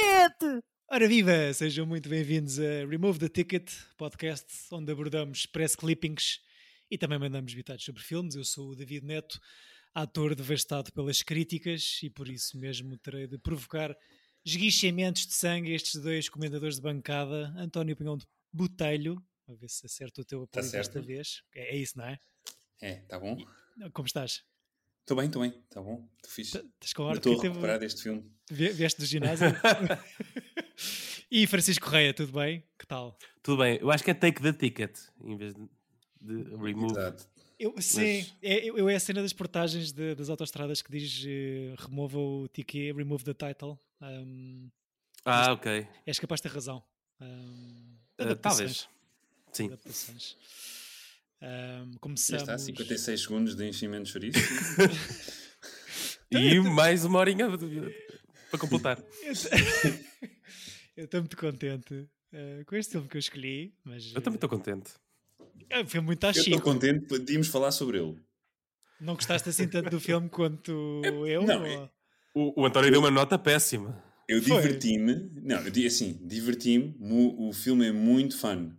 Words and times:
Ticket! 0.00 0.64
Ora 0.88 1.06
viva! 1.06 1.52
Sejam 1.52 1.84
muito 1.84 2.08
bem-vindos 2.08 2.58
a 2.58 2.86
Remove 2.86 3.18
the 3.18 3.28
Ticket, 3.28 3.70
podcast 3.98 4.46
onde 4.72 4.90
abordamos 4.90 5.44
press 5.44 5.76
clippings 5.76 6.40
e 6.90 6.96
também 6.96 7.18
mandamos 7.18 7.52
bitados 7.52 7.84
sobre 7.84 8.02
filmes. 8.02 8.34
Eu 8.34 8.44
sou 8.44 8.70
o 8.70 8.74
David 8.74 9.04
Neto, 9.04 9.38
ator 9.94 10.34
devastado 10.34 10.90
pelas 10.92 11.22
críticas 11.22 12.00
e 12.02 12.08
por 12.08 12.28
isso 12.28 12.56
mesmo 12.58 12.96
terei 12.96 13.26
de 13.26 13.36
provocar 13.36 13.94
esguichamentos 14.42 15.26
de 15.26 15.34
sangue 15.34 15.72
a 15.72 15.76
estes 15.76 16.00
dois 16.00 16.30
comendadores 16.30 16.76
de 16.76 16.82
bancada, 16.82 17.52
António 17.58 17.94
Pinhão 17.94 18.16
de 18.16 18.26
Botelho, 18.50 19.22
a 19.48 19.52
ver 19.52 19.68
se 19.68 19.84
acerta 19.84 20.22
o 20.22 20.24
teu 20.24 20.46
Tá 20.46 20.60
apoio 20.60 20.72
desta 20.72 21.02
vez. 21.02 21.42
É, 21.54 21.76
é 21.76 21.76
isso, 21.76 21.98
não 21.98 22.06
é? 22.06 22.18
É, 22.80 22.94
tá 23.02 23.18
bom? 23.18 23.36
Como 23.92 24.06
estás? 24.06 24.42
Estou 25.10 25.16
bem, 25.18 25.26
estou 25.26 25.42
bem, 25.42 25.50
tá 25.68 25.82
bom, 25.82 26.08
estou 26.18 26.30
fixe. 26.30 26.56
Estás 26.56 26.92
com 26.92 27.02
hora 27.02 27.16
Estou 27.16 27.32
a 27.32 27.34
que 27.34 27.40
teve- 27.42 27.48
recuperar 27.54 27.80
deste 27.80 28.00
filme. 28.00 28.24
vi- 28.48 28.68
Vieste 28.68 29.00
do 29.00 29.04
ginásio? 29.06 29.48
e 31.28 31.48
Francisco 31.48 31.84
Correia, 31.84 32.14
tudo 32.14 32.30
bem? 32.32 32.62
Que 32.78 32.86
tal? 32.86 33.18
Tudo 33.42 33.60
bem, 33.60 33.78
eu 33.80 33.90
acho 33.90 34.04
que 34.04 34.12
é 34.12 34.14
take 34.14 34.40
the 34.40 34.52
ticket 34.52 34.96
em 35.24 35.36
vez 35.36 35.52
de, 35.54 35.68
de 36.20 36.56
remove. 36.56 36.92
Exato. 36.92 37.28
Eu, 37.58 37.74
sim, 37.80 38.24
é, 38.40 38.64
eu, 38.70 38.88
é 38.88 38.94
a 38.94 39.00
cena 39.00 39.20
das 39.20 39.32
portagens 39.32 39.90
de- 39.90 40.14
das 40.14 40.28
autostradas 40.30 40.80
que 40.80 40.92
diz 40.96 41.24
remova 41.76 42.16
o 42.16 42.46
ticket, 42.46 42.94
remove 42.96 43.24
the 43.24 43.34
title. 43.34 43.76
Um, 44.00 44.70
Ah, 45.24 45.52
ok. 45.54 45.88
és 46.06 46.20
capaz 46.20 46.40
de 46.40 46.48
ter 46.48 46.54
razão. 46.54 46.84
Um, 47.20 47.96
adaptações, 48.16 48.86
talvez. 48.86 48.88
Sim. 49.52 49.66
adaptações. 49.66 50.36
Um, 51.42 51.92
Já 51.92 51.98
começamos. 52.00 52.42
está, 52.42 52.58
56 52.58 53.20
segundos 53.22 53.54
de 53.56 53.66
enchimento 53.66 54.04
de 54.04 54.10
chouriço. 54.12 54.38
E 56.32 56.60
mais 56.60 57.04
uma 57.04 57.18
horinha 57.18 57.46
para 58.50 58.58
completar. 58.60 59.02
Eu 60.96 61.04
estou 61.06 61.20
muito 61.20 61.36
contente 61.36 62.08
eh, 62.32 62.62
com 62.64 62.76
este 62.76 62.92
filme 62.92 63.08
que 63.08 63.16
eu 63.16 63.18
escolhi, 63.18 63.74
mas 63.82 64.12
Eu 64.14 64.20
também 64.20 64.36
estou 64.36 64.48
contente. 64.48 64.92
eh, 65.68 65.84
foi 65.84 65.98
muito 66.00 66.22
à 66.24 66.28
Eu 66.28 66.32
estou 66.32 66.60
contente, 66.60 67.06
podíamos 67.06 67.48
falar 67.48 67.72
sobre 67.72 67.98
ele. 67.98 68.16
Não 69.00 69.14
gostaste 69.14 69.48
assim 69.48 69.66
tanto 69.66 69.90
do 69.90 69.98
filme 69.98 70.28
quanto 70.28 71.02
eu? 71.26 71.42
não, 71.42 71.60
ou- 71.60 71.66
é- 71.66 71.90
O, 72.34 72.60
o 72.62 72.66
António 72.66 72.90
deu 72.92 73.00
uma 73.00 73.10
nota 73.10 73.36
péssima. 73.38 74.00
Eu 74.28 74.38
diverti-me, 74.40 75.30
não, 75.42 75.64
eu 75.64 75.70
digo 75.72 75.88
assim, 75.88 76.12
diverti-me, 76.24 76.94
o 77.00 77.52
filme 77.52 77.88
é 77.88 77.92
muito 77.92 78.38
fun, 78.38 78.72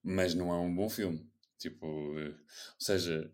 mas 0.00 0.32
não 0.34 0.54
é 0.54 0.58
um 0.60 0.72
bom 0.72 0.88
filme. 0.88 1.26
Tipo, 1.58 1.86
eh, 2.18 2.28
ou 2.28 2.34
seja, 2.80 3.32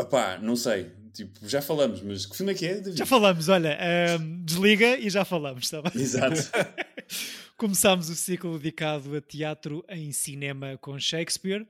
opá, 0.00 0.38
não 0.38 0.56
sei, 0.56 0.90
tipo, 1.12 1.48
já 1.48 1.60
falamos, 1.62 2.02
mas 2.02 2.26
que 2.26 2.36
filme 2.36 2.52
é 2.52 2.54
que 2.54 2.66
é, 2.66 2.74
David? 2.74 2.98
Já 2.98 3.06
falamos, 3.06 3.48
olha, 3.48 3.76
ehm, 3.80 4.44
desliga 4.44 4.96
e 4.98 5.08
já 5.10 5.24
falamos, 5.24 5.64
está 5.64 5.82
bem? 5.82 5.92
Exato. 6.00 6.36
Começámos 7.56 8.08
o 8.08 8.14
ciclo 8.14 8.58
dedicado 8.58 9.14
a 9.14 9.20
teatro 9.20 9.84
em 9.88 10.12
cinema 10.12 10.78
com 10.78 10.98
Shakespeare 10.98 11.66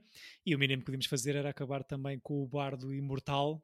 e 0.46 0.54
o 0.54 0.58
mínimo 0.58 0.82
que 0.82 0.86
podíamos 0.86 1.06
fazer 1.06 1.34
era 1.34 1.50
acabar 1.50 1.82
também 1.82 2.18
com 2.20 2.42
o 2.42 2.46
Bardo 2.46 2.94
Imortal 2.94 3.60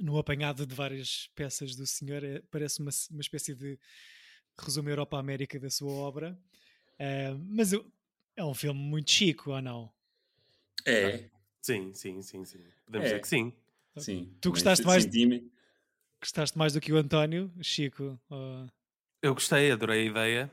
no 0.00 0.16
apanhado 0.18 0.66
de 0.66 0.74
várias 0.74 1.28
peças 1.34 1.76
do 1.76 1.86
senhor. 1.86 2.24
É- 2.24 2.40
Parece 2.50 2.80
uma, 2.80 2.90
uma 3.10 3.20
espécie 3.20 3.54
de 3.54 3.78
resumo 4.58 4.88
Europa-América 4.88 5.60
da 5.60 5.68
sua 5.68 5.92
obra. 5.92 6.38
Eh, 6.98 7.34
mas 7.48 7.72
é 8.36 8.42
um 8.44 8.54
filme 8.54 8.80
muito 8.80 9.10
chico, 9.10 9.50
ou 9.50 9.60
não? 9.60 9.92
É, 10.86 11.24
Sim, 11.62 11.92
sim, 11.94 12.20
sim, 12.22 12.44
sim. 12.44 12.58
Podemos 12.84 13.06
É. 13.06 13.10
dizer 13.10 13.20
que 13.22 13.28
sim. 13.28 13.52
sim. 13.96 14.36
Tu 14.40 14.50
Mas 14.50 14.62
gostaste 14.62 14.84
mais- 14.84 15.06
Gostaste 16.20 16.58
mais 16.58 16.72
do 16.74 16.80
que 16.80 16.92
o 16.92 16.96
António, 16.96 17.50
Chico? 17.62 18.18
ou- 18.30 18.66
Eu 19.22 19.32
gostei, 19.34 19.70
adorei 19.70 20.02
a 20.02 20.10
ideia. 20.10 20.50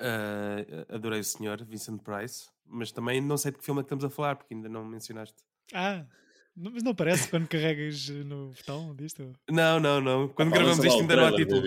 ah, 0.00 0.56
adorei 0.94 1.20
o 1.20 1.24
senhor, 1.24 1.64
Vincent 1.64 2.00
Price. 2.02 2.48
Mas 2.64 2.92
também 2.92 3.20
não 3.20 3.36
sei 3.36 3.50
de 3.52 3.58
que 3.58 3.64
filme 3.64 3.80
é 3.80 3.82
que 3.82 3.86
estamos 3.86 4.04
a 4.04 4.10
falar, 4.10 4.36
porque 4.36 4.54
ainda 4.54 4.68
não 4.68 4.84
mencionaste. 4.84 5.36
Ah, 5.72 6.04
não- 6.56 6.70
mas 6.72 6.82
não 6.82 6.94
parece 6.94 7.28
quando 7.30 7.48
carregas 7.48 8.08
no 8.08 8.50
botão 8.52 8.94
disto? 8.96 9.32
Não, 9.50 9.78
não, 9.80 10.00
não. 10.00 10.28
Quando 10.28 10.50
Pá, 10.50 10.56
gravamos 10.58 10.84
isto 10.84 10.96
o 10.98 11.00
ainda 11.00 11.16
não 11.16 11.26
há 11.26 11.32
título. 11.36 11.62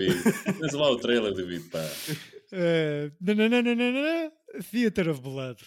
Lança 0.60 0.76
lá 0.78 0.90
o 0.90 0.96
trailer, 0.98 1.34
David, 1.34 1.68
pá. 1.70 1.78
Uh, 2.52 3.10
nananana, 3.18 4.30
Theater 4.70 5.08
of 5.08 5.22
Blood. 5.22 5.64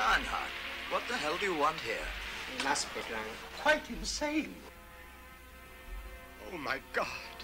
Bernhard, 0.00 0.50
what 0.88 1.02
the 1.08 1.14
hell 1.14 1.36
do 1.38 1.44
you 1.44 1.54
want 1.54 1.78
here? 1.80 2.08
must 2.64 2.88
be 2.94 3.00
quite 3.60 3.82
insane. 3.90 4.54
Oh 6.50 6.56
my 6.56 6.78
god. 6.94 7.39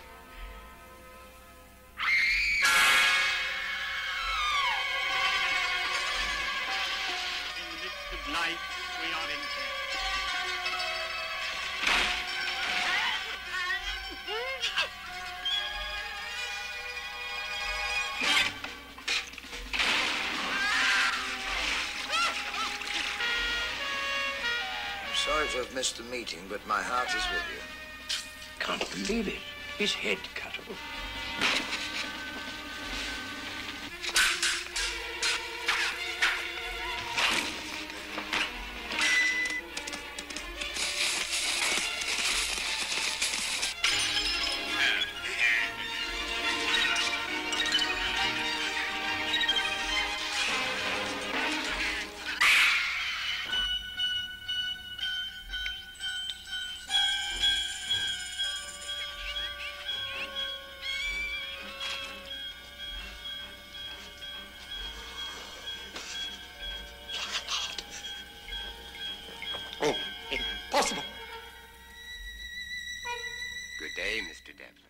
Missed 25.77 25.99
the 25.99 26.03
meeting, 26.05 26.39
but 26.49 26.67
my 26.67 26.81
heart 26.81 27.09
is 27.09 27.23
with 27.31 27.45
you. 27.53 27.61
Can't 28.61 28.91
believe 28.93 29.29
it. 29.29 29.43
His 29.77 29.93
head 29.93 30.17
cut 30.35 30.55
off. 30.71 31.16
Good 73.79 73.95
day, 73.95 74.19
Mr. 74.21 74.53
Devlin. 74.55 74.85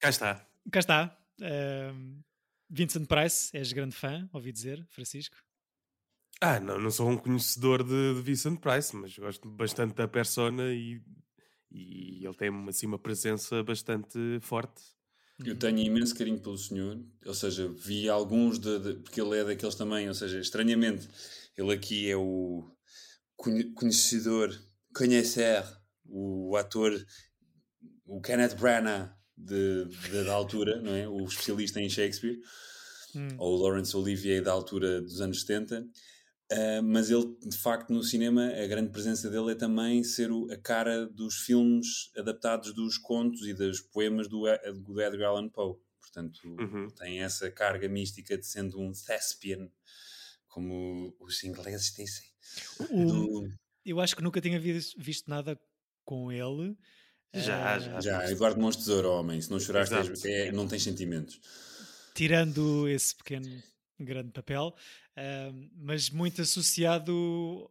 Cá 0.00 0.08
está. 0.10 0.46
Cá 0.70 0.78
está. 0.80 1.18
Um, 1.40 2.22
Vincent 2.70 3.06
Price, 3.06 3.50
és 3.56 3.72
grande 3.72 3.94
fã, 3.94 4.28
ouvi 4.32 4.52
dizer, 4.52 4.84
Francisco. 4.90 5.36
Ah, 6.40 6.58
não, 6.60 6.78
não 6.78 6.90
sou 6.90 7.08
um 7.08 7.16
conhecedor 7.16 7.82
de, 7.84 8.14
de 8.14 8.22
Vincent 8.22 8.58
Price, 8.60 8.94
mas 8.96 9.16
gosto 9.16 9.48
bastante 9.48 9.94
da 9.94 10.08
persona 10.08 10.72
e, 10.72 11.00
e 11.70 12.24
ele 12.24 12.34
tem 12.34 12.50
assim 12.68 12.86
uma 12.86 12.98
presença 12.98 13.62
bastante 13.62 14.18
forte. 14.40 14.82
Eu 15.44 15.58
tenho 15.58 15.78
imenso 15.78 16.14
carinho 16.16 16.40
pelo 16.40 16.56
senhor, 16.56 16.98
ou 17.26 17.34
seja, 17.34 17.68
vi 17.68 18.08
alguns, 18.08 18.58
de, 18.58 18.78
de- 18.78 18.94
porque 19.02 19.20
ele 19.20 19.36
é 19.38 19.44
daqueles 19.44 19.74
também, 19.74 20.06
ou 20.08 20.14
seja, 20.14 20.38
estranhamente, 20.38 21.08
ele 21.56 21.72
aqui 21.72 22.08
é 22.08 22.16
o 22.16 22.70
conhe- 23.36 23.72
conhecedor, 23.72 24.50
conhecer, 24.94 25.64
o 26.06 26.56
ator, 26.56 26.92
o 28.06 28.20
Kenneth 28.20 28.54
Branagh 28.56 29.10
de, 29.36 29.84
de- 29.86 30.24
da 30.24 30.32
altura, 30.32 30.80
não 30.80 30.92
é? 30.94 31.08
O 31.08 31.24
especialista 31.24 31.80
em 31.80 31.88
Shakespeare, 31.88 32.38
Hum. 33.16 33.28
ou 33.38 33.54
o 33.58 33.62
Laurence 33.62 33.96
Olivier 33.96 34.42
da 34.42 34.50
altura 34.52 35.00
dos 35.00 35.20
anos 35.20 35.40
70. 35.42 35.86
Ah, 36.50 36.82
mas 36.82 37.10
ele, 37.10 37.36
de 37.46 37.56
facto, 37.56 37.90
no 37.92 38.02
cinema, 38.02 38.46
a 38.48 38.66
grande 38.66 38.90
presença 38.90 39.30
dele 39.30 39.52
é 39.52 39.54
também 39.54 40.02
ser 40.04 40.30
o- 40.30 40.50
a 40.52 40.56
cara 40.56 41.06
dos 41.06 41.36
filmes 41.36 42.10
adaptados 42.16 42.74
dos 42.74 42.98
contos 42.98 43.46
e 43.46 43.54
dos 43.54 43.80
poemas 43.80 44.28
do, 44.28 44.44
do 44.82 45.00
Edgar 45.00 45.30
Allan 45.30 45.48
Poe. 45.48 45.76
Portanto, 46.00 46.38
Uhum. 46.44 46.88
tem 46.90 47.22
essa 47.22 47.50
carga 47.50 47.88
mística 47.88 48.36
de 48.36 48.46
sendo 48.46 48.78
um 48.80 48.92
thespian, 48.92 49.68
como 50.48 51.14
os 51.18 51.42
ingleses 51.42 51.92
dizem. 51.94 52.24
O- 52.90 53.06
Do- 53.06 53.48
eu 53.84 54.00
acho 54.00 54.14
que 54.14 54.22
nunca 54.22 54.40
tinha 54.40 54.60
vis- 54.60 54.94
visto 54.96 55.28
nada 55.28 55.58
com 56.04 56.30
ele. 56.30 56.76
Já, 57.34 57.76
Eh, 57.76 57.80
já. 57.80 58.00
já, 58.00 58.30
Eduardo 58.30 58.60
Mons 58.60 58.76
Tesouro, 58.76 59.10
homem, 59.10 59.40
se 59.40 59.50
não 59.50 59.58
choraste, 59.58 59.94
é- 60.28 60.52
não 60.52 60.66
tens 60.68 60.82
sentimentos. 60.82 61.40
Tirando 62.14 62.88
esse 62.88 63.14
pequeno 63.16 63.62
grande 63.98 64.30
papel, 64.30 64.74
uh, 65.16 65.68
mas 65.76 66.10
muito 66.10 66.40
associado 66.42 67.68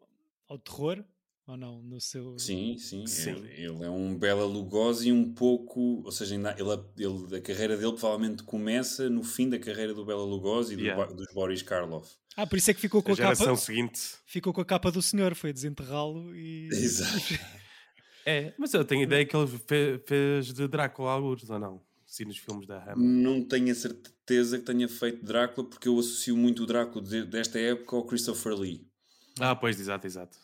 ao 0.49 0.57
terror, 0.57 1.03
ou 1.47 1.57
não? 1.57 1.81
No 1.81 1.99
seu... 2.01 2.37
Sim, 2.39 2.77
sim. 2.77 3.05
Sim. 3.07 3.31
Ele, 3.31 3.47
ele 3.63 3.83
é 3.83 3.89
um 3.89 4.17
Bela 4.17 4.45
Lugosi 4.45 5.11
um 5.11 5.33
pouco, 5.33 6.01
ou 6.03 6.11
seja, 6.11 6.35
ainda, 6.35 6.55
ele, 6.57 6.69
ele, 6.97 7.37
a 7.37 7.41
carreira 7.41 7.75
dele 7.77 7.91
provavelmente 7.93 8.43
começa 8.43 9.09
no 9.09 9.23
fim 9.23 9.49
da 9.49 9.59
carreira 9.59 9.93
do 9.93 10.05
Bela 10.05 10.23
Lugosi 10.23 10.73
e 10.73 10.77
do 10.77 10.83
Yeah. 10.83 11.05
Dos 11.13 11.27
Boris 11.33 11.61
Karloff. 11.61 12.09
Ah, 12.35 12.47
por 12.47 12.57
isso 12.57 12.71
é 12.71 12.73
que 12.73 12.81
ficou 12.81 13.01
com 13.03 13.11
A 13.11 13.13
a, 13.13 13.15
geração 13.15 13.45
capa. 13.47 13.57
seguinte. 13.57 13.99
Ficou 14.25 14.51
com 14.53 14.61
a 14.61 14.65
capa 14.65 14.91
do 14.91 15.01
senhor, 15.01 15.35
foi 15.35 15.53
desenterrá-lo 15.53 16.35
e. 16.35 16.67
Exato. 16.71 17.11
É, 18.25 18.53
mas 18.57 18.73
eu 18.73 18.85
tenho 18.85 19.03
ideia 19.03 19.25
que 19.25 19.35
ele 19.35 19.47
fe- 19.47 19.99
fez 20.05 20.53
de 20.53 20.67
Drácula 20.67 21.11
alguns, 21.11 21.49
ou 21.49 21.59
não? 21.59 21.81
Sim, 22.05 22.25
nos 22.25 22.37
filmes 22.37 22.67
da 22.67 22.77
Hammer. 22.81 22.97
Não 22.97 23.43
tenho 23.43 23.71
a 23.71 23.75
certeza 23.75 24.59
que 24.59 24.65
tenha 24.65 24.87
feito 24.87 25.25
Drácula, 25.25 25.67
porque 25.67 25.87
eu 25.87 25.97
associo 25.99 26.37
muito 26.37 26.63
o 26.63 26.65
Drácula 26.65 27.03
de- 27.03 27.25
desta 27.25 27.59
época 27.59 27.95
ao 27.95 28.05
Christopher 28.05 28.53
Lee. 28.53 28.87
Ah, 29.39 29.55
pois, 29.55 29.79
exato, 29.79 30.05
exato. 30.05 30.37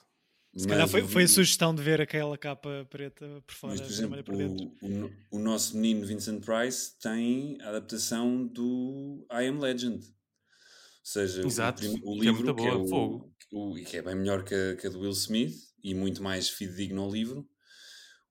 Se 0.56 0.68
calhar 0.68 0.82
Mas 0.82 0.92
foi, 0.92 1.02
o- 1.04 1.08
foi 1.08 1.24
a 1.24 1.28
sugestão 1.28 1.76
de 1.76 1.82
ver 1.84 2.02
aquela 2.02 2.36
capa 2.38 2.86
preta 2.90 3.26
por 3.46 3.54
fora, 3.54 3.74
Mas, 3.74 3.82
por 3.82 3.92
exemplo, 3.92 4.24
por 4.24 4.36
dentro. 4.36 4.66
o, 4.82 5.06
o, 5.06 5.38
o 5.38 5.40
nosso 5.40 5.78
menino 5.78 6.06
Vincent 6.08 6.44
Price 6.44 6.98
tem 7.00 7.58
a 7.62 7.70
adaptação 7.70 8.48
do 8.48 9.26
I 9.32 9.46
Am 9.48 9.60
Legend. 9.60 9.98
Ou 10.04 10.12
seja, 11.04 11.44
o 11.44 11.46
Exato, 11.48 11.84
o, 12.04 12.20
que 12.20 12.28
é 12.28 12.32
livro 12.32 12.44
muito 12.46 12.56
que 12.56 12.68
é, 12.68 12.72
boa, 12.72 12.84
o, 12.84 12.88
fogo. 12.88 13.34
o- 13.52 13.76
que 13.76 13.98
é 13.98 14.02
bem 14.02 14.16
melhor 14.16 14.44
que 14.44 14.54
a, 14.56 14.76
que 14.76 14.88
a 14.88 14.90
do 14.90 15.00
Will 15.02 15.12
Smith 15.12 15.56
e 15.84 15.94
muito 15.94 16.22
mais 16.22 16.50
fidedigno 16.50 17.04
ao 17.04 17.12
livro. 17.12 17.48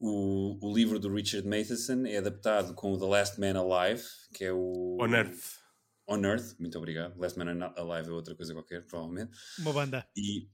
O, 0.00 0.59
o 0.65 0.75
livro 0.75 0.99
do 0.99 1.12
Richard 1.12 1.47
Matheson 1.47 2.06
é 2.06 2.19
adaptado 2.19 2.75
com 2.75 2.93
o 2.93 2.99
The 2.99 3.06
Last 3.06 3.41
Man 3.41 3.59
Alive, 3.59 4.05
que 4.33 4.45
é 4.45 4.53
o... 4.53 4.97
On 5.00 5.09
Earth. 5.09 5.59
On 6.06 6.25
Earth, 6.25 6.59
muito 6.59 6.79
obrigado. 6.79 7.19
Last 7.19 7.39
Man 7.39 7.73
Alive 7.77 8.09
é 8.09 8.12
outra 8.12 8.35
coisa 8.35 8.55
qualquer, 8.55 8.87
provavelmente. 8.87 9.37
Uma 9.59 9.73
banda. 9.73 10.09
E 10.17 10.49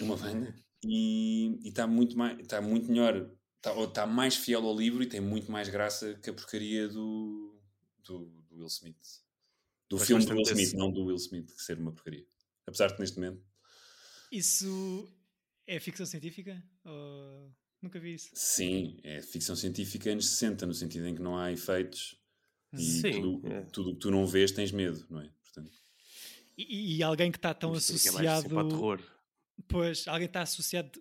uma 0.00 0.16
banda. 0.16 0.54
E 0.84 1.58
está 1.64 1.86
muito, 1.86 2.16
mais, 2.16 2.38
está 2.38 2.60
muito 2.60 2.88
melhor, 2.88 3.30
está, 3.56 3.74
está 3.82 4.06
mais 4.06 4.36
fiel 4.36 4.66
ao 4.66 4.76
livro 4.76 5.02
e 5.02 5.06
tem 5.06 5.20
muito 5.20 5.50
mais 5.50 5.68
graça 5.68 6.14
que 6.14 6.30
a 6.30 6.32
porcaria 6.32 6.88
do, 6.88 7.58
do, 8.04 8.26
do 8.48 8.56
Will 8.56 8.66
Smith. 8.66 8.96
Do 9.88 9.98
filme 9.98 10.24
do 10.26 10.32
Will 10.32 10.42
Smith, 10.42 10.56
desse. 10.58 10.76
não 10.76 10.92
do 10.92 11.06
Will 11.06 11.16
Smith, 11.16 11.46
que 11.54 11.62
ser 11.62 11.78
uma 11.78 11.92
porcaria. 11.92 12.26
Apesar 12.66 12.88
de 12.88 12.94
que 12.94 13.00
neste 13.00 13.18
momento, 13.18 13.42
Isso 14.30 15.10
é 15.66 15.80
ficção 15.80 16.04
científica? 16.04 16.62
Ou... 16.84 17.50
Nunca 17.80 17.98
vi 18.00 18.14
isso. 18.14 18.30
sim, 18.34 18.98
é 19.04 19.22
ficção 19.22 19.54
científica 19.54 20.10
anos 20.10 20.28
60, 20.30 20.66
no 20.66 20.74
sentido 20.74 21.06
em 21.06 21.14
que 21.14 21.22
não 21.22 21.36
há 21.38 21.52
efeitos 21.52 22.18
e 22.72 22.78
Sim, 23.00 23.12
tudo 23.22 23.46
é. 23.52 23.60
tudo 23.66 23.92
que 23.94 24.00
tu 24.00 24.10
não 24.10 24.26
vês 24.26 24.50
tens 24.52 24.72
medo, 24.72 25.06
não 25.08 25.20
é? 25.20 25.30
Portanto, 25.42 25.70
E, 26.56 26.96
e 26.96 27.02
alguém 27.02 27.30
que 27.30 27.38
está 27.38 27.54
tão 27.54 27.70
aqui 27.72 27.78
é 27.78 27.90
mais 28.12 28.26
associado. 28.26 28.48
para 28.48 28.64
o 28.64 28.68
terror. 28.68 29.02
Pois, 29.68 30.06
alguém 30.08 30.26
está 30.26 30.42
associado 30.42 31.00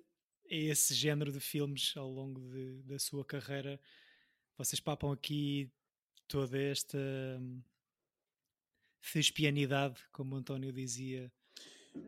a 0.50 0.54
esse 0.56 0.94
género 0.94 1.32
de 1.32 1.40
filmes 1.40 1.94
ao 1.98 2.10
longo 2.10 2.40
de- 2.52 2.84
da 2.84 2.98
sua 3.00 3.26
carreira. 3.26 3.80
Vocês 4.58 4.80
papam 4.80 5.12
aqui 5.12 5.70
toda 6.28 6.58
esta 6.60 6.98
hum, 7.40 7.62
thespianidade, 9.14 10.00
como 10.12 10.36
o 10.36 10.38
António 10.38 10.72
dizia, 10.72 11.32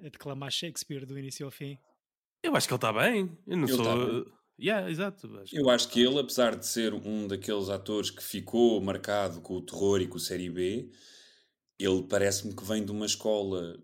a 0.03 0.09
declamar 0.09 0.51
Shakespeare 0.51 1.05
do 1.05 1.17
início 1.17 1.45
ao 1.45 1.51
fim. 1.51 1.77
Eu 2.43 2.55
acho 2.55 2.67
que 2.67 2.73
ele 2.73 2.77
está 2.77 2.93
bem. 2.93 3.37
Eu 3.47 3.57
não 3.57 3.67
Ele 3.67 3.75
sou. 3.77 4.23
tá. 4.25 4.38
Yeah, 4.59 4.89
exato. 4.89 5.27
Acho 5.39 5.55
Eu 5.57 5.69
acho 5.69 5.89
que 5.89 5.99
ele, 6.01 6.19
apesar 6.19 6.55
de 6.55 6.65
ser 6.65 6.93
um 6.93 7.27
daqueles 7.27 7.69
atores 7.69 8.11
que 8.11 8.23
ficou 8.23 8.79
marcado 8.81 9.41
com 9.41 9.55
o 9.55 9.61
terror 9.65 9.99
e 10.01 10.07
com 10.07 10.17
o 10.17 10.19
série 10.19 10.49
B, 10.49 10.91
ele 11.79 12.03
parece-me 12.09 12.55
que 12.55 12.63
vem 12.65 12.85
de 12.85 12.91
uma 12.91 13.05
escola, 13.05 13.77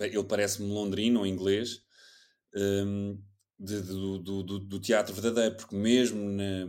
ele 0.00 0.24
parece-me 0.24 0.68
londrino 0.70 1.20
ou 1.20 1.26
inglês, 1.26 1.82
hum, 2.56 3.22
de- 3.58 3.82
do, 3.82 4.18
do- 4.20 4.42
do- 4.44 4.60
do 4.60 4.80
teatro 4.80 5.14
verdadeiro, 5.14 5.56
porque 5.56 5.76
mesmo 5.76 6.20
na- 6.30 6.66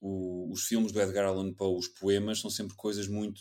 o- 0.00 0.52
os 0.52 0.64
filmes 0.66 0.92
do 0.92 1.00
Edgar 1.00 1.26
Allan 1.26 1.52
Poe, 1.54 1.78
os 1.78 1.88
poemas, 1.88 2.40
são 2.40 2.50
sempre 2.50 2.76
coisas 2.76 3.08
muito 3.08 3.40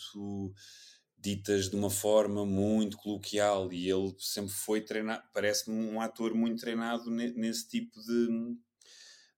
ditas 1.18 1.70
de 1.70 1.76
uma 1.76 1.90
forma 1.90 2.46
muito 2.46 2.98
coloquial 2.98 3.72
e 3.74 3.90
ele 3.90 4.14
sempre 4.20 4.52
foi 4.54 4.82
treinado, 4.82 5.24
parece-me 5.34 5.76
um 5.76 6.00
ator 6.00 6.34
muito 6.36 6.62
treinado 6.62 7.10
ne- 7.10 7.34
nesse 7.34 7.68
tipo 7.68 8.00
de, 8.02 8.28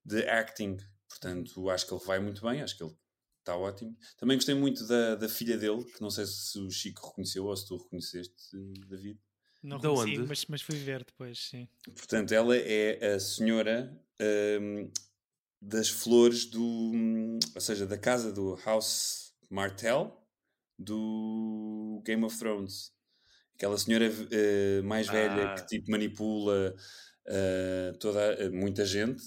de 0.05 0.23
acting. 0.27 0.77
Portanto, 1.07 1.69
acho 1.69 1.87
que 1.87 1.93
ele 1.93 2.03
vai 2.05 2.19
muito 2.19 2.41
bem, 2.41 2.61
acho 2.61 2.77
que 2.77 2.83
ele 2.83 2.93
está 3.39 3.55
ótimo. 3.57 3.95
Também 4.17 4.37
gostei 4.37 4.55
muito 4.55 4.85
da, 4.87 5.15
da 5.15 5.27
filha 5.29 5.57
dele, 5.57 5.83
que 5.85 6.01
não 6.01 6.09
sei 6.09 6.25
se 6.25 6.59
o 6.59 6.69
Chico 6.69 7.07
reconheceu 7.07 7.45
ou 7.45 7.55
se 7.55 7.67
tu 7.67 7.77
reconheceste, 7.77 8.33
David. 8.87 9.19
Não 9.63 9.77
De 9.77 9.87
reconheci, 9.87 10.19
onde? 10.19 10.27
mas, 10.29 10.45
mas 10.45 10.61
fui 10.61 10.77
ver 10.77 11.03
depois, 11.03 11.37
sim. 11.49 11.67
Portanto, 11.95 12.31
ela 12.33 12.55
é 12.55 13.13
a 13.15 13.19
senhora 13.19 13.99
hum, 14.61 14.89
das 15.61 15.89
flores 15.89 16.45
do. 16.45 16.61
hum, 16.63 17.39
ou 17.55 17.61
seja, 17.61 17.85
da 17.85 17.97
casa 17.97 18.31
do 18.31 18.55
House 18.63 19.33
Martell 19.49 20.15
do 20.77 22.01
Game 22.05 22.23
of 22.23 22.37
Thrones. 22.37 22.91
Aquela 23.55 23.77
senhora 23.77 24.05
eh, 24.31 24.81
mais 24.83 25.07
velha 25.07 25.49
Ah. 25.49 25.55
que 25.55 25.67
tipo 25.67 25.91
manipula 25.91 26.73
eh, 27.27 27.93
toda, 27.99 28.21
eh, 28.35 28.49
muita 28.49 28.85
gente. 28.85 29.21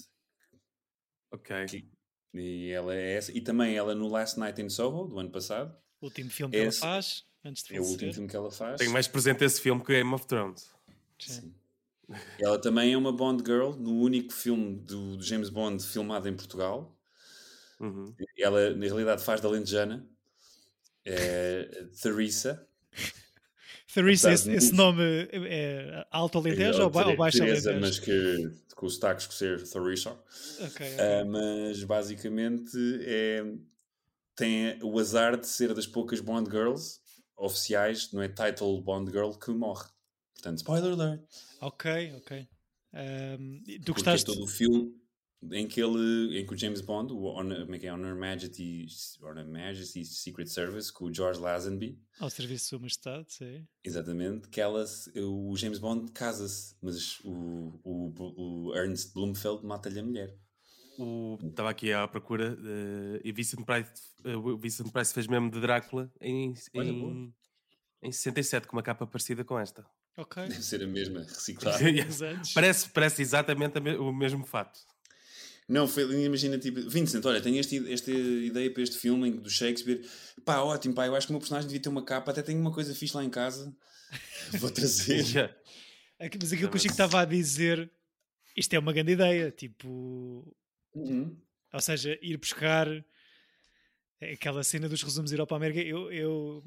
Ok. 1.33 1.65
Que- 1.65 1.85
E 2.33 2.69
ela 2.71 2.95
é 2.95 3.13
essa. 3.15 3.31
E 3.31 3.41
também 3.41 3.75
ela 3.75 3.93
no 3.93 4.07
Last 4.07 4.39
Night 4.39 4.59
in 4.61 4.69
Soho, 4.69 5.07
do 5.07 5.19
ano 5.19 5.29
passado. 5.29 5.75
O 6.01 6.05
último 6.05 6.29
filme 6.29 6.51
que 6.51 6.59
ela 6.59 6.71
faz, 6.71 7.25
antes 7.43 7.63
de 7.63 7.75
É 7.75 7.79
o 7.79 7.83
último 7.83 8.13
filme 8.13 8.27
que 8.29 8.35
ela 8.35 8.51
faz. 8.51 8.77
Tenho 8.79 8.91
mais 8.91 9.07
presente 9.07 9.43
esse 9.43 9.61
filme 9.61 9.81
que 9.83 9.93
Game 9.93 10.13
of 10.13 10.25
Thrones. 10.25 10.71
Sim. 11.19 11.53
Ela 12.39 12.59
também 12.59 12.91
é 12.93 12.97
uma 12.97 13.11
Bond 13.13 13.43
Girl 13.45 13.71
no 13.73 13.99
único 14.01 14.33
filme 14.33 14.75
do, 14.77 15.15
do 15.17 15.23
James 15.23 15.49
Bond 15.49 15.83
filmado 15.85 16.27
em 16.27 16.35
Portugal. 16.35 16.97
Uhum. 17.79 18.13
Ela, 18.37 18.71
na 18.75 18.85
realidade, 18.85 19.23
faz 19.23 19.39
da 19.39 19.49
Lentejana. 19.49 20.07
É, 21.05 21.85
Theresa. 22.01 22.67
Theresa, 23.93 24.31
esse, 24.33 24.51
esse 24.51 24.73
nome 24.73 25.03
é 25.31 26.05
Alto 26.11 26.37
Alentejo 26.39 26.83
ou, 26.83 26.89
ba 26.89 27.07
ou 27.07 27.15
Baixo 27.17 27.37
Teresa, 27.39 27.71
Alentejo? 27.71 27.87
mas 27.87 27.99
que 27.99 28.63
com 28.75 28.85
o 28.85 28.89
sotaque 28.89 29.21
escocer 29.21 29.63
Theresa. 29.69 30.11
Ok, 30.59 30.67
ok. 30.67 30.87
Ah, 30.99 31.25
mas 31.25 31.83
basicamente 31.83 32.75
é, 33.01 33.43
tem 34.35 34.79
o 34.83 34.97
azar 34.99 35.39
de 35.39 35.47
ser 35.47 35.73
das 35.73 35.85
poucas 35.87 36.19
Bond 36.19 36.49
Girls 36.49 36.99
oficiais, 37.37 38.11
não 38.11 38.21
é 38.21 38.27
title 38.29 38.81
Bond 38.81 39.11
Girl, 39.11 39.31
que 39.31 39.51
morre. 39.51 39.87
Portanto, 40.33 40.57
spoiler 40.57 40.93
alert. 40.93 41.21
ok, 41.61 42.13
ok. 42.17 42.47
E 43.67 43.79
tu 43.79 43.93
Porque 43.93 44.03
gostaste? 44.03 44.29
é 44.29 44.33
todo 44.33 44.43
o 44.43 44.47
filme 44.47 44.93
em 45.51 45.67
que 45.67 45.81
ele, 45.81 46.39
em 46.39 46.45
que 46.45 46.53
o 46.53 46.57
James 46.57 46.81
Bond, 46.81 47.11
o 47.13 47.23
Honor, 47.23 47.61
como 47.63 47.75
é 47.75 47.79
que 47.79 47.87
é? 47.87 47.93
Honor 47.93 48.15
Majesty, 48.15 48.85
Honor 49.21 49.45
Majesty 49.47 50.05
Secret 50.05 50.47
Service, 50.47 50.91
com 50.91 51.05
o 51.05 51.13
George 51.13 51.39
Lazenby, 51.39 51.99
Ao 52.19 52.29
serviço 52.29 52.63
de 52.65 52.69
sua 52.69 52.79
majestade, 52.79 53.25
sim. 53.33 53.67
exatamente, 53.83 54.47
que 54.49 54.61
ela, 54.61 54.85
o 55.17 55.55
James 55.57 55.79
Bond 55.79 56.11
casa-se, 56.11 56.75
mas 56.81 57.19
o, 57.21 57.79
o, 57.83 58.67
o 58.69 58.75
Ernest 58.75 59.13
Bloomfield 59.13 59.65
mata-lhe 59.65 59.99
a 59.99 60.03
mulher. 60.03 60.35
O- 60.97 61.39
Estava 61.43 61.71
aqui 61.71 61.91
à 61.91 62.07
procura 62.07 62.55
eh, 62.63 63.21
e 63.23 63.31
Vincent 63.31 63.65
Price, 63.65 63.91
o 64.25 64.57
Vincent 64.57 64.91
Price 64.91 65.11
fez 65.13 65.25
mesmo 65.27 65.49
de 65.49 65.59
Drácula 65.59 66.11
em, 66.21 66.53
Olha, 66.75 66.89
em, 66.91 67.33
em 68.03 68.11
67 68.11 68.67
com 68.67 68.75
uma 68.75 68.83
capa 68.83 69.07
parecida 69.07 69.43
com 69.43 69.57
esta. 69.57 69.83
Ok. 70.15 70.43
Deve 70.47 70.61
ser 70.61 70.83
a 70.83 70.87
mesma, 70.87 71.21
reciclada. 71.21 71.79
Parece, 72.53 72.89
parece 72.91 73.21
exatamente 73.23 73.79
me- 73.79 73.95
o 73.97 74.13
mesmo 74.13 74.45
fato. 74.45 74.79
Não, 75.67 75.87
foi, 75.87 76.03
imagina, 76.25 76.57
tipo, 76.57 76.81
Vincent, 76.89 77.23
olha, 77.25 77.41
tenho 77.41 77.59
este, 77.59 77.91
esta 77.91 78.11
ideia 78.11 78.69
para 78.71 78.83
este 78.83 78.97
filme 78.97 79.31
do 79.31 79.49
Shakespeare. 79.49 80.01
Pá, 80.43 80.59
ótimo, 80.59 80.93
pá, 80.93 81.05
eu 81.07 81.15
acho 81.15 81.27
que 81.27 81.31
o 81.31 81.35
meu 81.35 81.39
personagem 81.39 81.67
devia 81.67 81.81
ter 81.81 81.89
uma 81.89 82.03
capa, 82.03 82.31
até 82.31 82.41
tenho 82.41 82.59
uma 82.59 82.71
coisa 82.73 82.93
fixe 82.93 83.15
lá 83.15 83.23
em 83.23 83.29
casa. 83.29 83.75
Vou 84.59 84.69
trazer. 84.69 85.23
Yeah. 85.33 85.55
Aqui- 86.19 86.37
Mas 86.41 86.53
aquilo 86.53 86.69
que 86.69 86.77
o 86.77 86.79
Chico 86.79 86.93
estava 86.93 87.21
a 87.21 87.25
dizer, 87.25 87.89
isto 88.55 88.73
é 88.73 88.79
uma 88.79 88.93
grande 88.93 89.13
ideia, 89.13 89.51
tipo, 89.51 90.55
Uhum. 90.93 91.35
ou 91.73 91.81
seja, 91.81 92.17
ir 92.21 92.37
buscar 92.37 92.87
aquela 94.33 94.63
cena 94.63 94.87
dos 94.87 95.01
resumos 95.03 95.31
Europa 95.31 95.55
América, 95.55 95.81
eu, 95.81 96.11
eu 96.11 96.63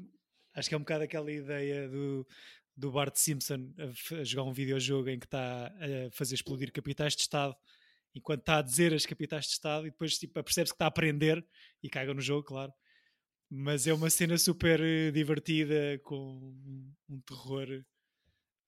acho 0.53 0.69
que 0.69 0.75
é 0.75 0.77
um 0.77 0.81
bocado 0.81 1.03
aquela 1.05 1.31
ideia 1.31 1.87
do, 1.89 2.27
do 2.75 2.91
Bart 2.91 3.15
Simpson 3.15 3.71
a, 3.79 4.15
a 4.19 4.23
jogar 4.23 4.43
um 4.43 4.53
videojogo 4.53 5.09
em 5.09 5.17
que 5.17 5.25
está 5.25 5.67
a 5.67 6.11
fazer 6.11 6.35
explodir 6.35 6.71
capitais 6.71 7.15
de 7.15 7.21
Estado 7.21 7.55
enquanto 8.17 8.41
está 8.41 8.57
a 8.57 8.61
dizer 8.61 8.93
as 8.93 9.05
capitais 9.05 9.45
de 9.45 9.51
Estado 9.51 9.87
e 9.87 9.91
depois 9.91 10.17
tipo, 10.17 10.33
percebe-se 10.43 10.73
que 10.73 10.75
está 10.75 10.85
a 10.85 10.89
aprender 10.89 11.45
e 11.81 11.89
caiga 11.89 12.13
no 12.13 12.21
jogo, 12.21 12.43
claro. 12.43 12.71
Mas 13.49 13.87
é 13.87 13.93
uma 13.93 14.09
cena 14.09 14.37
super 14.37 14.79
eh, 14.81 15.09
divertida 15.11 15.99
com 16.03 16.53
um- 17.09 17.21
terror 17.25 17.67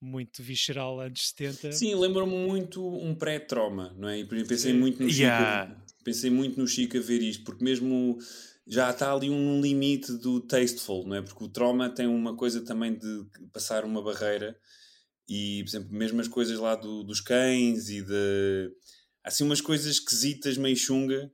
muito 0.02 0.42
visceral 0.42 1.00
anos 1.02 1.28
70. 1.30 1.74
Sim, 1.74 1.94
lembra-me 1.96 2.32
muito 2.48 2.88
um 2.88 3.14
pré-trauma, 3.14 3.94
não 3.98 4.08
é? 4.08 4.20
E 4.20 4.26
pensei 4.46 4.72
muito 4.74 5.04
no 5.04 5.10
Chico. 5.10 5.22
Yeah. 5.22 5.84
Pensei 6.04 6.30
muito 6.30 6.58
no 6.58 6.66
Chico 6.66 6.98
a 6.98 7.02
ver 7.02 7.22
isto, 7.22 7.44
porque 7.44 7.64
mesmo 7.64 8.18
já 8.66 8.90
está 8.92 9.12
ali 9.12 9.30
um 9.30 9.60
limite 9.60 10.14
do 10.14 10.40
tasteful, 10.40 11.06
não 11.06 11.18
é? 11.18 11.22
Porque 11.22 11.44
o 11.44 11.50
trauma 11.50 11.90
tem 11.90 12.08
uma 12.08 12.36
coisa 12.38 12.64
também 12.64 12.98
de 12.98 13.26
passar 13.52 13.84
uma 13.84 14.02
barreira 14.02 14.58
e, 15.28 15.62
por 15.64 15.70
exemplo, 15.70 15.92
mesmo 15.92 16.22
as 16.22 16.28
coisas 16.30 16.58
lá 16.58 16.76
do, 16.76 17.04
dos 17.04 17.20
cães 17.20 17.90
e 17.90 18.02
de. 18.02 18.72
Assim, 19.30 19.44
umas 19.44 19.62
coisas 19.62 19.86
esquisitas, 19.86 20.58
meio 20.58 20.76
chunga, 20.76 21.32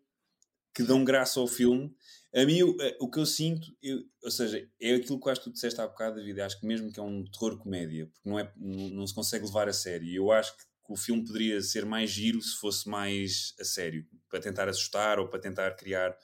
que 0.74 0.84
dão 0.84 1.06
graça 1.06 1.40
ao 1.40 1.48
filme. 1.48 1.96
A 2.36 2.46
mim, 2.46 2.62
o, 2.62 2.76
o 3.00 3.10
que 3.10 3.18
eu 3.18 3.26
sinto, 3.26 3.74
eu, 3.82 4.04
ou 4.22 4.30
seja, 4.30 4.70
é 4.82 4.96
aquilo 4.96 5.18
que 5.18 5.30
acho 5.30 5.40
que 5.40 5.50
tu 5.50 5.54
disseste 5.54 5.80
há 5.80 5.88
bocado, 5.88 6.18
David. 6.18 6.42
Acho 6.42 6.60
que 6.60 6.68
mesmo 6.68 6.92
que 6.92 7.00
é 7.00 7.04
um 7.04 7.24
terror-comédia, 7.24 8.08
porque 8.08 8.30
não, 8.30 8.38
é, 8.38 8.52
não, 8.58 8.90
não, 8.90 9.08
se 9.08 9.16
consegue 9.16 9.46
levar 9.46 9.70
a 9.70 9.74
sério. 9.74 10.14
Eu 10.14 10.30
acho 10.30 10.58
que, 10.58 10.64
o 10.90 10.98
filme 10.98 11.26
poderia 11.26 11.62
ser 11.62 11.86
mais 11.86 12.12
giro 12.12 12.42
se 12.42 12.58
fosse 12.58 12.88
mais 12.90 13.56
a 13.60 13.64
sério, 13.64 14.06
para 14.30 14.42
tentar 14.42 14.68
assustar 14.68 15.18
ou 15.18 15.30
para 15.30 15.40
tentar 15.40 15.72
criar 15.72 16.16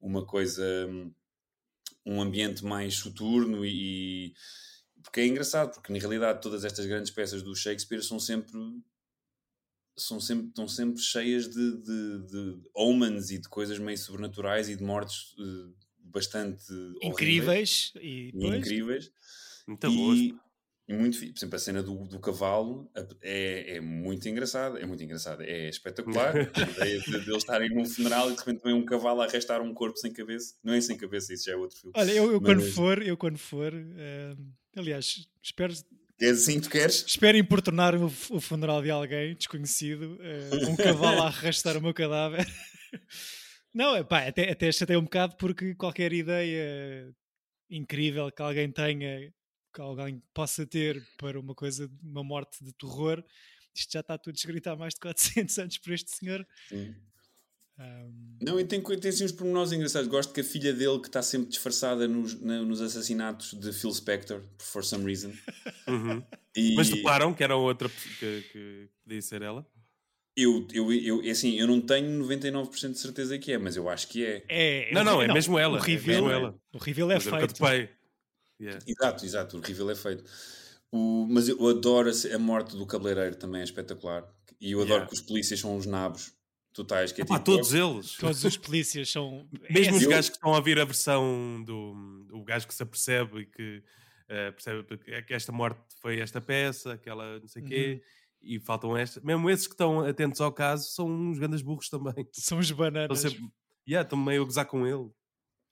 uma 0.00 0.24
coisa, 0.24 0.64
um 2.06 2.22
ambiente 2.22 2.64
mais 2.64 2.94
soturno 2.94 3.66
e. 3.66 4.32
Porque 5.02 5.20
é 5.20 5.26
engraçado, 5.26 5.74
porque 5.74 5.92
na 5.92 5.98
realidade 5.98 6.40
todas 6.40 6.64
estas 6.64 6.86
grandes 6.86 7.12
peças 7.12 7.42
do 7.42 7.54
Shakespeare 7.54 8.02
são 8.02 8.18
sempre 8.18 8.58
são 10.06 10.20
sempre, 10.20 10.48
estão 10.48 10.68
sempre 10.68 11.00
cheias 11.00 11.48
de, 11.48 11.76
de, 11.82 12.26
de 12.26 12.60
omens 12.74 13.30
e 13.30 13.38
de 13.38 13.48
coisas 13.48 13.78
meio 13.78 13.98
sobrenaturais 13.98 14.68
e 14.68 14.76
de 14.76 14.82
mortes 14.82 15.32
uh, 15.38 15.74
bastante 15.98 16.64
incríveis 17.02 17.92
e, 17.96 18.30
e 18.34 18.46
incríveis. 18.46 19.10
Muito 19.66 19.86
e, 19.88 20.34
e 20.88 20.94
muito, 20.94 21.18
por 21.18 21.38
exemplo, 21.38 21.56
a 21.56 21.58
cena 21.58 21.82
do, 21.82 22.06
do 22.06 22.18
cavalo 22.18 22.90
é, 23.22 23.76
é 23.76 23.80
muito 23.80 24.28
engraçada, 24.28 24.80
é 24.80 24.84
muito 24.84 25.02
engraçada, 25.02 25.44
é 25.44 25.68
espetacular. 25.68 26.34
a 26.54 26.70
ideia 26.70 27.00
de, 27.00 27.10
de 27.10 27.30
eles 27.30 27.36
estarem 27.36 27.70
num 27.70 27.84
funeral 27.84 28.30
e 28.30 28.34
de 28.34 28.38
repente 28.38 28.62
vem 28.62 28.74
um 28.74 28.84
cavalo 28.84 29.22
a 29.22 29.26
arrastar 29.26 29.62
um 29.62 29.72
corpo 29.72 29.96
sem 29.96 30.12
cabeça. 30.12 30.56
Não 30.62 30.74
é 30.74 30.80
sem 30.80 30.96
cabeça, 30.96 31.32
isso 31.32 31.44
já 31.44 31.52
é 31.52 31.56
outro 31.56 31.78
filme. 31.78 31.92
Olha, 31.96 32.10
eu, 32.10 32.32
eu 32.32 32.40
Mas... 32.40 32.50
quando 32.50 32.72
for, 32.72 33.02
eu 33.02 33.16
quando 33.16 33.38
for, 33.38 33.72
uh, 33.72 34.52
aliás, 34.76 35.26
espero 35.42 35.72
é 36.24 36.30
assim 36.30 36.60
que 36.60 36.68
tu 36.68 36.70
queres? 36.70 37.04
Espero 37.06 37.36
importunar 37.36 37.94
o, 37.94 38.06
o 38.06 38.40
funeral 38.40 38.82
de 38.82 38.90
alguém 38.90 39.34
desconhecido, 39.34 40.18
uh, 40.20 40.70
um 40.70 40.76
cavalo 40.76 41.22
a 41.22 41.26
arrastar 41.26 41.76
o 41.76 41.82
meu 41.82 41.92
cadáver. 41.92 42.46
Não, 43.74 44.04
pá, 44.04 44.26
até, 44.26 44.50
até 44.50 44.70
chatei 44.70 44.96
um 44.96 45.04
bocado 45.04 45.36
porque 45.36 45.74
qualquer 45.74 46.12
ideia 46.12 47.10
incrível 47.70 48.30
que 48.30 48.42
alguém 48.42 48.70
tenha, 48.70 49.32
que 49.74 49.80
alguém 49.80 50.22
possa 50.34 50.66
ter 50.66 51.02
para 51.16 51.40
uma 51.40 51.54
coisa, 51.54 51.90
uma 52.02 52.22
morte 52.22 52.62
de 52.62 52.72
terror, 52.74 53.24
isto 53.74 53.92
já 53.92 54.00
está 54.00 54.18
tudo 54.18 54.36
escrito 54.36 54.68
há 54.68 54.76
mais 54.76 54.94
de 54.94 55.00
400 55.00 55.58
anos 55.58 55.78
por 55.78 55.92
este 55.92 56.10
senhor. 56.10 56.46
Sim. 56.68 56.94
Um... 57.82 58.36
Não, 58.42 58.58
e 58.58 58.64
tem, 58.64 58.80
tem 58.80 59.08
assim 59.08 59.24
uns 59.24 59.32
pormenores 59.32 59.72
engraçados. 59.72 60.08
Gosto 60.08 60.32
que 60.32 60.40
a 60.40 60.44
filha 60.44 60.72
dele, 60.72 60.98
que 60.98 61.06
está 61.06 61.22
sempre 61.22 61.48
disfarçada 61.48 62.08
nos, 62.08 62.40
na, 62.40 62.62
nos 62.62 62.80
assassinatos 62.80 63.54
de 63.54 63.72
Phil 63.72 63.92
Spector, 63.92 64.42
for 64.58 64.84
some 64.84 65.04
reason. 65.04 65.32
Uhum. 65.84 66.22
E... 66.56 66.76
Mas 66.76 66.88
deparam 66.88 67.34
que 67.34 67.42
era 67.42 67.56
outra 67.56 67.88
que, 67.88 68.44
que 68.52 68.88
podia 69.02 69.20
ser 69.20 69.42
ela? 69.42 69.66
Eu, 70.36 70.66
eu, 70.72 70.92
eu, 70.92 71.22
é 71.22 71.30
assim, 71.30 71.58
eu 71.58 71.66
não 71.66 71.80
tenho 71.80 72.24
99% 72.24 72.92
de 72.92 72.98
certeza 72.98 73.38
que 73.38 73.52
é, 73.52 73.58
mas 73.58 73.76
eu 73.76 73.88
acho 73.88 74.08
que 74.08 74.24
é. 74.24 74.44
é, 74.48 74.90
é 74.90 74.94
não, 74.94 75.04
não, 75.04 75.20
é 75.20 75.26
não, 75.26 75.34
mesmo 75.34 75.58
ela. 75.58 75.76
O 75.76 75.80
reveal 75.80 76.30
é, 76.30 76.34
ela. 76.34 76.54
O 76.72 76.78
reveal 76.78 77.10
é 77.10 77.20
feito. 77.20 77.60
Yeah. 78.60 78.84
Exato, 78.86 79.24
exato, 79.24 79.58
o 79.58 79.60
reveal 79.60 79.90
é 79.90 79.94
feito. 79.94 80.24
O, 80.90 81.26
mas 81.28 81.48
eu 81.48 81.68
adoro 81.68 82.08
a, 82.08 82.34
a 82.34 82.38
morte 82.38 82.76
do 82.76 82.86
cabeleireiro 82.86 83.36
também, 83.36 83.60
é 83.60 83.64
espetacular. 83.64 84.26
E 84.60 84.72
eu 84.72 84.78
adoro 84.78 85.00
yeah. 85.00 85.08
que 85.08 85.14
os 85.14 85.20
polícias 85.20 85.60
são 85.60 85.76
uns 85.76 85.84
nabos 85.84 86.32
totais. 86.72 87.12
Que 87.12 87.22
é 87.22 87.24
tipo, 87.24 87.38
todos 87.40 87.72
eles. 87.74 88.16
Todos 88.16 88.44
os 88.44 88.56
polícias 88.56 89.10
são. 89.10 89.46
Mesmo 89.70 89.94
é, 89.94 89.98
os 89.98 90.02
eu... 90.02 90.10
gajos 90.10 90.30
que 90.30 90.36
estão 90.36 90.52
a 90.52 90.56
ouvir 90.56 90.78
a 90.78 90.84
versão 90.84 91.62
do 91.64 92.26
o 92.32 92.42
gajo 92.42 92.66
que 92.66 92.74
se 92.74 92.82
apercebe 92.82 93.40
e 93.40 93.46
que 93.46 93.78
uh, 93.78 94.52
percebe 94.52 95.22
que 95.22 95.34
esta 95.34 95.52
morte 95.52 95.80
foi 96.00 96.18
esta 96.18 96.40
peça, 96.40 96.94
aquela 96.94 97.38
não 97.38 97.48
sei 97.48 97.62
o 97.62 97.64
uhum. 97.64 97.70
quê. 97.70 98.02
E 98.44 98.58
faltam 98.58 98.96
estas. 98.96 99.22
Mesmo 99.22 99.48
esses 99.48 99.68
que 99.68 99.74
estão 99.74 100.00
atentos 100.00 100.40
ao 100.40 100.52
caso 100.52 100.90
são 100.90 101.08
uns 101.08 101.38
grandes 101.38 101.62
burros 101.62 101.88
também. 101.88 102.26
São 102.32 102.58
os 102.58 102.70
bananas. 102.72 103.18
Estão, 103.18 103.30
sempre... 103.30 103.52
yeah, 103.86 104.04
estão 104.04 104.18
meio 104.18 104.42
a 104.42 104.44
gozar 104.44 104.66
com 104.66 104.84
ele. 104.84 105.08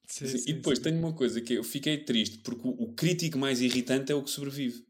Sim, 0.06 0.26
sim, 0.26 0.50
e 0.50 0.52
depois 0.52 0.78
sim. 0.78 0.84
tenho 0.84 0.98
uma 0.98 1.12
coisa 1.12 1.40
que 1.40 1.54
eu 1.54 1.64
fiquei 1.64 1.98
triste 1.98 2.38
porque 2.38 2.66
o, 2.66 2.70
o, 2.70 2.92
crítico 2.94 3.38
mais 3.38 3.60
irritante 3.60 4.10
é 4.10 4.14
o 4.14 4.22
que 4.22 4.30
sobrevive. 4.30 4.84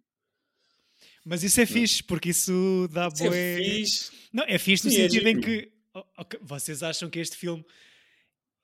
Mas 1.25 1.43
isso 1.43 1.61
é 1.61 1.67
fixe, 1.67 2.03
porque 2.03 2.31
isso 2.31 2.89
dá 2.91 3.09
isso 3.09 3.25
boa. 3.25 3.37
É 3.37 3.57
fixe. 3.57 4.11
Não, 4.33 4.45
é 4.45 4.59
fixe 4.59 4.87
no 4.87 4.93
é 4.93 4.97
sentido 4.97 5.29
é 5.29 5.31
em 5.31 5.41
que 5.41 5.71
okay, 6.19 6.41
vocês 6.43 6.83
acham 6.83 7.11
que 7.11 7.19
este 7.19 7.37
filme 7.37 7.65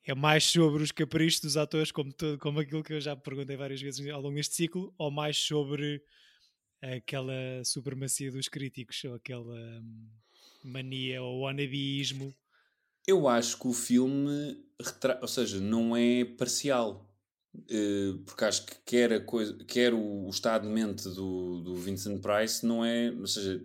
é 0.05 0.15
mais 0.15 0.45
sobre 0.45 0.83
os 0.83 0.93
caprichos 0.93 1.41
dos 1.41 1.57
atores, 1.57 1.91
como, 1.91 2.13
todo, 2.13 2.39
como 2.39 2.61
aquilo 2.61 2.83
que 2.83 2.93
eu 2.93 3.01
já 3.01 3.17
perguntei 3.17 3.57
várias 3.57 3.81
vezes 3.81 4.09
ao 4.09 4.21
longo 4.21 4.37
deste 4.37 4.55
ciclo, 4.55 4.95
ou 4.97 5.11
mais 5.11 5.37
sobre 5.37 6.03
aquela 6.81 7.65
supremacia 7.65 8.31
dos 8.31 8.49
críticos, 8.49 9.03
ou 9.05 9.15
aquela 9.15 9.55
hum, 9.81 10.09
mania 10.65 11.23
ou 11.23 11.41
wannabismo? 11.41 12.33
Eu 13.07 13.27
acho 13.27 13.59
que 13.59 13.67
o 13.67 13.73
filme, 13.73 14.65
retra... 14.81 15.19
ou 15.21 15.29
seja, 15.29 15.61
não 15.61 15.97
é 15.97 16.25
parcial. 16.25 17.05
Uh, 17.55 18.19
porque 18.27 18.45
acho 18.45 18.67
que 18.67 18.75
quer, 18.85 19.13
a 19.15 19.21
coisa, 19.21 19.57
quer 19.65 19.95
o 19.95 20.29
estado 20.29 20.69
de 20.69 20.73
mente 20.75 21.05
do, 21.09 21.63
do 21.63 21.75
Vincent 21.77 22.21
Price 22.21 22.67
não 22.67 22.85
é, 22.85 23.11
ou 23.11 23.27
seja, 23.27 23.65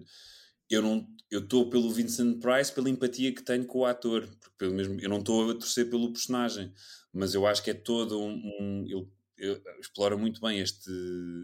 eu 0.69 0.81
não 0.81 1.05
eu 1.31 1.39
estou 1.39 1.69
pelo 1.69 1.89
Vincent 1.89 2.39
Price 2.41 2.71
pela 2.71 2.89
empatia 2.89 3.33
que 3.33 3.41
tenho 3.41 3.65
com 3.65 3.79
o 3.79 3.85
ator, 3.85 4.27
porque 4.27 4.57
pelo 4.57 4.73
mesmo, 4.73 4.99
eu 4.99 5.09
não 5.09 5.19
estou 5.19 5.49
a 5.49 5.53
torcer 5.53 5.89
pelo 5.89 6.11
personagem, 6.11 6.73
mas 7.13 7.33
eu 7.33 7.47
acho 7.47 7.63
que 7.63 7.71
é 7.71 7.73
todo 7.73 8.19
um. 8.19 8.33
um 8.59 8.85
ele, 8.85 9.07
ele, 9.37 9.61
explora 9.79 10.17
muito 10.17 10.41
bem 10.41 10.59
este, 10.59 10.91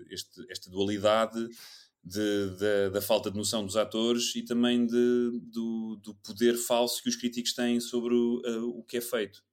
este, 0.10 0.46
esta 0.52 0.70
dualidade 0.70 1.48
de, 2.04 2.50
de, 2.58 2.90
da 2.92 3.02
falta 3.02 3.32
de 3.32 3.38
noção 3.38 3.66
dos 3.66 3.78
atores 3.78 4.36
e 4.36 4.44
também 4.44 4.86
de, 4.86 5.40
do, 5.52 6.00
do 6.04 6.14
poder 6.16 6.56
falso 6.56 7.02
que 7.02 7.10
os 7.10 7.16
críticos 7.16 7.54
têm 7.54 7.80
sobre 7.80 8.14
o, 8.14 8.42
uh, 8.46 8.80
o 8.80 8.84
que 8.84 8.98
é 8.98 9.02
feito. 9.02 9.44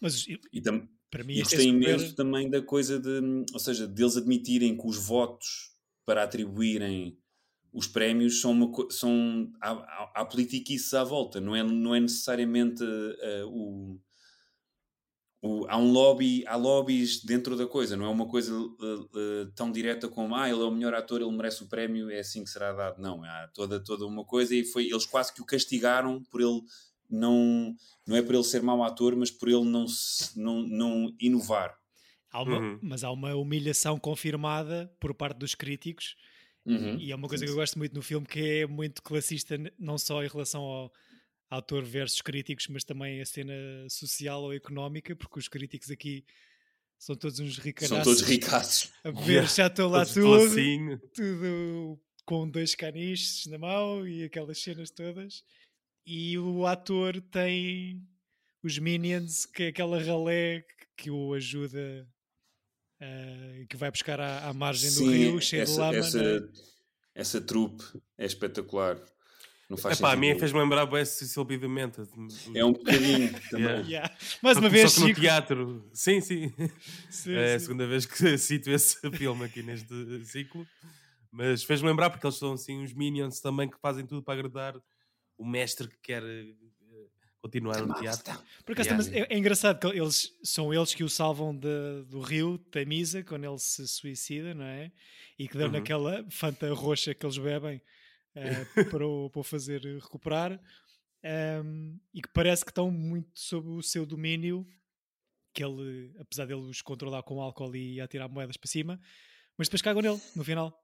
Mas 0.00 0.26
e 0.52 0.60
tam, 0.60 0.88
para 1.10 1.24
mim, 1.24 1.38
gostei 1.38 1.66
é 1.66 1.68
imenso 1.68 2.10
super... 2.10 2.16
também 2.16 2.48
da 2.48 2.62
coisa 2.62 3.00
de, 3.00 3.44
ou 3.52 3.58
seja, 3.58 3.86
deles 3.86 4.16
admitirem 4.16 4.76
que 4.76 4.86
os 4.86 4.96
votos 4.96 5.70
para 6.06 6.22
atribuírem 6.22 7.19
os 7.72 7.86
prémios 7.86 8.40
são 8.40 8.52
uma 8.52 8.70
são 8.90 9.50
há, 9.60 9.70
há, 9.70 10.12
há 10.16 10.24
politiquices 10.24 10.92
à 10.94 11.04
volta, 11.04 11.40
não 11.40 11.54
é, 11.54 11.62
não 11.62 11.94
é 11.94 12.00
necessariamente 12.00 12.82
uh, 12.82 13.48
o, 13.48 14.00
o, 15.42 15.66
há 15.68 15.76
um 15.78 15.90
lobby, 15.90 16.44
há 16.46 16.56
lobbies 16.56 17.24
dentro 17.24 17.56
da 17.56 17.66
coisa, 17.66 17.96
não 17.96 18.06
é 18.06 18.08
uma 18.08 18.26
coisa 18.26 18.54
uh, 18.54 18.74
uh, 18.74 19.52
tão 19.54 19.70
direta 19.70 20.08
como 20.08 20.34
ah, 20.34 20.48
ele 20.48 20.60
é 20.60 20.64
o 20.64 20.70
melhor 20.70 20.94
ator, 20.94 21.22
ele 21.22 21.30
merece 21.30 21.62
o 21.62 21.68
prémio, 21.68 22.10
é 22.10 22.18
assim 22.18 22.44
que 22.44 22.50
será 22.50 22.72
dado. 22.72 23.00
Não, 23.00 23.24
há 23.24 23.48
toda, 23.54 23.82
toda 23.82 24.04
uma 24.04 24.24
coisa 24.24 24.54
e 24.54 24.64
foi, 24.64 24.86
eles 24.86 25.06
quase 25.06 25.32
que 25.32 25.40
o 25.40 25.46
castigaram 25.46 26.22
por 26.24 26.40
ele 26.40 26.60
não, 27.08 27.74
não 28.06 28.16
é 28.16 28.22
por 28.22 28.34
ele 28.34 28.44
ser 28.44 28.62
mau 28.62 28.82
ator, 28.82 29.16
mas 29.16 29.30
por 29.30 29.48
ele 29.48 29.64
não, 29.64 29.86
não, 30.36 30.62
não 30.62 31.14
inovar. 31.18 31.74
Há 32.32 32.42
uma, 32.42 32.58
uhum. 32.58 32.78
Mas 32.82 33.02
há 33.02 33.10
uma 33.10 33.34
humilhação 33.34 33.98
confirmada 33.98 34.92
por 35.00 35.14
parte 35.14 35.38
dos 35.38 35.54
críticos 35.54 36.16
Uhum. 36.72 36.98
E 36.98 37.12
é 37.12 37.14
uma 37.14 37.28
coisa 37.28 37.44
que 37.44 37.50
eu 37.50 37.56
gosto 37.56 37.78
muito 37.78 37.94
no 37.94 38.02
filme, 38.02 38.26
que 38.26 38.40
é 38.40 38.66
muito 38.66 39.02
classista, 39.02 39.56
não 39.78 39.98
só 39.98 40.22
em 40.22 40.28
relação 40.28 40.62
ao 40.62 40.92
autor 41.50 41.84
versus 41.84 42.22
críticos, 42.22 42.68
mas 42.68 42.84
também 42.84 43.20
a 43.20 43.26
cena 43.26 43.52
social 43.88 44.42
ou 44.42 44.54
económica, 44.54 45.16
porque 45.16 45.38
os 45.38 45.48
críticos 45.48 45.90
aqui 45.90 46.24
são 46.98 47.16
todos 47.16 47.40
uns 47.40 47.58
ricaços. 47.58 47.88
São 47.88 48.02
todos 48.02 48.22
ricaços. 48.22 48.92
A 49.02 49.10
ver, 49.10 49.48
já 49.48 49.66
estou 49.66 49.88
lá 49.88 50.04
tudo, 50.04 50.98
tudo 51.14 52.00
com 52.24 52.48
dois 52.48 52.74
caniches 52.74 53.46
na 53.46 53.58
mão 53.58 54.06
e 54.06 54.22
aquelas 54.22 54.58
cenas 54.58 54.90
todas. 54.90 55.42
E 56.06 56.38
o 56.38 56.66
ator 56.66 57.20
tem 57.20 58.06
os 58.62 58.78
Minions, 58.78 59.46
que 59.46 59.64
é 59.64 59.68
aquela 59.68 60.00
ralé 60.02 60.64
que 60.96 61.10
o 61.10 61.34
ajuda 61.34 62.06
uh, 63.00 63.66
que 63.66 63.76
vai 63.76 63.90
buscar 63.90 64.20
à, 64.20 64.48
à 64.48 64.52
margem 64.52 64.90
Sim, 64.90 65.04
do 65.04 65.10
rio, 65.10 65.40
cheio 65.40 65.62
essa, 65.62 65.72
de 65.72 65.78
lama. 65.78 65.96
Essa, 65.98 66.40
né? 66.40 66.48
essa 67.14 67.40
trupe 67.40 67.84
é 68.18 68.26
espetacular. 68.26 69.00
Não 69.70 69.76
faz 69.76 70.00
Epá, 70.00 70.12
a 70.12 70.16
mim 70.16 70.36
fez-me 70.36 70.58
lembrar 70.58 70.92
o 70.92 71.04
Cecil 71.06 71.44
B. 71.44 71.56
Demented. 71.56 72.08
É 72.56 72.64
um 72.64 72.72
bocadinho 72.72 73.32
também. 73.50 73.66
Yeah. 73.66 73.86
Yeah. 73.86 74.16
Mais 74.42 74.58
uma 74.58 74.68
vez, 74.68 74.92
Só 74.92 75.02
que 75.02 75.08
no 75.08 75.14
teatro. 75.14 75.88
Sim, 75.94 76.20
sim. 76.20 76.52
sim 77.08 77.34
é 77.34 77.50
sim. 77.50 77.54
a 77.54 77.60
segunda 77.60 77.86
vez 77.86 78.04
que 78.04 78.36
cito 78.36 78.68
esse 78.68 78.98
filme 79.12 79.44
aqui 79.44 79.62
neste 79.62 80.24
ciclo. 80.24 80.66
Mas 81.30 81.62
fez-me 81.62 81.88
lembrar 81.88 82.10
porque 82.10 82.26
eles 82.26 82.36
são 82.36 82.54
assim 82.54 82.82
uns 82.82 82.92
minions 82.92 83.38
também 83.38 83.70
que 83.70 83.78
fazem 83.80 84.04
tudo 84.04 84.24
para 84.24 84.34
agradar 84.34 84.74
o 85.38 85.46
mestre 85.46 85.86
que 85.86 85.96
quer 86.02 86.24
continuar 87.40 87.86
no 87.86 87.94
teatro. 87.94 88.38
Por 88.64 88.72
acaso, 88.72 88.90
yeah. 89.10 89.18
é, 89.32 89.34
é, 89.34 89.38
engraçado 89.38 89.80
que 89.80 89.98
eles 89.98 90.36
são 90.42 90.72
eles 90.72 90.94
que 90.94 91.02
o 91.02 91.08
salvam 91.08 91.56
de, 91.56 92.02
do 92.08 92.20
rio 92.20 92.58
Tamisa 92.58 93.22
quando 93.22 93.44
ele 93.44 93.58
se 93.58 93.86
suicida, 93.88 94.54
não 94.54 94.64
é? 94.64 94.92
E 95.38 95.48
que 95.48 95.56
dão 95.56 95.66
uhum. 95.66 95.72
naquela 95.72 96.24
fanta 96.30 96.72
roxa 96.72 97.14
que 97.14 97.24
eles 97.24 97.38
bebem 97.38 97.80
uh, 98.36 98.84
para, 98.90 99.06
o, 99.06 99.30
para 99.30 99.40
o 99.40 99.44
fazer 99.44 99.80
recuperar. 99.82 100.60
Um, 101.22 101.98
e 102.14 102.22
que 102.22 102.28
parece 102.28 102.64
que 102.64 102.70
estão 102.70 102.90
muito 102.90 103.38
sob 103.38 103.68
o 103.68 103.82
seu 103.82 104.06
domínio, 104.06 104.66
que 105.52 105.62
ele, 105.62 106.12
apesar 106.18 106.46
dele 106.46 106.60
os 106.60 106.80
controlar 106.80 107.22
com 107.22 107.42
álcool 107.42 107.74
e 107.76 108.00
atirar 108.00 108.28
moedas 108.28 108.56
para 108.56 108.70
cima, 108.70 109.00
mas 109.56 109.68
depois 109.68 109.82
cagam 109.82 110.02
nele 110.02 110.20
no 110.34 110.44
final. 110.44 110.74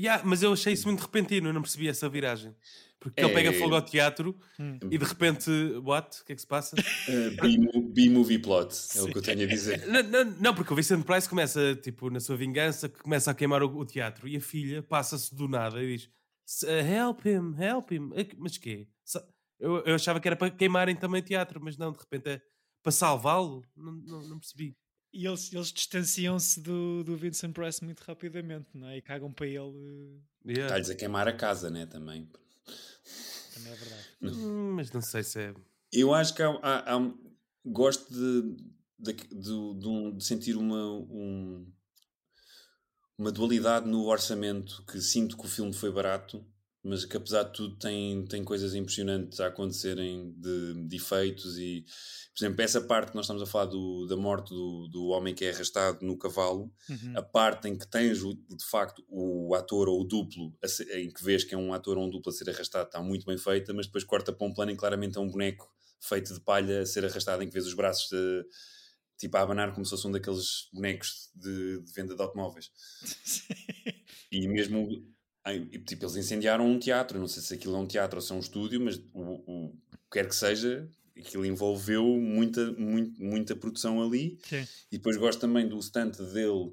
Yeah, 0.00 0.22
mas 0.24 0.42
eu 0.42 0.54
achei 0.54 0.72
isso 0.72 0.86
muito 0.86 1.00
repentino, 1.00 1.50
eu 1.50 1.52
não 1.52 1.60
percebi 1.60 1.86
essa 1.86 2.08
viragem. 2.08 2.56
Porque 2.98 3.20
é... 3.20 3.24
ele 3.24 3.34
pega 3.34 3.52
fogo 3.52 3.74
ao 3.74 3.82
teatro 3.82 4.34
hum. 4.58 4.78
e 4.90 4.96
de 4.96 5.04
repente, 5.04 5.50
what? 5.84 6.20
O 6.20 6.24
que 6.24 6.32
é 6.32 6.34
que 6.34 6.40
se 6.40 6.46
passa? 6.46 6.74
Uh, 6.76 7.82
B-movie 7.92 8.38
plot, 8.38 8.74
é 8.96 9.02
o 9.02 9.08
que 9.08 9.18
eu 9.18 9.22
tenho 9.22 9.42
a 9.42 9.46
dizer. 9.46 9.84
Não, 9.88 10.02
não, 10.02 10.24
não, 10.24 10.54
porque 10.54 10.72
o 10.72 10.76
Vincent 10.76 11.04
Price 11.04 11.28
começa, 11.28 11.74
tipo, 11.76 12.08
na 12.08 12.18
sua 12.18 12.36
vingança, 12.36 12.88
que 12.88 12.98
começa 13.00 13.30
a 13.30 13.34
queimar 13.34 13.62
o, 13.62 13.78
o 13.78 13.84
teatro 13.84 14.26
e 14.26 14.36
a 14.36 14.40
filha 14.40 14.82
passa-se 14.82 15.34
do 15.34 15.46
nada 15.46 15.82
e 15.82 15.96
diz 15.96 16.10
help 16.64 17.24
him, 17.26 17.54
help 17.62 17.92
him. 17.92 18.10
Mas 18.38 18.56
quê? 18.58 18.88
Eu, 19.58 19.84
eu 19.84 19.94
achava 19.94 20.18
que 20.18 20.26
era 20.26 20.36
para 20.36 20.50
queimarem 20.50 20.96
também 20.96 21.22
teatro, 21.22 21.60
mas 21.62 21.76
não, 21.76 21.92
de 21.92 21.98
repente 21.98 22.28
é 22.28 22.40
para 22.82 22.92
salvá-lo? 22.92 23.62
Não, 23.76 23.92
não, 23.92 24.28
não 24.28 24.38
percebi. 24.38 24.74
E 25.12 25.26
eles, 25.26 25.52
eles 25.52 25.72
distanciam-se 25.72 26.60
do, 26.60 27.02
do 27.02 27.16
Vincent 27.16 27.52
Price 27.52 27.82
muito 27.84 28.00
rapidamente, 28.00 28.68
não 28.74 28.88
é? 28.88 28.98
E 28.98 29.02
cagam 29.02 29.32
para 29.32 29.46
ele. 29.46 30.20
Yeah. 30.44 30.66
Está-lhes 30.66 30.90
a 30.90 30.94
queimar 30.94 31.26
a 31.26 31.32
casa, 31.32 31.68
né? 31.68 31.86
Também. 31.86 32.28
Também 33.54 33.72
é 33.72 33.76
verdade. 33.76 34.10
Hum, 34.22 34.72
mas 34.74 34.92
não 34.92 35.00
sei 35.00 35.22
se 35.22 35.40
é. 35.40 35.54
Eu 35.90 36.12
acho 36.12 36.34
que 36.34 36.42
há, 36.42 36.50
há, 36.62 36.94
há 36.94 37.14
gosto 37.64 38.12
de, 38.12 38.56
de, 38.98 39.12
de, 39.14 40.16
de, 40.16 40.24
sentir 40.24 40.56
uma, 40.56 40.92
um, 40.92 41.66
uma 43.16 43.32
dualidade 43.32 43.88
no 43.88 44.04
orçamento 44.04 44.84
que 44.84 45.00
sinto 45.00 45.38
que 45.38 45.46
o 45.46 45.48
filme 45.48 45.72
foi 45.72 45.90
barato 45.90 46.44
mas 46.82 47.04
que 47.04 47.16
apesar 47.16 47.42
de 47.42 47.52
tudo 47.52 47.76
tem, 47.76 48.24
tem 48.24 48.42
coisas 48.42 48.74
impressionantes 48.74 49.38
a 49.38 49.48
acontecerem 49.48 50.32
de, 50.38 50.86
de 50.86 50.96
efeitos 50.96 51.58
e, 51.58 51.84
por 52.34 52.44
exemplo, 52.44 52.62
essa 52.62 52.80
parte 52.80 53.10
que 53.10 53.16
nós 53.16 53.26
estamos 53.26 53.42
a 53.42 53.46
falar 53.46 53.66
do, 53.66 54.06
da 54.06 54.16
morte 54.16 54.48
do, 54.48 54.88
do 54.88 55.06
homem 55.08 55.34
que 55.34 55.44
é 55.44 55.50
arrastado 55.50 55.98
no 56.04 56.16
cavalo, 56.16 56.72
uhum. 56.88 57.12
a 57.16 57.22
parte 57.22 57.68
em 57.68 57.76
que 57.76 57.86
tens 57.86 58.20
de 58.20 58.64
facto 58.70 59.04
o 59.08 59.54
ator 59.54 59.88
ou 59.88 60.00
o 60.00 60.04
duplo, 60.04 60.54
em 60.94 61.10
que 61.10 61.22
vês 61.22 61.44
que 61.44 61.54
é 61.54 61.58
um 61.58 61.74
ator 61.74 61.98
ou 61.98 62.06
um 62.06 62.10
duplo 62.10 62.32
a 62.32 62.34
ser 62.34 62.48
arrastado, 62.48 62.86
está 62.86 63.02
muito 63.02 63.26
bem 63.26 63.36
feita, 63.36 63.74
mas 63.74 63.86
depois 63.86 64.02
corta 64.02 64.32
para 64.32 64.46
um 64.46 64.54
plano 64.54 64.70
em 64.70 64.76
claramente 64.76 65.18
é 65.18 65.20
um 65.20 65.30
boneco 65.30 65.70
feito 66.00 66.32
de 66.32 66.40
palha 66.40 66.80
a 66.80 66.86
ser 66.86 67.04
arrastado, 67.04 67.42
em 67.42 67.46
que 67.46 67.52
vês 67.52 67.66
os 67.66 67.74
braços 67.74 68.08
de, 68.08 68.44
tipo 69.18 69.36
a 69.36 69.42
abanar 69.42 69.74
como 69.74 69.84
se 69.84 69.90
fosse 69.90 70.06
um 70.08 70.12
daqueles 70.12 70.70
bonecos 70.72 71.30
de, 71.34 71.82
de 71.82 71.92
venda 71.92 72.16
de 72.16 72.22
automóveis. 72.22 72.70
e 74.32 74.48
mesmo 74.48 74.88
tipo, 75.58 76.04
eles 76.04 76.16
incendiaram 76.16 76.66
um 76.66 76.78
teatro, 76.78 77.18
não 77.18 77.26
sei 77.26 77.42
se 77.42 77.54
aquilo 77.54 77.76
é 77.76 77.78
um 77.78 77.86
teatro 77.86 78.18
ou 78.18 78.22
se 78.22 78.32
é 78.32 78.34
um 78.34 78.40
estúdio, 78.40 78.80
mas 78.80 78.96
o, 79.12 79.20
o 79.46 79.76
quer 80.10 80.28
que 80.28 80.34
seja, 80.34 80.88
aquilo 81.16 81.44
envolveu 81.46 82.04
muita, 82.04 82.72
muito, 82.72 83.22
muita 83.22 83.56
produção 83.56 84.02
ali. 84.02 84.38
Sim. 84.42 84.66
E 84.90 84.98
depois 84.98 85.16
gosto 85.16 85.40
também 85.40 85.68
do 85.68 85.78
stand 85.78 86.10
dele 86.10 86.72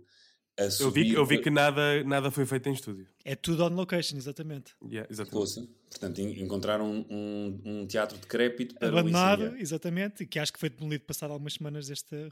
a 0.58 0.70
subir. 0.70 1.02
Eu 1.02 1.10
vi, 1.10 1.14
eu 1.14 1.26
vi 1.26 1.42
que 1.42 1.50
nada, 1.50 2.04
nada 2.04 2.32
foi 2.32 2.46
feito 2.46 2.68
em 2.68 2.74
estúdio. 2.74 3.08
É 3.24 3.36
tudo 3.36 3.64
on 3.64 3.70
location, 3.70 4.18
exatamente. 4.18 4.74
Yeah, 4.84 5.08
exatamente. 5.12 5.70
Portanto, 5.90 6.22
encontraram 6.22 7.06
um, 7.10 7.62
um 7.64 7.88
teatro 7.88 8.18
decrépito 8.18 8.76
para 8.76 8.88
Abandonado, 8.90 9.56
exatamente, 9.58 10.24
e 10.24 10.28
que 10.28 10.40
acho 10.40 10.52
que 10.52 10.60
foi 10.60 10.70
demolido 10.70 11.06
passado 11.06 11.32
algumas 11.32 11.54
semanas 11.54 11.88
desta 11.88 12.32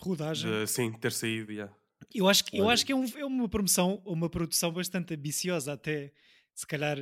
rodagem. 0.00 0.50
Uh, 0.50 0.66
sim, 0.66 0.92
ter 0.92 1.12
saído, 1.12 1.52
yeah. 1.52 1.72
Eu 2.14 2.28
acho 2.28 2.44
que, 2.44 2.56
eu 2.56 2.68
acho 2.68 2.86
que 2.86 2.92
é, 2.92 2.96
um, 2.96 3.04
é 3.04 3.24
uma 3.24 3.48
promoção, 3.48 4.02
uma 4.04 4.30
produção 4.30 4.72
bastante 4.72 5.14
ambiciosa 5.14 5.72
até. 5.72 6.12
Se 6.54 6.66
calhar 6.66 6.98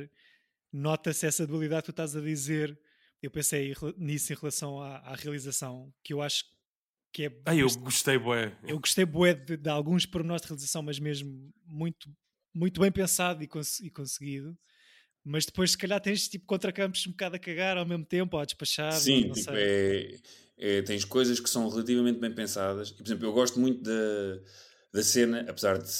nota-se 0.71 1.25
essa 1.25 1.47
dualidade 1.47 1.83
que 1.83 1.85
tu 1.87 1.91
estás 1.91 2.15
a 2.15 2.21
dizer. 2.21 2.77
Eu 3.21 3.31
pensei 3.31 3.73
nisso 3.97 4.31
em 4.31 4.35
relação 4.35 4.79
à, 4.81 4.97
à 4.97 5.15
realização, 5.15 5.91
que 6.03 6.13
eu 6.13 6.21
acho 6.21 6.45
que 7.11 7.25
é... 7.25 7.41
Ah, 7.45 7.55
eu 7.55 7.67
gostei 7.77 8.17
bué. 8.17 8.55
Eu 8.63 8.79
gostei 8.79 9.05
bué 9.05 9.33
de, 9.33 9.57
de 9.57 9.69
alguns 9.69 10.05
pormenores 10.05 10.43
de 10.43 10.49
realização, 10.49 10.83
mas 10.83 10.99
mesmo 10.99 11.51
muito, 11.65 12.09
muito 12.53 12.79
bem 12.79 12.91
pensado 12.91 13.43
e, 13.43 13.47
cons 13.47 13.79
e 13.79 13.89
conseguido 13.89 14.55
mas 15.29 15.45
depois 15.45 15.71
se 15.71 15.77
calhar 15.77 15.99
tens 15.99 16.29
tipo 16.29 16.45
contracampos 16.45 17.05
um 17.05 17.11
bocado 17.11 17.35
a 17.35 17.39
cagar 17.39 17.77
ao 17.77 17.85
mesmo 17.85 18.05
tempo, 18.05 18.37
a 18.37 18.45
despachar. 18.45 18.93
Sim, 18.93 19.29
tipo, 19.29 19.51
é, 19.51 20.15
é, 20.57 20.81
tens 20.83 21.03
coisas 21.03 21.37
que 21.37 21.49
são 21.49 21.67
relativamente 21.67 22.17
bem 22.17 22.33
pensadas. 22.33 22.89
E, 22.89 22.93
por 22.93 23.05
exemplo, 23.05 23.25
eu 23.25 23.33
gosto 23.33 23.59
muito 23.59 23.83
da, 23.83 24.39
da 24.93 25.03
cena, 25.03 25.45
apesar 25.47 25.77
de, 25.77 25.91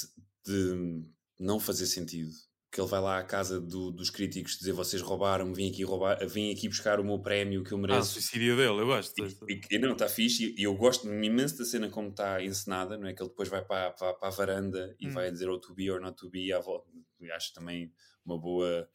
de, 0.46 1.04
não 1.38 1.60
fazer 1.60 1.86
sentido, 1.86 2.30
que 2.70 2.80
ele 2.80 2.88
vai 2.88 3.00
lá 3.00 3.18
à 3.18 3.24
casa 3.24 3.60
do, 3.60 3.90
dos 3.90 4.10
críticos 4.10 4.58
dizer 4.58 4.72
vocês 4.72 5.00
roubaram, 5.00 5.54
vim 5.54 5.70
aqui 5.70 5.82
roubar, 5.84 6.18
vim 6.26 6.52
aqui 6.52 6.68
buscar 6.68 7.00
o 7.00 7.04
meu 7.04 7.18
prémio 7.18 7.64
que 7.64 7.72
eu 7.72 7.78
mereço. 7.78 8.00
Ah, 8.00 8.04
suicídio 8.04 8.56
dele, 8.56 8.80
eu 8.80 8.86
gosto. 8.86 9.14
E, 9.48 9.60
e, 9.70 9.78
não, 9.78 9.92
está 9.92 10.08
fixe, 10.08 10.54
e 10.56 10.62
eu 10.62 10.74
gosto 10.74 11.08
imenso 11.08 11.56
da 11.56 11.64
cena 11.64 11.88
como 11.88 12.08
está 12.08 12.42
encenada, 12.42 12.98
não 12.98 13.08
é? 13.08 13.14
Que 13.14 13.22
ele 13.22 13.30
depois 13.30 13.48
vai 13.48 13.64
para, 13.64 13.90
para, 13.92 14.14
para 14.14 14.28
a 14.28 14.30
varanda 14.30 14.94
e 15.00 15.08
hum. 15.08 15.12
vai 15.12 15.30
dizer 15.30 15.48
ou 15.48 15.56
oh, 15.56 15.60
to 15.60 15.74
be 15.74 15.90
or 15.90 16.00
not 16.00 16.16
to 16.16 16.28
be 16.28 16.52
à 16.52 16.60
volta. 16.60 16.90
Acho 17.34 17.54
também 17.54 17.92
uma 18.24 18.38
boa 18.38 18.88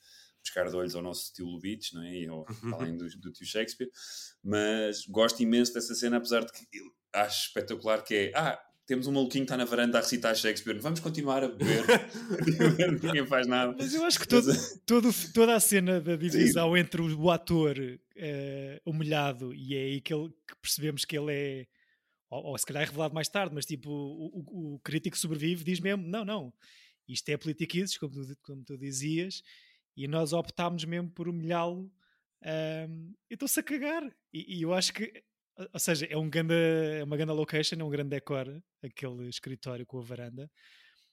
buscar 0.44 0.70
de 0.70 0.76
olhos 0.76 0.94
ao 0.94 1.02
nosso 1.02 1.24
estilo 1.24 1.50
Lubitsch, 1.50 1.94
não 1.94 2.04
é? 2.04 2.16
E 2.16 2.28
ao, 2.28 2.46
além 2.80 2.96
do, 2.96 3.08
do 3.18 3.32
tio 3.32 3.48
Shakespeare, 3.48 3.90
mas 4.44 5.06
gosto 5.08 5.42
imenso 5.42 5.74
dessa 5.74 5.96
cena, 5.96 6.18
apesar 6.18 6.42
de 6.46 6.52
que 6.52 6.68
acho 7.14 7.48
espetacular 7.48 8.04
que 8.04 8.16
é, 8.16 8.32
ah, 8.36 8.62
temos 8.86 9.08
um 9.08 9.12
maluquinho 9.12 9.46
que 9.46 9.52
está 9.52 9.58
na 9.58 9.66
varanda 9.66 9.98
a 9.98 10.02
recitar 10.02 10.36
Shakespeare, 10.36 10.80
vamos 10.80 11.00
continuar 11.00 11.44
a 11.44 11.48
beber, 11.48 11.86
ninguém 13.02 13.26
faz 13.26 13.48
nada. 13.48 13.76
Mas 13.78 13.94
eu 13.94 14.04
acho 14.06 14.20
que 14.20 14.28
todo, 14.28 14.52
todo, 14.86 15.10
toda 15.34 15.56
a 15.56 15.60
cena 15.60 16.02
da 16.02 16.16
divisão 16.16 16.74
Sim. 16.74 16.80
entre 16.80 17.02
o 17.02 17.32
ator 17.32 17.78
uh, 17.78 18.90
humilhado 18.90 19.54
e 19.54 19.76
é 19.76 19.82
aí 19.84 20.02
que, 20.02 20.14
ele, 20.14 20.30
que 20.48 20.56
percebemos 20.62 21.06
que 21.06 21.18
ele 21.18 21.34
é, 21.34 21.68
ou, 22.30 22.44
ou, 22.48 22.58
se 22.58 22.66
calhar 22.66 22.84
é 22.84 22.86
revelado 22.86 23.14
mais 23.14 23.30
tarde, 23.30 23.56
mas 23.56 23.66
tipo, 23.66 23.90
o, 23.90 24.28
o, 24.40 24.76
o 24.76 24.80
crítico 24.80 25.18
sobrevive 25.18 25.64
diz 25.64 25.80
mesmo, 25.80 26.06
não, 26.06 26.26
não, 26.26 26.54
isto 27.08 27.30
é 27.30 27.38
politiquices, 27.38 27.98
como 27.98 28.14
tu, 28.14 28.38
como 28.42 28.64
tu 28.64 28.78
dizias, 28.78 29.44
e 29.96 30.08
nós 30.08 30.34
optámos 30.34 30.84
mesmo 30.86 31.10
por 31.10 31.28
humilhá-lo 31.28 31.84
um, 31.84 31.92
ehm, 32.44 33.14
e 33.30 33.34
estou-se 33.36 33.60
a 33.60 33.64
cagar. 33.64 34.04
E, 34.34 34.58
e, 34.58 34.62
eu 34.64 34.74
acho 34.74 34.94
que 34.94 35.24
ou 35.72 35.80
seja, 35.80 36.06
é, 36.06 36.18
um 36.18 36.30
ganda, 36.30 36.54
é 36.54 37.04
uma 37.04 37.18
grande 37.18 37.34
location, 37.34 37.76
é 37.80 37.84
um 37.84 37.90
grande 37.90 38.10
decor, 38.10 38.62
aquele 38.82 39.28
escritório 39.28 39.86
com 39.86 40.00
a 40.00 40.04
varanda. 40.04 40.52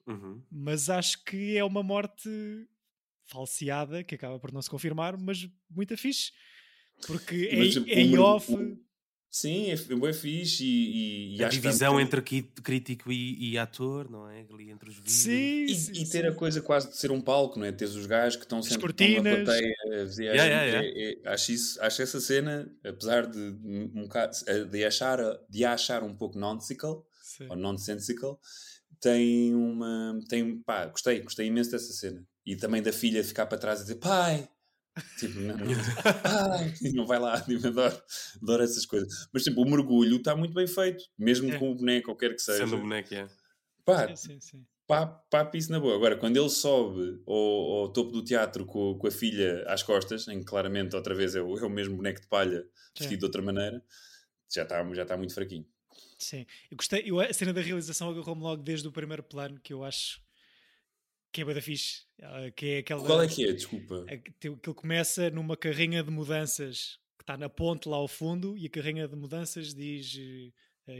Uhum. 0.06 0.42
Mas 0.50 0.88
acho 0.88 1.22
que 1.24 1.56
é 1.56 1.64
uma 1.64 1.82
morte 1.82 2.28
falseada, 3.26 4.02
que 4.02 4.14
acaba 4.14 4.38
por 4.38 4.52
não 4.52 4.62
se 4.62 4.70
confirmar, 4.70 5.16
mas 5.16 5.48
muito 5.68 5.96
fixe. 5.96 6.32
Porque 7.06 7.50
mas, 7.56 7.76
é, 7.76 7.90
é 7.90 8.00
em 8.00 8.18
off. 8.18 8.52
O, 8.52 8.78
Sim, 9.30 9.70
é, 9.70 9.74
é 9.74 10.12
fixe 10.12 10.64
e, 10.64 11.36
e 11.36 11.44
a 11.44 11.48
divisão 11.48 11.96
que... 11.96 12.02
entre 12.02 12.20
crítico 12.64 13.12
e, 13.12 13.52
e, 13.52 13.58
ator, 13.58 14.10
não 14.10 14.28
é? 14.28 14.44
Ali 14.52 14.70
entre 14.70 14.90
os 14.90 14.96
vídeos. 14.96 15.14
Sim, 15.14 15.64
e, 15.66 15.74
sim, 15.76 15.92
e 15.92 16.04
ter 16.04 16.22
sim. 16.22 16.26
a 16.26 16.34
coisa 16.34 16.60
quase 16.60 16.90
de 16.90 16.96
ser 16.96 17.12
um 17.12 17.20
palco, 17.20 17.56
não 17.56 17.64
é? 17.64 17.70
Teres 17.70 17.94
os 17.94 18.06
gajos 18.06 18.34
que 18.34 18.42
estão 18.42 18.60
sempre 18.60 18.92
com 18.92 19.20
uma 19.20 19.36
plateia. 19.36 19.74
Yeah, 20.18 20.34
yeah, 20.34 20.62
yeah. 20.64 20.84
É, 20.84 21.12
é, 21.12 21.28
acho, 21.32 21.52
isso, 21.52 21.80
acho 21.80 22.02
essa 22.02 22.18
cena, 22.18 22.68
apesar 22.84 23.28
de, 23.28 23.38
um, 23.38 24.08
de, 24.68 24.84
achar, 24.84 25.20
de 25.48 25.64
achar 25.64 26.02
um 26.02 26.16
pouco 26.16 26.36
nonsensical, 26.36 27.06
ou 27.48 27.56
nonsensical, 27.56 28.40
tem 29.00 29.54
uma. 29.54 30.18
Tem, 30.28 30.60
pá, 30.62 30.86
gostei, 30.86 31.20
gostei 31.20 31.46
imenso 31.46 31.70
dessa 31.70 31.92
cena. 31.92 32.26
E 32.44 32.56
também 32.56 32.82
da 32.82 32.92
filha 32.92 33.22
ficar 33.22 33.46
para 33.46 33.58
trás 33.58 33.78
e 33.78 33.82
dizer 33.82 33.96
pai, 33.96 34.48
Tipo, 35.18 35.40
não, 35.40 35.56
não, 35.56 35.66
ai, 36.24 36.74
não 36.92 37.06
vai 37.06 37.18
lá, 37.18 37.40
tipo, 37.42 37.66
adoro, 37.66 38.02
adoro 38.42 38.62
essas 38.62 38.84
coisas. 38.84 39.28
Mas 39.32 39.44
tipo, 39.44 39.62
o 39.62 39.70
mergulho 39.70 40.16
está 40.16 40.34
muito 40.34 40.52
bem 40.52 40.66
feito, 40.66 41.04
mesmo 41.18 41.50
é. 41.50 41.58
com 41.58 41.70
o 41.70 41.74
boneco, 41.74 42.10
ou 42.10 42.16
quer 42.16 42.34
que 42.34 42.42
seja. 42.42 42.64
Sendo 42.64 42.76
o 42.76 42.80
boneco, 42.80 43.14
é. 43.14 43.28
Pá, 43.84 44.08
sim, 44.08 44.16
sim, 44.16 44.40
sim. 44.40 44.66
Pá, 44.86 45.06
pá, 45.06 45.48
isso 45.54 45.70
na 45.70 45.78
boa. 45.78 45.94
Agora, 45.94 46.16
quando 46.16 46.36
ele 46.36 46.50
sobe 46.50 47.22
ao, 47.24 47.34
ao 47.34 47.92
topo 47.92 48.10
do 48.10 48.24
teatro 48.24 48.66
com, 48.66 48.98
com, 48.98 49.06
a 49.06 49.10
filha 49.10 49.64
às 49.68 49.82
costas, 49.84 50.26
em 50.26 50.40
que 50.40 50.44
claramente 50.44 50.96
outra 50.96 51.14
vez 51.14 51.36
é 51.36 51.40
o, 51.40 51.56
é 51.56 51.64
o 51.64 51.70
mesmo 51.70 51.96
boneco 51.96 52.20
de 52.20 52.26
palha 52.26 52.66
vestido 52.98 53.20
de 53.20 53.24
outra 53.24 53.40
maneira, 53.40 53.80
já 54.52 54.64
está 54.64 54.94
já 54.94 55.06
tá 55.06 55.16
muito 55.16 55.32
fraquinho. 55.32 55.64
Sim, 56.18 56.44
eu 56.70 56.76
gostei. 56.76 57.04
Eu, 57.06 57.20
a 57.20 57.32
cena 57.32 57.52
da 57.52 57.60
realização 57.60 58.10
agarrou-me 58.10 58.42
logo 58.42 58.62
desde 58.62 58.86
o 58.88 58.92
primeiro 58.92 59.22
plano, 59.22 59.60
que 59.60 59.72
eu 59.72 59.84
acho 59.84 60.20
que 61.32 61.42
é 61.42 61.44
bada 61.44 61.60
fixe. 61.60 62.04
Ah, 62.22 62.50
que 62.54 62.66
é 62.66 62.78
aquela, 62.78 63.04
Qual 63.04 63.22
é 63.22 63.28
que 63.28 63.46
é? 63.46 63.52
Desculpa. 63.52 64.04
Ele 64.08 64.74
começa 64.74 65.30
numa 65.30 65.56
carrinha 65.56 66.02
de 66.02 66.10
mudanças 66.10 66.98
que 67.18 67.22
está 67.22 67.36
na 67.36 67.48
ponte 67.48 67.88
lá 67.88 67.96
ao 67.96 68.08
fundo 68.08 68.56
e 68.56 68.66
a 68.66 68.70
carrinha 68.70 69.06
de 69.06 69.16
mudanças 69.16 69.74
diz 69.74 70.14
uh, 70.14 70.52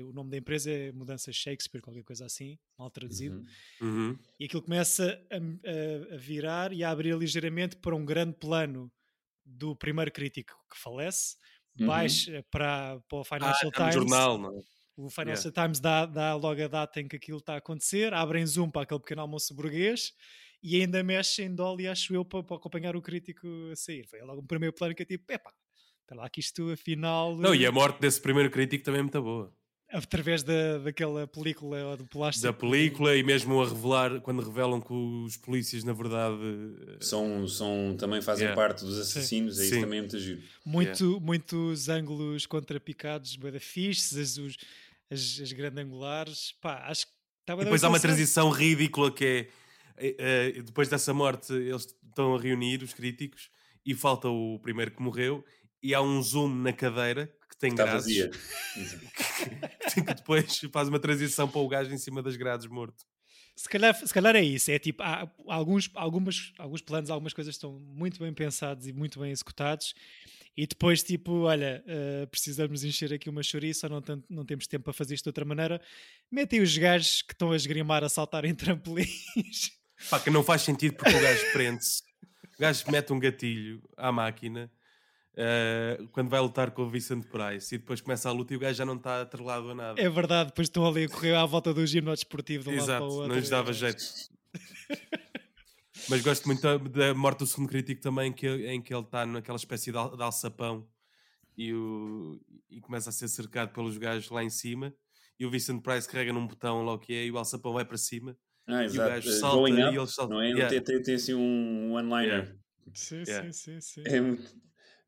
o 0.09 0.13
nome 0.13 0.31
da 0.31 0.37
empresa 0.37 0.71
é 0.71 0.93
Mudanças 0.93 1.35
Shakespeare, 1.35 1.81
qualquer 1.81 2.05
coisa 2.05 2.25
assim, 2.27 2.59
mal 2.79 2.91
traduzido. 2.91 3.45
Uhum. 3.81 3.89
Uhum. 3.89 4.19
E 4.39 4.45
aquilo 4.45 4.63
começa 4.63 5.21
a, 5.31 5.37
a, 5.37 6.15
a, 6.15 6.17
virar 6.17 6.73
e 6.73 6.85
a 6.85 6.91
abrir 6.91 7.17
ligeiramente 7.17 7.77
para 7.77 7.97
um 7.97 8.05
grande 8.05 8.35
plano 8.35 8.91
do 9.45 9.75
primeiro 9.75 10.13
crítico 10.13 10.55
que 10.71 10.79
falece, 10.79 11.37
uhum. 11.79 11.87
baixa 11.87 12.45
para, 12.51 13.01
para 13.09 13.19
o 13.19 13.25
Financial 13.25 13.71
ah, 13.75 13.77
Times. 13.77 13.97
É 13.97 13.99
um 13.99 14.03
jornal, 14.03 14.39
não 14.39 14.59
é? 14.59 14.63
O 15.05 15.11
Financial 15.11 15.51
yeah. 15.51 15.63
Times 15.63 15.81
dá, 15.81 16.07
dá 16.07 16.35
logo 16.35 16.63
a 16.63 16.69
data 16.69 17.01
em 17.01 17.09
que 17.09 17.17
aquilo 17.17 17.39
está 17.39 17.55
a 17.55 17.59
acontecer, 17.59 18.13
abrem 18.13 18.47
zoom 18.47 18.71
para 18.71 18.83
aquele 18.83 19.01
pequeno 19.01 19.23
almoço 19.23 19.55
burguês 19.55 20.13
e 20.63 20.81
ainda 20.81 21.03
mexe 21.03 21.43
em 21.43 21.55
dolly, 21.55 21.89
acho 21.89 22.15
eu, 22.15 22.25
para, 22.25 22.43
para, 22.43 22.57
acompanhar 22.57 22.95
o 22.95 23.03
crítico 23.03 23.47
a 23.73 23.77
sair. 23.77 24.07
Foi 24.07 24.21
logo 24.21 24.43
um 24.43 24.47
primeiro 24.47 24.75
plano 24.75 24.95
que 24.95 25.03
é 25.03 25.07
tipo, 25.07 25.33
epá, 25.33 25.53
está 26.03 26.15
lá 26.15 26.29
que 26.29 26.41
isto 26.41 26.71
afinal. 26.71 27.37
Não, 27.37 27.55
e 27.55 27.65
a 27.65 27.73
morte 27.73 28.01
desse 28.01 28.21
primeiro 28.21 28.51
crítico 28.51 28.85
também 28.85 29.01
é 29.01 29.03
muito 29.03 29.23
boa. 29.23 29.53
através 29.89 30.43
da, 30.43 30.79
daquela 30.79 31.27
película 31.27 31.83
ou 31.87 31.97
do 31.97 32.07
plástico. 32.07 32.47
Da 32.47 32.53
película 32.53 33.17
e 33.17 33.23
mesmo 33.23 33.61
a 33.63 33.69
revelar, 33.69 34.21
quando 34.21 34.43
revelam 34.43 34.81
que 34.81 34.93
os 34.93 35.37
polícias, 35.39 35.83
na 35.83 35.95
verdade, 35.95 36.37
são, 37.01 37.49
são, 37.49 37.97
também 37.99 38.21
fazem 38.21 38.47
yeah. 38.47 38.61
parte 38.61 38.85
dos 38.85 38.99
assassinos, 38.99 39.57
Sim. 39.57 39.63
é 39.63 39.65
isso 39.65 39.75
Sim. 39.77 39.81
também 39.81 39.99
é 39.99 40.03
muito 40.03 40.19
giro. 40.19 40.43
Muito, 40.65 41.05
yeah. 41.05 41.25
Muitos 41.25 41.89
ângulos 41.89 42.45
contrapicados, 42.45 43.35
bada 43.37 43.59
fixe, 43.61 44.21
as, 44.21 44.37
as, 45.11 45.41
as 45.41 45.53
grandangulares, 45.53 46.53
pá, 46.61 46.85
acho 46.87 47.07
que 47.07 47.13
estava 47.41 47.65
Depois 47.65 47.83
há 47.83 47.89
uma 47.89 48.01
transição 48.01 48.51
ridícula 48.51 49.13
que 49.13 49.25
é, 49.25 49.49
é, 49.97 50.17
é, 50.59 50.63
depois 50.63 50.89
dessa 50.89 51.13
morte, 51.13 51.53
eles 51.53 51.87
estão 52.09 52.35
a 52.35 52.41
reunir 52.41 52.83
os 52.83 52.95
críticos 52.95 53.51
e 53.85 53.95
falta 53.95 54.29
o 54.29 54.59
primeiro 54.61 54.93
que 54.93 55.03
morreu 55.03 55.45
e 55.83 55.95
há 55.95 56.01
um 56.01 56.23
zoom 56.23 56.55
na 56.55 56.73
cadeira 56.73 57.27
que 57.49 57.57
tem 57.59 57.71
Está 57.71 57.85
grades. 57.85 58.07
que, 59.93 60.03
que 60.03 60.15
depois 60.15 60.59
faz 60.73 60.89
uma 60.89 60.99
transição 61.01 61.49
para 61.49 61.61
o 61.61 61.69
gajo 61.69 61.93
em 61.93 61.99
cima 61.99 62.23
das 62.23 62.37
grades 62.37 62.67
morto. 62.67 63.05
Se 63.57 63.69
calhar, 63.69 63.95
se 63.95 64.15
calhar 64.15 64.35
é 64.37 64.43
isso, 64.43 64.71
é 64.71 64.79
tipo, 64.79 65.03
há 65.03 65.31
alguns, 65.47 65.91
algumas, 65.95 66.53
alguns 66.57 66.81
planos, 66.81 67.11
algumas 67.11 67.35
coisas 67.35 67.55
estão 67.55 67.79
muito 67.79 68.19
bem 68.19 68.33
pensados 68.33 68.87
e 68.87 68.93
muito 68.93 69.21
bem 69.21 69.31
executados 69.33 69.93
e 70.57 70.67
depois 70.67 71.03
tipo, 71.03 71.43
olha, 71.43 71.83
uh, 71.87 72.27
precisamos 72.29 72.85
encher 72.85 73.13
aqui 73.13 73.31
uma 73.31 73.43
chouriça, 73.43 73.89
não, 73.89 74.03
não 74.29 74.45
temos 74.45 74.67
tempo 74.67 74.85
para 74.85 74.93
fazer 74.93 75.15
isto 75.15 75.25
de 75.25 75.29
outra 75.31 75.45
maneira, 75.45 75.81
metem 76.31 76.61
os 76.61 76.77
gajos 76.77 77.23
que 77.23 77.33
estão 77.33 77.53
a 77.53 77.57
esgrimar 77.57 78.05
a 78.05 78.09
saltar 78.09 78.45
em 78.45 78.55
trampolins. 78.57 79.73
Pá, 80.09 80.19
que 80.19 80.31
não 80.31 80.43
faz 80.43 80.63
sentido 80.63 80.95
porque 80.97 81.15
o 81.15 81.21
gajo 81.21 81.53
prende-se, 81.53 82.03
o 82.57 82.61
gajo 82.61 82.91
mete 82.91 83.13
um 83.13 83.19
gatilho 83.19 83.83
à 83.97 84.11
máquina 84.11 84.71
Uh, 85.33 86.09
quando 86.09 86.29
vai 86.29 86.41
lutar 86.41 86.73
com 86.73 86.83
o 86.83 86.91
Vincent 86.91 87.25
Price 87.27 87.75
e 87.75 87.79
depois 87.79 88.01
começa 88.01 88.29
a 88.29 88.33
luta 88.33 88.53
e 88.53 88.57
o 88.57 88.61
gajo 88.61 88.77
já 88.77 88.85
não 88.85 88.97
está 88.97 89.23
atrelado 89.23 89.71
a 89.71 89.75
nada. 89.75 90.01
É 90.01 90.09
verdade, 90.09 90.51
depois 90.51 90.67
estão 90.67 90.85
ali 90.85 91.05
a 91.05 91.09
correr 91.09 91.35
à 91.35 91.47
volta 91.47 91.73
do 91.73 91.87
ginásio 91.87 92.25
esportivo 92.25 92.65
de 92.65 92.71
um 92.71 92.73
Exato, 92.73 92.91
lado 92.91 92.99
para 92.99 93.09
o 93.09 93.15
outro. 93.15 93.29
não 93.29 93.37
lhes 93.37 93.49
dava 93.49 93.73
jeito. 93.73 94.03
Mas 96.09 96.23
gosto 96.23 96.47
muito 96.47 96.63
da 96.91 97.15
morte 97.15 97.41
do 97.41 97.47
segundo 97.47 97.69
crítico 97.69 98.01
também, 98.01 98.33
que, 98.33 98.47
em 98.47 98.81
que 98.81 98.93
ele 98.93 99.03
está 99.03 99.25
naquela 99.27 99.57
espécie 99.57 99.93
de, 99.93 99.99
al 99.99 100.17
de 100.17 100.23
alçapão 100.23 100.89
e, 101.57 101.73
o, 101.73 102.41
e 102.71 102.81
começa 102.81 103.11
a 103.11 103.13
ser 103.13 103.29
cercado 103.29 103.73
pelos 103.73 103.99
gajos 103.99 104.31
lá 104.31 104.43
em 104.43 104.51
cima. 104.51 104.95
E 105.39 105.47
o 105.47 105.51
Vincent 105.51 105.83
Price 105.83 106.09
carrega 106.09 106.33
num 106.33 106.47
botão 106.47 106.85
lá 106.85 106.93
o 106.93 106.99
que 106.99 107.15
é 107.15 107.25
e 107.25 107.31
o 107.31 107.39
alçapão 107.39 107.73
vai 107.73 107.85
para 107.85 107.97
cima. 107.97 108.37
Ah, 108.67 108.85
e 108.85 108.89
o 108.89 108.93
gajo 108.93 109.31
salta 109.33 109.71
e 109.71 109.81
ele 109.81 110.07
salta. 110.07 110.35
Não 110.35 110.43
é? 110.43 110.51
Yeah. 110.51 110.69
Tem, 110.69 110.81
tem, 110.83 111.03
tem, 111.03 111.15
assim 111.15 111.35
um 111.35 111.93
one-liner. 111.93 112.27
Yeah. 112.27 112.55
Sim, 112.95 113.23
yeah. 113.27 113.53
sim, 113.53 113.81
sim, 113.81 113.81
sim. 113.81 114.03
É 114.05 114.21
muito 114.21 114.55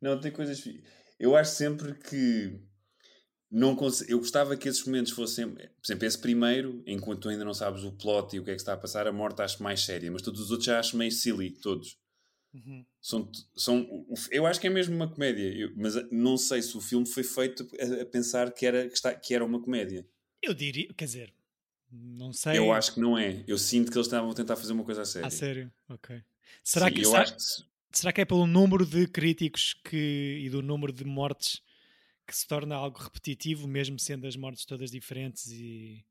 não, 0.02 0.18
tem 0.18 0.33
coisas. 0.33 0.68
Eu 1.16 1.37
acho 1.37 1.52
sempre 1.52 1.94
que. 1.94 2.61
Não. 3.52 3.76
Eu 4.08 4.18
gostava 4.18 4.56
que 4.56 4.66
esses 4.66 4.82
momentos 4.86 5.12
fossem. 5.12 5.46
Por 5.50 5.68
exemplo, 5.84 6.06
esse 6.06 6.18
primeiro, 6.18 6.82
enquanto 6.86 7.20
tu 7.20 7.28
ainda 7.28 7.44
não 7.44 7.52
sabes 7.52 7.84
o 7.84 7.92
plot 7.92 8.34
e 8.34 8.40
o 8.40 8.44
que 8.44 8.50
é 8.50 8.54
que 8.54 8.60
está 8.60 8.72
a 8.72 8.78
passar, 8.78 9.06
a 9.06 9.12
morte 9.12 9.42
acho 9.42 9.62
mais 9.62 9.84
séria, 9.84 10.10
mas 10.10 10.22
todos 10.22 10.40
os 10.40 10.50
outros 10.50 10.66
já 10.66 10.80
acho 10.80 10.96
meio 10.96 11.12
silly, 11.12 11.50
todos. 11.50 11.98
Uhum. 12.54 12.84
São, 13.00 13.30
são, 13.56 14.06
eu 14.30 14.46
acho 14.46 14.60
que 14.60 14.66
é 14.66 14.70
mesmo 14.70 14.94
uma 14.94 15.08
comédia, 15.08 15.54
eu, 15.54 15.72
mas 15.76 15.94
não 16.10 16.36
sei 16.36 16.62
se 16.62 16.76
o 16.76 16.80
filme 16.80 17.06
foi 17.06 17.22
feito 17.22 17.66
a, 17.78 18.02
a, 18.02 18.06
pensar 18.06 18.52
que 18.52 18.64
era, 18.64 18.88
que, 18.88 18.94
está, 18.94 19.14
que 19.14 19.34
era 19.34 19.44
uma 19.44 19.60
comédia. 19.60 20.06
Eu 20.42 20.54
diria, 20.54 20.92
quer 20.94 21.04
dizer, 21.04 21.34
não 21.90 22.32
sei. 22.32 22.56
Eu 22.56 22.72
acho 22.72 22.94
que 22.94 23.00
não 23.00 23.18
é. 23.18 23.44
Eu 23.46 23.58
sinto 23.58 23.90
que 23.90 23.98
eles 23.98 24.06
estavam 24.06 24.30
a 24.30 24.34
tentar 24.34 24.56
fazer 24.56 24.72
uma 24.72 24.84
coisa 24.84 25.02
a 25.02 25.04
sério. 25.04 25.26
A 25.26 25.30
sério, 25.30 25.72
ok. 25.88 26.22
Será 26.64 26.88
Sim, 26.88 26.94
que, 26.94 27.04
será, 27.04 27.24
que, 27.24 27.42
será 27.92 28.12
que 28.12 28.20
é 28.22 28.24
pelo 28.24 28.46
número 28.46 28.86
de 28.86 29.06
críticos 29.06 29.74
que, 29.84 30.40
e 30.42 30.48
do 30.48 30.62
número 30.62 30.92
de 30.92 31.04
mortes 31.04 31.62
que 32.32 32.38
se 32.38 32.46
torna 32.46 32.74
algo 32.74 32.98
repetitivo, 32.98 33.68
mesmo 33.68 33.98
sendo 33.98 34.26
as 34.26 34.34
mortes 34.34 34.64
todas 34.64 34.90
diferentes 34.90 35.46
e. 35.50 36.02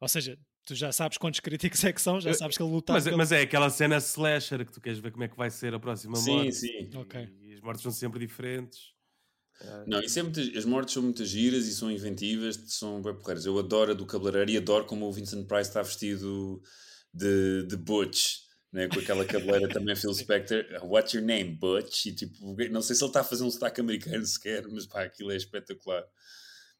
Ou 0.00 0.08
seja, 0.08 0.38
tu 0.64 0.74
já 0.74 0.90
sabes 0.90 1.18
quantos 1.18 1.38
críticos 1.40 1.84
é 1.84 1.92
que 1.92 2.00
são, 2.00 2.18
já 2.18 2.32
sabes 2.32 2.56
que 2.56 2.62
ele 2.62 2.72
luta. 2.72 2.94
Mas, 2.94 3.04
pelo... 3.04 3.18
mas 3.18 3.30
é 3.30 3.42
aquela 3.42 3.68
cena 3.68 3.98
slasher 3.98 4.64
que 4.64 4.72
tu 4.72 4.80
queres 4.80 4.98
ver 4.98 5.12
como 5.12 5.24
é 5.24 5.28
que 5.28 5.36
vai 5.36 5.50
ser 5.50 5.74
a 5.74 5.78
próxima 5.78 6.16
sim, 6.16 6.32
morte. 6.32 6.52
Sim, 6.52 6.90
sim. 6.90 6.98
Okay. 6.98 7.28
E 7.42 7.52
as 7.52 7.60
mortes 7.60 7.82
são 7.82 7.92
sempre 7.92 8.18
diferentes. 8.18 8.92
Não, 9.86 10.00
isso 10.00 10.18
é 10.18 10.22
muito, 10.22 10.40
as 10.40 10.64
mortes 10.64 10.94
são 10.94 11.02
muitas 11.02 11.28
giras 11.28 11.68
e 11.68 11.74
são 11.74 11.88
inventivas, 11.90 12.58
são 12.66 13.00
bem 13.00 13.14
porreiras. 13.14 13.44
Eu 13.44 13.56
adoro 13.58 13.92
a 13.92 13.94
do 13.94 14.06
cabeleireiro 14.06 14.50
e 14.50 14.56
adoro 14.56 14.86
como 14.86 15.06
o 15.06 15.12
Vincent 15.12 15.46
Price 15.46 15.68
está 15.68 15.82
vestido 15.82 16.60
de, 17.14 17.64
de 17.68 17.76
Butch 17.76 18.38
né? 18.72 18.88
com 18.88 18.98
aquela 18.98 19.24
cabeleira 19.24 19.68
também 19.68 19.94
Phil 19.94 20.14
Spector, 20.14 20.64
What's 20.82 21.12
your 21.12 21.22
name, 21.22 21.54
Butch? 21.54 22.06
E 22.06 22.14
tipo, 22.14 22.56
não 22.70 22.82
sei 22.82 22.96
se 22.96 23.02
ele 23.02 23.10
está 23.10 23.20
a 23.20 23.24
fazer 23.24 23.44
um 23.44 23.50
sotaque 23.50 23.80
americano 23.80 24.24
sequer, 24.24 24.66
mas 24.68 24.86
pá, 24.86 25.02
aquilo 25.02 25.30
é 25.30 25.36
espetacular. 25.36 26.04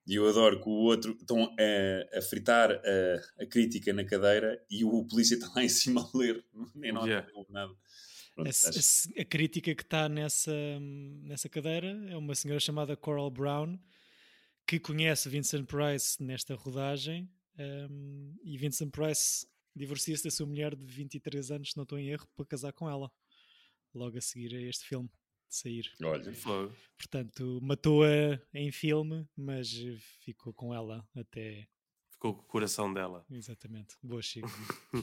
E 0.07 0.17
eu 0.17 0.29
adoro 0.29 0.61
que 0.61 0.69
o 0.69 0.73
outro 0.73 1.13
estão 1.13 1.45
a, 1.45 2.19
a 2.19 2.23
fritar 2.23 2.73
a, 2.73 3.43
a, 3.43 3.47
crítica 3.47 3.93
na 3.93 4.05
cadeira 4.05 4.61
e 4.69 4.85
o 4.85 5.05
polícia 5.05 5.37
está 5.37 5.49
lá 5.55 5.63
em 5.63 5.69
cima 5.69 6.03
a 6.03 6.19
ler, 6.19 6.45
nem 6.75 6.93
nota, 6.93 7.07
yeah. 7.07 7.29
nada. 7.51 7.73
Pronto, 8.35 8.49
a, 8.49 9.21
a, 9.21 9.25
crítica 9.25 9.75
que 9.75 9.83
está 9.83 10.09
nessa, 10.09 10.53
nessa 11.23 11.49
cadeira 11.49 11.89
é 12.09 12.17
uma 12.17 12.35
senhora 12.35 12.59
chamada 12.59 12.97
Coral 12.97 13.31
Brown 13.31 13.79
que 14.67 14.81
conhece 14.81 15.29
Vincent 15.29 15.67
Price 15.67 16.23
nesta 16.23 16.55
rodagem 16.55 17.31
um, 17.59 18.35
e 18.43 18.57
Vincent 18.57 18.91
Price 18.91 19.47
divorcia-se 19.75 20.25
da 20.25 20.31
sua 20.31 20.47
mulher 20.47 20.75
de 20.77 20.85
23 20.85 21.51
anos, 21.51 21.71
se 21.71 21.77
não 21.77 21.83
estou 21.85 21.99
em 21.99 22.09
erro, 22.09 22.27
para 22.37 22.47
casar 22.47 22.73
com 22.73 22.89
ela. 22.89 23.11
Logo 23.95 24.17
a 24.17 24.21
seguir 24.21 24.55
a 24.55 24.61
este 24.61 24.85
filme 24.87 25.09
de 25.49 25.57
sair. 25.57 25.93
Olha, 26.03 26.33
foi. 26.33 26.73
Portanto, 26.97 27.59
matou-a 27.63 28.41
em 28.55 28.71
filme, 28.73 29.29
mas 29.37 29.71
ficou 30.21 30.53
com 30.53 30.75
ela 30.75 31.07
até. 31.15 31.69
Ficou 32.11 32.35
com 32.35 32.43
o 32.43 32.47
coração 32.47 32.93
dela. 32.93 33.27
Exatamente. 33.31 33.97
Boa, 34.03 34.23
Chico. 34.23 34.49
uh, 34.95 35.03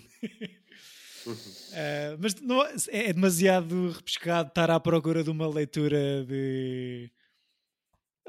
mas 2.19 2.35
não, 2.35 2.65
é, 2.65 2.75
é 2.91 3.13
demasiado 3.13 3.91
repescado 3.91 4.49
estar 4.49 4.71
à 4.71 4.79
procura 4.79 5.23
de 5.23 5.29
uma 5.29 5.47
leitura 5.47 6.25
de 6.25 7.11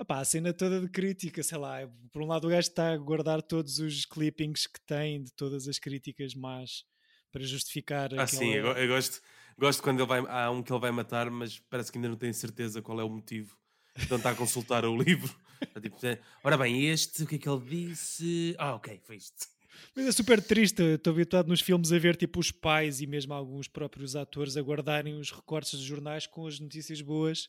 Epá, 0.00 0.18
a 0.18 0.24
cena 0.24 0.54
toda 0.54 0.80
de 0.80 0.88
crítica, 0.88 1.42
sei 1.42 1.58
lá, 1.58 1.86
por 2.10 2.22
um 2.22 2.26
lado 2.26 2.46
o 2.46 2.50
gajo 2.50 2.68
está 2.68 2.94
a 2.94 2.96
guardar 2.96 3.42
todos 3.42 3.78
os 3.80 4.06
clippings 4.06 4.66
que 4.66 4.80
tem 4.80 5.22
de 5.22 5.30
todas 5.30 5.68
as 5.68 5.78
críticas 5.78 6.34
más 6.34 6.84
para 7.30 7.44
justificar. 7.44 8.10
Ah, 8.14 8.22
aquela... 8.22 8.26
sim, 8.26 8.50
eu, 8.54 8.66
eu, 8.68 8.88
gosto, 8.88 9.20
gosto 9.58 9.82
quando 9.82 10.00
ele 10.00 10.06
vai, 10.06 10.20
há 10.26 10.50
um 10.50 10.62
que 10.62 10.72
ele 10.72 10.80
vai 10.80 10.90
matar, 10.90 11.30
mas 11.30 11.58
parece 11.68 11.92
que 11.92 11.98
ainda 11.98 12.08
não 12.08 12.16
tem 12.16 12.32
certeza 12.32 12.80
qual 12.80 12.98
é 12.98 13.04
o 13.04 13.10
motivo. 13.10 13.54
Então 14.02 14.16
está 14.16 14.30
a 14.30 14.34
consultar 14.34 14.86
o 14.86 14.96
livro. 14.96 15.34
tipo, 15.82 15.98
ora 16.42 16.56
bem, 16.56 16.88
este, 16.88 17.24
o 17.24 17.26
que 17.26 17.34
é 17.34 17.38
que 17.38 17.48
ele 17.48 17.60
disse? 17.60 18.54
Ah, 18.58 18.76
ok, 18.76 18.98
foi 19.04 19.16
isto. 19.16 19.48
Mas 19.94 20.06
é 20.06 20.12
super 20.12 20.42
triste, 20.42 20.82
estou 20.82 21.12
habituado 21.12 21.48
nos 21.48 21.60
filmes 21.60 21.92
a 21.92 21.98
ver 21.98 22.16
tipo 22.16 22.40
os 22.40 22.50
pais 22.50 23.02
e 23.02 23.06
mesmo 23.06 23.34
alguns 23.34 23.68
próprios 23.68 24.16
atores 24.16 24.56
a 24.56 24.62
guardarem 24.62 25.14
os 25.18 25.30
recortes 25.30 25.72
dos 25.72 25.82
jornais 25.82 26.26
com 26.26 26.46
as 26.46 26.58
notícias 26.58 27.02
boas 27.02 27.48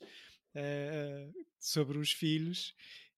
uh, 0.56 1.34
sobre 1.62 1.98
os 1.98 2.12
filhos, 2.12 2.74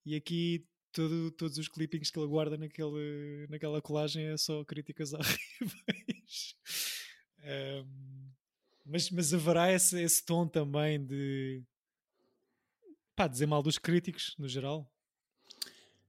e 0.06 0.16
aqui 0.16 0.68
todo, 0.92 1.32
todos 1.32 1.58
os 1.58 1.68
clippings 1.68 2.12
que 2.12 2.20
ele 2.20 2.28
guarda 2.28 2.58
naquele, 2.58 3.48
naquela 3.50 3.82
colagem 3.82 4.26
é 4.26 4.38
só 4.38 4.64
críticas 4.64 5.14
horríveis. 5.14 6.56
um, 7.86 8.32
mas, 8.86 9.10
mas 9.10 9.34
haverá 9.34 9.72
esse, 9.72 10.02
esse 10.02 10.24
tom 10.24 10.48
também 10.48 11.04
de 11.04 11.64
pá, 13.16 13.28
dizer 13.28 13.46
mal 13.46 13.64
dos 13.64 13.78
críticos 13.78 14.36
no 14.38 14.48
geral. 14.48 14.90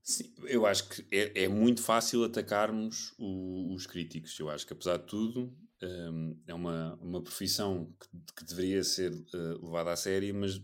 Sim, 0.02 0.34
eu 0.42 0.66
acho 0.66 0.88
que 0.88 1.06
é, 1.10 1.44
é 1.44 1.48
muito 1.48 1.82
fácil 1.82 2.24
atacarmos 2.24 3.14
o, 3.16 3.72
os 3.74 3.86
críticos. 3.86 4.38
Eu 4.38 4.50
acho 4.50 4.66
que, 4.66 4.74
apesar 4.74 4.98
de 4.98 5.06
tudo, 5.06 5.56
um, 5.82 6.38
é 6.46 6.52
uma, 6.52 6.94
uma 6.96 7.22
profissão 7.22 7.90
que, 7.98 8.34
que 8.36 8.44
deveria 8.44 8.84
ser 8.84 9.12
uh, 9.12 9.64
levada 9.64 9.92
a 9.92 9.96
sério, 9.96 10.34
mas 10.34 10.60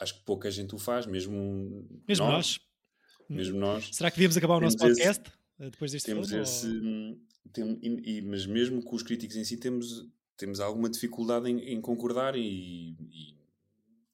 acho 0.00 0.14
que 0.14 0.24
pouca 0.24 0.50
gente 0.50 0.74
o 0.74 0.78
faz, 0.78 1.06
mesmo, 1.06 1.86
mesmo 2.06 2.26
nós, 2.26 2.34
nós. 2.34 2.60
Mesmo 3.28 3.58
nós. 3.58 3.90
Será 3.92 4.10
que 4.10 4.16
devíamos 4.16 4.36
acabar 4.36 4.56
o 4.56 4.60
nosso 4.60 4.76
podcast 4.76 5.22
esse, 5.22 5.32
eh, 5.60 5.70
depois 5.70 5.92
deste 5.92 6.06
temos 6.06 6.28
filme? 6.28 6.42
Esse, 6.42 6.66
ou... 6.66 7.18
tem, 7.52 7.80
e, 7.82 8.22
mas 8.22 8.46
mesmo 8.46 8.82
com 8.82 8.96
os 8.96 9.02
críticos 9.02 9.36
em 9.36 9.44
si 9.44 9.56
temos, 9.56 10.06
temos 10.36 10.60
alguma 10.60 10.88
dificuldade 10.88 11.50
em, 11.50 11.58
em 11.60 11.80
concordar 11.80 12.36
e, 12.36 12.96
e, 13.00 13.34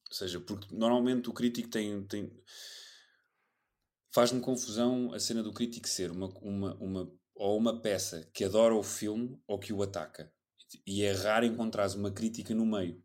ou 0.09 0.15
seja, 0.15 0.39
porque 0.39 0.73
normalmente 0.73 1.29
o 1.29 1.33
crítico 1.33 1.69
tem, 1.69 2.03
tem 2.03 2.31
faz-me 4.11 4.41
confusão 4.41 5.13
a 5.13 5.19
cena 5.19 5.41
do 5.41 5.53
crítico 5.53 5.87
ser 5.87 6.11
uma, 6.11 6.27
uma, 6.41 6.75
uma, 6.75 7.13
ou 7.35 7.57
uma 7.57 7.81
peça 7.81 8.29
que 8.33 8.43
adora 8.43 8.75
o 8.75 8.83
filme 8.83 9.39
ou 9.47 9.57
que 9.57 9.73
o 9.73 9.81
ataca. 9.81 10.31
E 10.85 11.03
é 11.03 11.11
raro 11.11 11.45
encontrar 11.45 11.89
uma 11.95 12.11
crítica 12.11 12.53
no 12.53 12.65
meio. 12.65 13.03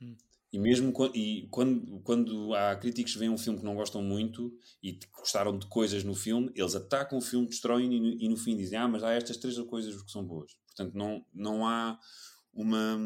Hum. 0.00 0.16
E 0.54 0.58
mesmo 0.58 0.92
quando, 0.92 1.16
e 1.16 1.48
quando, 1.50 2.00
quando 2.04 2.54
há 2.54 2.76
críticos 2.76 3.14
que 3.14 3.18
veem 3.18 3.28
um 3.28 3.36
filme 3.36 3.58
que 3.58 3.64
não 3.64 3.74
gostam 3.74 4.00
muito 4.00 4.56
e 4.80 4.96
gostaram 5.18 5.58
de 5.58 5.66
coisas 5.66 6.04
no 6.04 6.14
filme, 6.14 6.48
eles 6.54 6.76
atacam 6.76 7.18
o 7.18 7.20
filme, 7.20 7.48
destroem 7.48 7.92
e, 7.92 8.24
e 8.24 8.28
no 8.28 8.36
fim 8.36 8.56
dizem: 8.56 8.78
Ah, 8.78 8.86
mas 8.86 9.02
há 9.02 9.10
estas 9.14 9.36
três 9.36 9.58
coisas 9.62 10.00
que 10.00 10.12
são 10.12 10.24
boas. 10.24 10.56
Portanto, 10.68 10.94
não, 10.94 11.26
não 11.34 11.66
há 11.66 11.98
uma, 12.52 12.96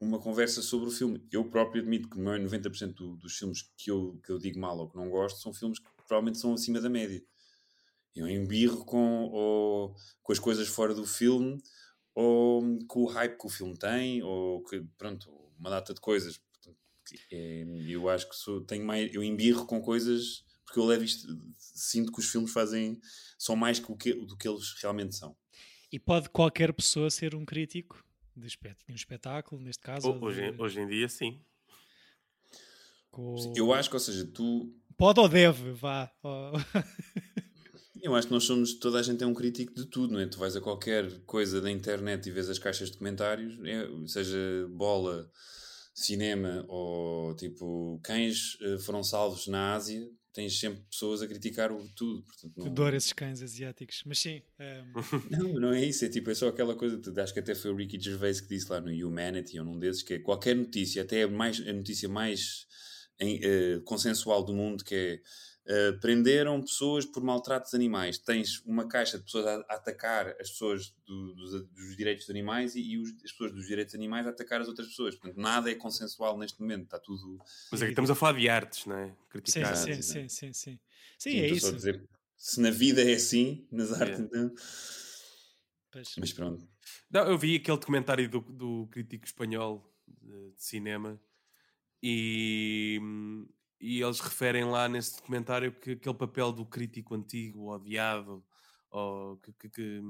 uma 0.00 0.18
conversa 0.18 0.62
sobre 0.62 0.88
o 0.88 0.90
filme. 0.90 1.24
Eu 1.30 1.48
próprio 1.48 1.80
admito 1.80 2.10
que 2.10 2.18
90% 2.18 2.92
do, 2.92 3.14
dos 3.18 3.36
filmes 3.36 3.62
que 3.76 3.92
eu, 3.92 4.18
que 4.24 4.32
eu 4.32 4.38
digo 4.40 4.58
mal 4.58 4.76
ou 4.76 4.90
que 4.90 4.96
não 4.96 5.08
gosto 5.08 5.40
são 5.40 5.54
filmes 5.54 5.78
que 5.78 5.88
provavelmente 6.08 6.38
são 6.38 6.54
acima 6.54 6.80
da 6.80 6.90
média. 6.90 7.22
Eu 8.16 8.28
embirro 8.28 8.84
com, 8.84 9.28
ou, 9.30 9.94
com 10.20 10.32
as 10.32 10.40
coisas 10.40 10.66
fora 10.66 10.92
do 10.92 11.06
filme 11.06 11.62
ou 12.16 12.78
com 12.88 13.04
o 13.04 13.06
hype 13.06 13.38
que 13.38 13.46
o 13.46 13.48
filme 13.50 13.76
tem, 13.78 14.22
ou 14.24 14.62
que, 14.64 14.82
pronto, 14.98 15.41
uma 15.62 15.70
data 15.70 15.94
de 15.94 16.00
coisas. 16.00 16.40
É, 17.30 17.64
eu 17.86 18.08
acho 18.08 18.28
que 18.28 18.34
sou, 18.34 18.60
tenho 18.62 18.84
mais, 18.84 19.12
eu 19.14 19.22
embirro 19.22 19.66
com 19.66 19.80
coisas 19.80 20.44
porque 20.72 20.80
eu 20.80 20.86
levo 20.86 21.04
isto, 21.04 21.28
sinto 21.58 22.10
que 22.10 22.18
os 22.18 22.30
filmes 22.30 22.50
fazem, 22.50 22.98
são 23.38 23.54
mais 23.54 23.78
do 23.78 23.94
que, 23.94 24.14
do 24.14 24.34
que 24.38 24.48
eles 24.48 24.72
realmente 24.80 25.14
são. 25.14 25.36
E 25.92 25.98
pode 25.98 26.30
qualquer 26.30 26.72
pessoa 26.72 27.10
ser 27.10 27.34
um 27.34 27.44
crítico 27.44 28.02
de, 28.34 28.48
um 28.88 28.94
espetáculo, 28.94 29.60
neste 29.60 29.82
caso? 29.82 30.10
Hoje, 30.18 30.50
de... 30.50 30.62
hoje 30.62 30.80
em 30.80 30.88
dia, 30.88 31.08
sim. 31.10 31.44
Com... 33.10 33.52
Eu 33.54 33.74
acho 33.74 33.90
que, 33.90 33.96
ou 33.96 34.00
seja, 34.00 34.24
tu. 34.24 34.74
Pode 34.96 35.20
ou 35.20 35.28
deve, 35.28 35.72
vá. 35.72 36.10
Eu 38.02 38.16
acho 38.16 38.26
que 38.26 38.32
nós 38.34 38.44
somos, 38.44 38.74
toda 38.74 38.98
a 38.98 39.02
gente 39.02 39.22
é 39.22 39.26
um 39.26 39.32
crítico 39.32 39.72
de 39.74 39.86
tudo, 39.86 40.14
não 40.14 40.20
é? 40.20 40.26
Tu 40.26 40.36
vais 40.36 40.56
a 40.56 40.60
qualquer 40.60 41.08
coisa 41.20 41.60
da 41.60 41.70
internet 41.70 42.26
e 42.26 42.32
vês 42.32 42.50
as 42.50 42.58
caixas 42.58 42.90
de 42.90 42.98
comentários, 42.98 43.56
é, 43.64 43.88
seja 44.08 44.66
bola, 44.70 45.30
cinema 45.94 46.64
ou 46.68 47.34
tipo 47.36 48.00
cães 48.02 48.56
eh, 48.60 48.78
foram 48.78 49.04
salvos 49.04 49.46
na 49.46 49.74
Ásia, 49.74 50.04
tens 50.32 50.58
sempre 50.58 50.82
pessoas 50.90 51.20
a 51.22 51.28
criticar 51.28 51.70
o 51.70 51.86
tudo. 51.94 52.22
Portanto, 52.24 52.52
não... 52.56 52.66
Adoro 52.66 52.96
esses 52.96 53.12
cães 53.12 53.42
asiáticos, 53.42 54.02
mas 54.06 54.18
sim. 54.18 54.42
Um... 54.58 54.64
Ehm, 54.64 54.92
não, 55.30 55.52
não 55.60 55.72
é 55.72 55.84
isso, 55.84 56.04
é 56.04 56.08
tipo, 56.08 56.30
é 56.30 56.34
só 56.34 56.48
aquela 56.48 56.74
coisa, 56.74 57.00
acho 57.22 57.32
que 57.32 57.40
até 57.40 57.54
foi 57.54 57.70
o 57.70 57.76
Ricky 57.76 58.00
Gervais 58.00 58.40
que 58.40 58.48
disse 58.48 58.70
lá 58.70 58.80
no 58.80 58.90
Humanity 58.90 59.58
ou 59.58 59.64
num 59.64 59.78
desses, 59.78 60.02
que 60.02 60.14
é 60.14 60.18
qualquer 60.18 60.56
notícia, 60.56 61.02
até 61.02 61.22
a, 61.22 61.28
mais, 61.28 61.60
a 61.60 61.72
notícia 61.72 62.08
mais 62.08 62.66
em, 63.20 63.38
uh, 63.38 63.82
consensual 63.82 64.44
do 64.44 64.52
mundo, 64.52 64.84
que 64.84 64.94
é 64.94 65.20
Uh, 65.64 65.96
prenderam 66.00 66.60
pessoas 66.60 67.06
por 67.06 67.22
maltratos 67.22 67.72
animais. 67.72 68.18
Tens 68.18 68.60
uma 68.66 68.88
caixa 68.88 69.16
de 69.16 69.22
pessoas 69.22 69.46
a, 69.46 69.54
a 69.68 69.76
atacar 69.76 70.30
as 70.40 70.50
pessoas 70.50 70.92
do, 71.06 71.34
dos, 71.34 71.68
dos, 71.68 71.96
direitos 71.96 72.24
dos 72.24 72.30
animais 72.30 72.74
e, 72.74 72.80
e 72.80 72.98
os, 72.98 73.10
as 73.24 73.30
pessoas 73.30 73.52
dos 73.52 73.68
direitos 73.68 73.94
animais 73.94 74.26
a 74.26 74.30
atacar 74.30 74.60
as 74.60 74.66
outras 74.66 74.88
pessoas. 74.88 75.14
Portanto, 75.14 75.40
nada 75.40 75.70
é 75.70 75.76
consensual 75.76 76.36
neste 76.36 76.60
momento. 76.60 76.82
Está 76.82 76.98
tudo. 76.98 77.38
Mas 77.70 77.80
aqui 77.80 77.92
estamos 77.92 78.10
a 78.10 78.14
falar 78.16 78.36
de 78.36 78.48
artes, 78.48 78.86
não 78.86 78.96
é? 78.96 79.14
Criticar. 79.30 79.76
Sim, 79.76 79.94
sim, 79.94 80.02
sim, 80.02 80.28
sim, 80.28 80.52
sim. 80.52 80.80
Sim, 81.16 81.38
é 81.38 81.46
isso. 81.46 81.72
Dizer, 81.72 82.02
se 82.36 82.60
na 82.60 82.72
vida 82.72 83.00
é 83.00 83.14
assim, 83.14 83.64
nas 83.70 83.92
artes, 83.92 84.18
então. 84.18 84.52
Mas 86.18 86.32
pronto. 86.32 86.68
Não, 87.08 87.30
eu 87.30 87.38
vi 87.38 87.54
aquele 87.54 87.78
documentário 87.78 88.28
do, 88.28 88.40
do 88.40 88.88
crítico 88.88 89.26
espanhol 89.26 89.88
de, 90.08 90.50
de 90.50 90.64
cinema 90.64 91.20
e 92.02 92.98
hum, 93.00 93.46
e 93.82 94.00
eles 94.00 94.20
referem 94.20 94.64
lá 94.64 94.88
nesse 94.88 95.16
documentário 95.16 95.72
que 95.72 95.90
aquele 95.90 96.14
papel 96.14 96.52
do 96.52 96.64
crítico 96.64 97.16
antigo, 97.16 97.74
odiado, 97.74 98.42
ou 98.88 99.36
que, 99.38 99.52
que, 99.54 99.68
que, 99.68 100.00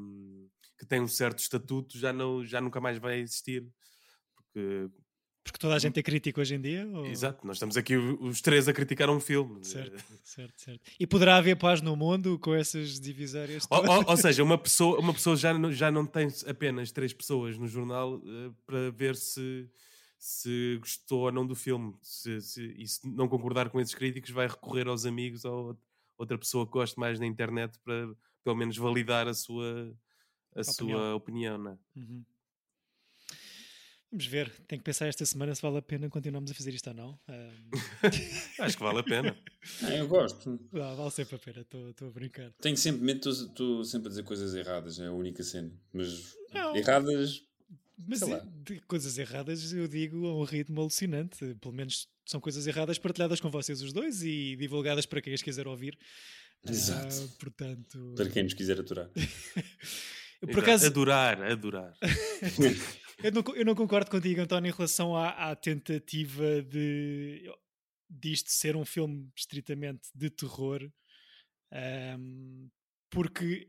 que, 0.79 0.87
tem 0.87 1.01
um 1.01 1.09
certo 1.09 1.39
estatuto, 1.39 1.99
já, 1.99 2.13
não, 2.13 2.45
já 2.45 2.61
nunca 2.61 2.83
mais 2.83 2.99
vai 2.99 3.19
existir. 3.21 3.67
Porque, 4.37 4.91
porque 5.43 5.59
toda 5.59 5.75
a 5.75 5.79
gente 5.79 5.99
é 5.99 6.03
crítico 6.03 6.39
hoje 6.39 6.55
em 6.55 6.61
dia? 6.61 6.87
Ou... 6.87 7.07
Exato, 7.07 7.47
nós 7.47 7.57
estamos 7.57 7.79
aqui 7.79 7.97
os 7.97 8.43
três 8.43 8.69
a 8.69 8.75
criticar 8.75 9.09
um 9.09 9.19
filme. 9.19 9.65
Certo, 9.65 10.05
certo, 10.23 10.61
certo. 10.61 10.91
E 11.01 11.07
poderá 11.07 11.39
haver 11.39 11.57
paz 11.57 11.81
no 11.81 11.97
mundo 11.97 12.39
com 12.39 12.55
essas 12.55 13.01
divisórias? 13.01 13.67
Ou, 13.71 13.89
ou, 13.89 14.05
ou, 14.07 14.17
seja, 14.19 14.43
uma 14.43 14.59
pessoa, 14.59 15.01
uma 15.01 15.15
pessoa 15.15 15.35
já, 15.35 15.55
não, 15.55 15.73
já 15.73 15.91
não 15.91 16.05
tem 16.05 16.29
apenas 16.47 16.93
três 16.93 17.15
pessoas 17.15 17.57
no 17.57 17.67
jornal 17.67 18.17
uh, 18.17 18.55
para 18.67 18.91
ver 18.91 19.17
se 19.17 19.67
se 20.23 20.77
gostou 20.79 21.23
ou 21.23 21.33
não 21.33 21.45
do 21.45 21.57
filme. 21.57 21.97
Se, 22.01 22.41
se, 22.41 22.65
e 22.79 22.87
se 22.87 23.05
não 23.09 23.29
concordar 23.29 23.69
com 23.71 23.81
esses 23.81 23.93
críticos, 23.93 24.31
vai 24.31 24.47
recorrer 24.47 24.87
aos 24.87 25.05
amigos 25.05 25.45
ou 25.45 25.77
outra 26.17 26.39
pessoa 26.39 26.65
que 26.65 26.71
goste 26.71 26.97
mais 26.97 27.19
na 27.19 27.27
internet 27.27 27.77
para 27.81 28.15
pelo 28.45 28.55
menos 28.55 28.77
validar 28.77 29.27
a 29.27 29.35
sua, 29.35 29.93
a 30.55 30.61
opinião. 30.61 30.99
sua 30.99 31.15
opinião. 31.17 31.59
Não 31.59 31.73
é? 31.73 31.79
uhum. 31.97 32.25
Vamos 34.13 34.27
ver, 34.27 34.51
tenho 34.69 34.79
que 34.79 34.85
pensar 34.85 35.09
esta 35.09 35.27
semana 35.27 35.55
se 35.57 35.63
vale 35.63 35.79
a 35.79 35.83
pena 35.83 36.09
continuarmos 36.09 36.53
a 36.53 36.55
fazer 36.55 36.73
isto 36.73 36.89
ou 36.91 36.95
não. 36.95 37.19
Um... 37.29 37.71
Acho 38.63 38.77
que 38.77 38.83
vale 38.83 39.01
a 39.01 39.03
pena. 39.03 39.37
É, 39.91 40.01
eu 40.01 40.07
gosto. 40.07 40.61
Ah, 40.75 40.95
vale 40.95 41.11
sempre 41.11 41.35
a 41.35 41.39
pena, 41.41 41.61
estou 41.63 42.09
a 42.09 42.11
brincar. 42.13 42.53
Tenho 42.61 42.77
sempre 42.77 43.03
medo, 43.03 43.29
estou 43.29 43.85
sempre 43.85 44.07
a 44.07 44.11
dizer 44.11 44.23
coisas 44.23 44.55
erradas, 44.55 45.01
é 45.01 45.07
a 45.07 45.13
única 45.13 45.43
cena. 45.43 45.73
Mas 45.93 46.37
não. 46.55 46.77
erradas 46.77 47.43
mas 48.07 48.21
de 48.65 48.81
coisas 48.83 49.19
erradas 49.19 49.73
eu 49.73 49.87
digo 49.89 50.27
a 50.27 50.35
um 50.35 50.45
ritmo 50.45 50.81
alucinante. 50.81 51.55
Pelo 51.57 51.75
menos 51.75 52.09
são 52.27 52.41
coisas 52.41 52.67
erradas 52.67 52.99
partilhadas 52.99 53.41
com 53.41 53.51
vocês 53.51 53.83
os 53.83 53.93
dois 53.93 54.23
e 54.23 54.57
divulgadas 54.57 55.07
para 55.07 55.21
quem 55.21 55.35
as 55.35 55.43
quiser 55.43 55.67
ouvir. 55.67 55.99
Exato. 56.67 57.15
Uh, 57.15 57.29
portanto... 57.39 58.15
Para 58.17 58.31
quem 58.31 58.45
nos 58.45 58.55
quiser 58.55 58.79
aturar. 58.79 59.11
Por 60.41 60.59
acaso... 60.59 60.87
Adorar, 60.87 61.43
adorar. 61.43 61.97
eu, 63.23 63.33
não, 63.33 63.57
eu 63.57 63.65
não 63.65 63.75
concordo 63.75 64.11
contigo, 64.11 64.41
António, 64.41 64.71
em 64.71 64.75
relação 64.75 65.17
à, 65.17 65.51
à 65.51 65.57
tentativa 65.57 66.63
de 66.63 67.49
disto 68.09 68.51
ser 68.51 68.77
um 68.77 68.85
filme 68.85 69.31
estritamente 69.37 70.09
de 70.15 70.31
terror. 70.31 70.91
Um, 71.73 72.69
porque 73.11 73.69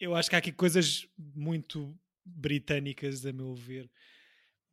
eu 0.00 0.14
acho 0.14 0.28
que 0.28 0.36
há 0.36 0.38
aqui 0.38 0.52
coisas 0.52 1.06
muito 1.16 1.96
britânicas, 2.24 3.24
a 3.26 3.32
meu 3.32 3.54
ver, 3.54 3.90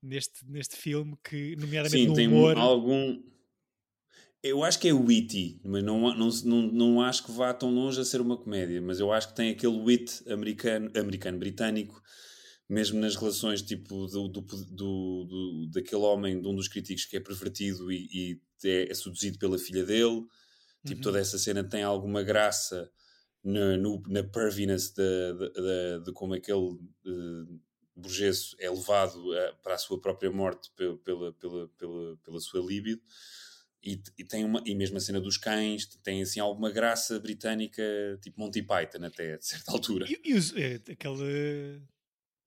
neste, 0.02 0.46
neste 0.48 0.76
filme, 0.76 1.16
que, 1.24 1.56
nomeadamente 1.56 2.04
Sim, 2.04 2.08
no 2.08 2.14
tem 2.14 2.28
humor... 2.28 2.58
algum... 2.58 3.22
Eu 4.44 4.64
acho 4.64 4.80
que 4.80 4.88
é 4.88 4.94
witty, 4.94 5.62
mas 5.64 5.84
não, 5.84 6.00
não, 6.16 6.30
não, 6.44 6.62
não 6.72 7.02
acho 7.02 7.24
que 7.24 7.32
vá 7.32 7.54
tão 7.54 7.72
longe 7.72 8.02
a 8.02 8.06
ser 8.06 8.22
uma 8.22 8.36
comédia, 8.36 8.82
mas 8.82 9.00
eu 9.00 9.12
acho 9.12 9.30
que 9.30 9.36
tem 9.36 9.52
aquele 9.52 9.78
wit 9.78 10.28
americano, 10.28 10.92
americano 10.96 11.38
britânico, 11.38 12.02
mesmo 12.68 13.00
nas 13.00 13.16
relações 13.16 13.62
tipo 13.62 14.08
do, 14.08 14.28
do, 14.30 14.42
do, 14.42 15.26
do, 15.26 15.70
daquele 15.72 16.02
homem, 16.02 16.42
de 16.42 16.48
um 16.48 16.56
dos 16.56 16.68
críticos 16.68 17.06
que 17.06 17.18
é 17.18 17.20
pervertido 17.20 17.92
e, 17.92 18.08
e 18.12 18.42
é, 18.68 18.90
é, 18.90 18.94
seduzido 18.96 19.38
pela 19.38 19.60
filha 19.60 19.86
dele. 19.86 20.24
Tipo, 20.88 20.96
uhum. 20.96 21.02
toda 21.02 21.20
essa 21.20 21.38
cena 21.38 21.64
tem 21.64 21.84
alguma 21.84 22.24
graça 22.24 22.90
na, 23.44 23.78
no, 23.78 24.02
na 24.08 24.24
perviness 24.24 24.92
de, 24.92 25.34
de, 25.34 25.54
de, 25.54 26.04
de, 26.06 26.14
como 26.14 26.34
aquele 26.34 26.60
uh, 26.60 27.62
burgueso 27.96 28.56
é 28.60 28.70
levado 28.70 29.34
a, 29.34 29.54
para 29.64 29.76
a 29.76 29.78
sua 29.78 30.00
própria 30.00 30.32
morte 30.32 30.72
pela, 30.76 30.98
pela, 31.00 31.34
pela, 31.34 31.68
pela, 31.70 32.18
pela 32.18 32.40
sua 32.40 32.62
libido. 32.62 33.02
E, 33.84 34.00
e, 34.16 34.24
tem 34.24 34.46
uma, 34.46 34.62
e 34.64 34.76
mesmo 34.76 34.98
a 34.98 35.00
cena 35.00 35.20
dos 35.20 35.38
cães 35.38 35.88
tem 36.04 36.22
assim 36.22 36.40
alguma 36.40 36.70
graça 36.70 37.20
britânica, 37.20 37.82
tipo 38.22 38.40
Monty 38.40 38.62
Python, 38.62 39.04
até 39.04 39.38
de 39.38 39.46
certa 39.46 39.72
altura. 39.74 40.06
E, 40.08 40.22
e 40.24 40.34
os, 40.36 40.56
é, 40.56 40.76
aquele 40.76 41.82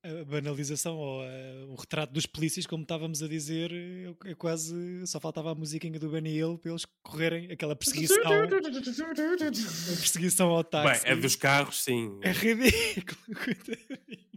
a 0.04 0.24
banalização 0.24 0.96
ou 0.96 1.22
a, 1.22 1.26
o 1.68 1.74
retrato 1.74 2.12
dos 2.12 2.26
polícias, 2.26 2.66
como 2.66 2.82
estávamos 2.82 3.22
a 3.22 3.28
dizer, 3.28 3.72
é, 3.72 4.30
é 4.30 4.34
quase 4.34 5.06
só 5.06 5.18
faltava 5.18 5.52
a 5.52 5.54
musiquinha 5.54 5.98
do 5.98 6.10
Benny 6.10 6.36
Hill 6.36 6.58
para 6.58 6.70
eles 6.70 6.86
correrem 7.02 7.50
aquela 7.50 7.74
perseguição, 7.74 8.22
a 8.22 8.46
perseguição 9.96 10.50
ao 10.50 10.62
táxi. 10.62 11.04
Bem, 11.04 11.12
é 11.12 11.16
dos 11.16 11.36
carros, 11.36 11.82
sim. 11.82 12.18
É 12.22 12.32
ridículo. 12.32 13.18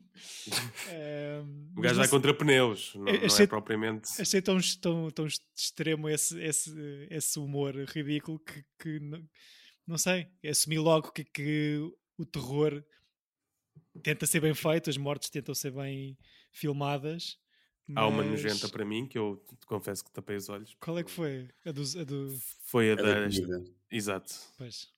é, 0.88 1.42
o 1.76 1.82
gajo 1.82 2.00
vai 2.00 2.08
contra 2.08 2.34
pneus, 2.34 2.94
não, 2.96 3.08
achei, 3.08 3.28
não 3.28 3.38
é 3.38 3.48
propriamente. 3.48 4.22
Achei 4.22 4.42
tão, 4.42 4.58
tão, 4.82 5.12
tão 5.12 5.28
extremo 5.56 6.10
esse, 6.10 6.40
esse, 6.42 6.72
esse 7.10 7.40
humor 7.40 7.76
ridículo 7.76 8.40
que, 8.40 8.64
que 8.80 9.00
não, 9.00 9.24
não 9.86 9.98
sei, 9.98 10.28
assumi 10.46 10.80
logo 10.80 11.12
que, 11.12 11.26
que 11.26 11.80
o 12.18 12.26
terror 12.26 12.84
tenta 14.04 14.26
ser 14.26 14.40
bem 14.40 14.54
feito, 14.54 14.90
as 14.90 14.98
mortes 14.98 15.30
tentam 15.30 15.56
ser 15.56 15.72
bem 15.72 16.18
filmadas. 16.52 17.38
Mas... 17.88 18.04
Há 18.04 18.08
uma 18.08 18.24
nojenta 18.24 18.68
para 18.68 18.84
mim 18.84 19.08
que 19.08 19.18
eu 19.18 19.42
te 19.60 19.66
confesso 19.66 20.04
que 20.04 20.12
tapei 20.12 20.36
os 20.36 20.50
olhos. 20.50 20.76
Qual 20.80 20.98
é 21.00 21.04
que 21.04 21.12
foi? 21.12 21.48
A 21.66 21.72
do. 21.72 21.82
A 21.82 22.04
do... 22.04 22.38
Foi 22.66 22.92
a, 22.92 22.94
a 22.94 22.96
da. 22.98 23.30
Exato. 23.90 24.34
Pois. 24.58 24.90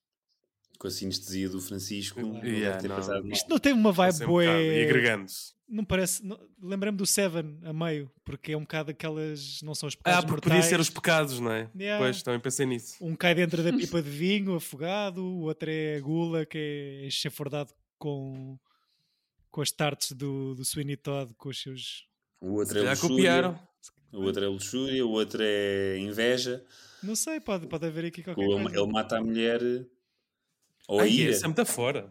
Com 0.80 0.88
a 0.88 0.92
sinestesia 0.92 1.50
do 1.50 1.60
Francisco. 1.60 2.20
Yeah, 2.44 2.82
não. 2.88 3.28
Isto 3.32 3.50
não 3.50 3.60
tem 3.60 3.74
uma 3.74 3.92
vibe 3.92 4.26
boa. 4.26 4.44
Um 4.44 4.60
e 4.60 4.84
agregando-se. 4.84 5.54
Não 5.68 5.86
parece. 5.86 6.24
Lembrei-me 6.60 6.98
do 6.98 7.06
Seven 7.06 7.60
a 7.64 7.72
meio, 7.72 8.10
porque 8.24 8.54
é 8.54 8.58
um 8.58 8.62
bocado 8.62 8.90
aquelas. 8.90 9.62
Não 9.62 9.76
são 9.76 9.88
os 9.88 9.94
pecados. 9.94 10.24
Ah, 10.24 10.28
porque 10.28 10.50
podia 10.50 10.64
ser 10.64 10.80
os 10.80 10.90
pecados, 10.90 11.40
não 11.40 11.52
é? 11.52 11.70
Yeah. 11.78 12.04
Pois, 12.04 12.24
também 12.24 12.40
pensei 12.40 12.66
nisso. 12.66 12.96
Um 13.02 13.16
cai 13.16 13.36
dentro 13.36 13.62
da 13.62 13.72
pipa 13.72 14.02
de 14.02 14.10
vinho, 14.10 14.56
afogado, 14.56 15.22
o 15.22 15.42
outro 15.42 15.70
é 15.70 15.98
a 15.98 16.00
gula, 16.00 16.46
que 16.46 16.58
é 16.58 17.06
enxafordado 17.06 17.72
com 18.00 18.58
com 19.52 19.62
as 19.62 19.72
tartes 19.72 20.12
do, 20.12 20.56
do 20.56 20.64
Sweeney 20.64 20.98
Todd, 20.98 21.34
com 21.36 21.50
os 21.50 21.62
seus. 21.62 22.08
O 22.42 22.54
outro 22.54 22.80
é 22.80 22.90
luxúria. 22.90 23.16
copiaram. 23.16 23.60
O 24.12 24.22
outro 24.24 24.44
é 24.44 24.48
luxúria, 24.48 25.06
o 25.06 25.12
outro 25.12 25.42
é 25.44 25.98
inveja. 26.00 26.66
Não 27.04 27.16
sei, 27.16 27.40
pode, 27.40 27.68
pode 27.68 27.86
haver 27.86 28.06
aqui 28.06 28.24
qualquer 28.24 28.46
coisa. 28.46 28.80
Ele 28.80 28.92
mata 28.92 29.18
a 29.18 29.22
mulher. 29.22 29.62
Ou 30.88 31.00
Ai, 31.00 31.08
a 31.08 31.12
ira. 31.12 31.32
Esse 31.32 31.44
é 31.44 31.48
muito 31.48 31.66
fora. 31.66 32.10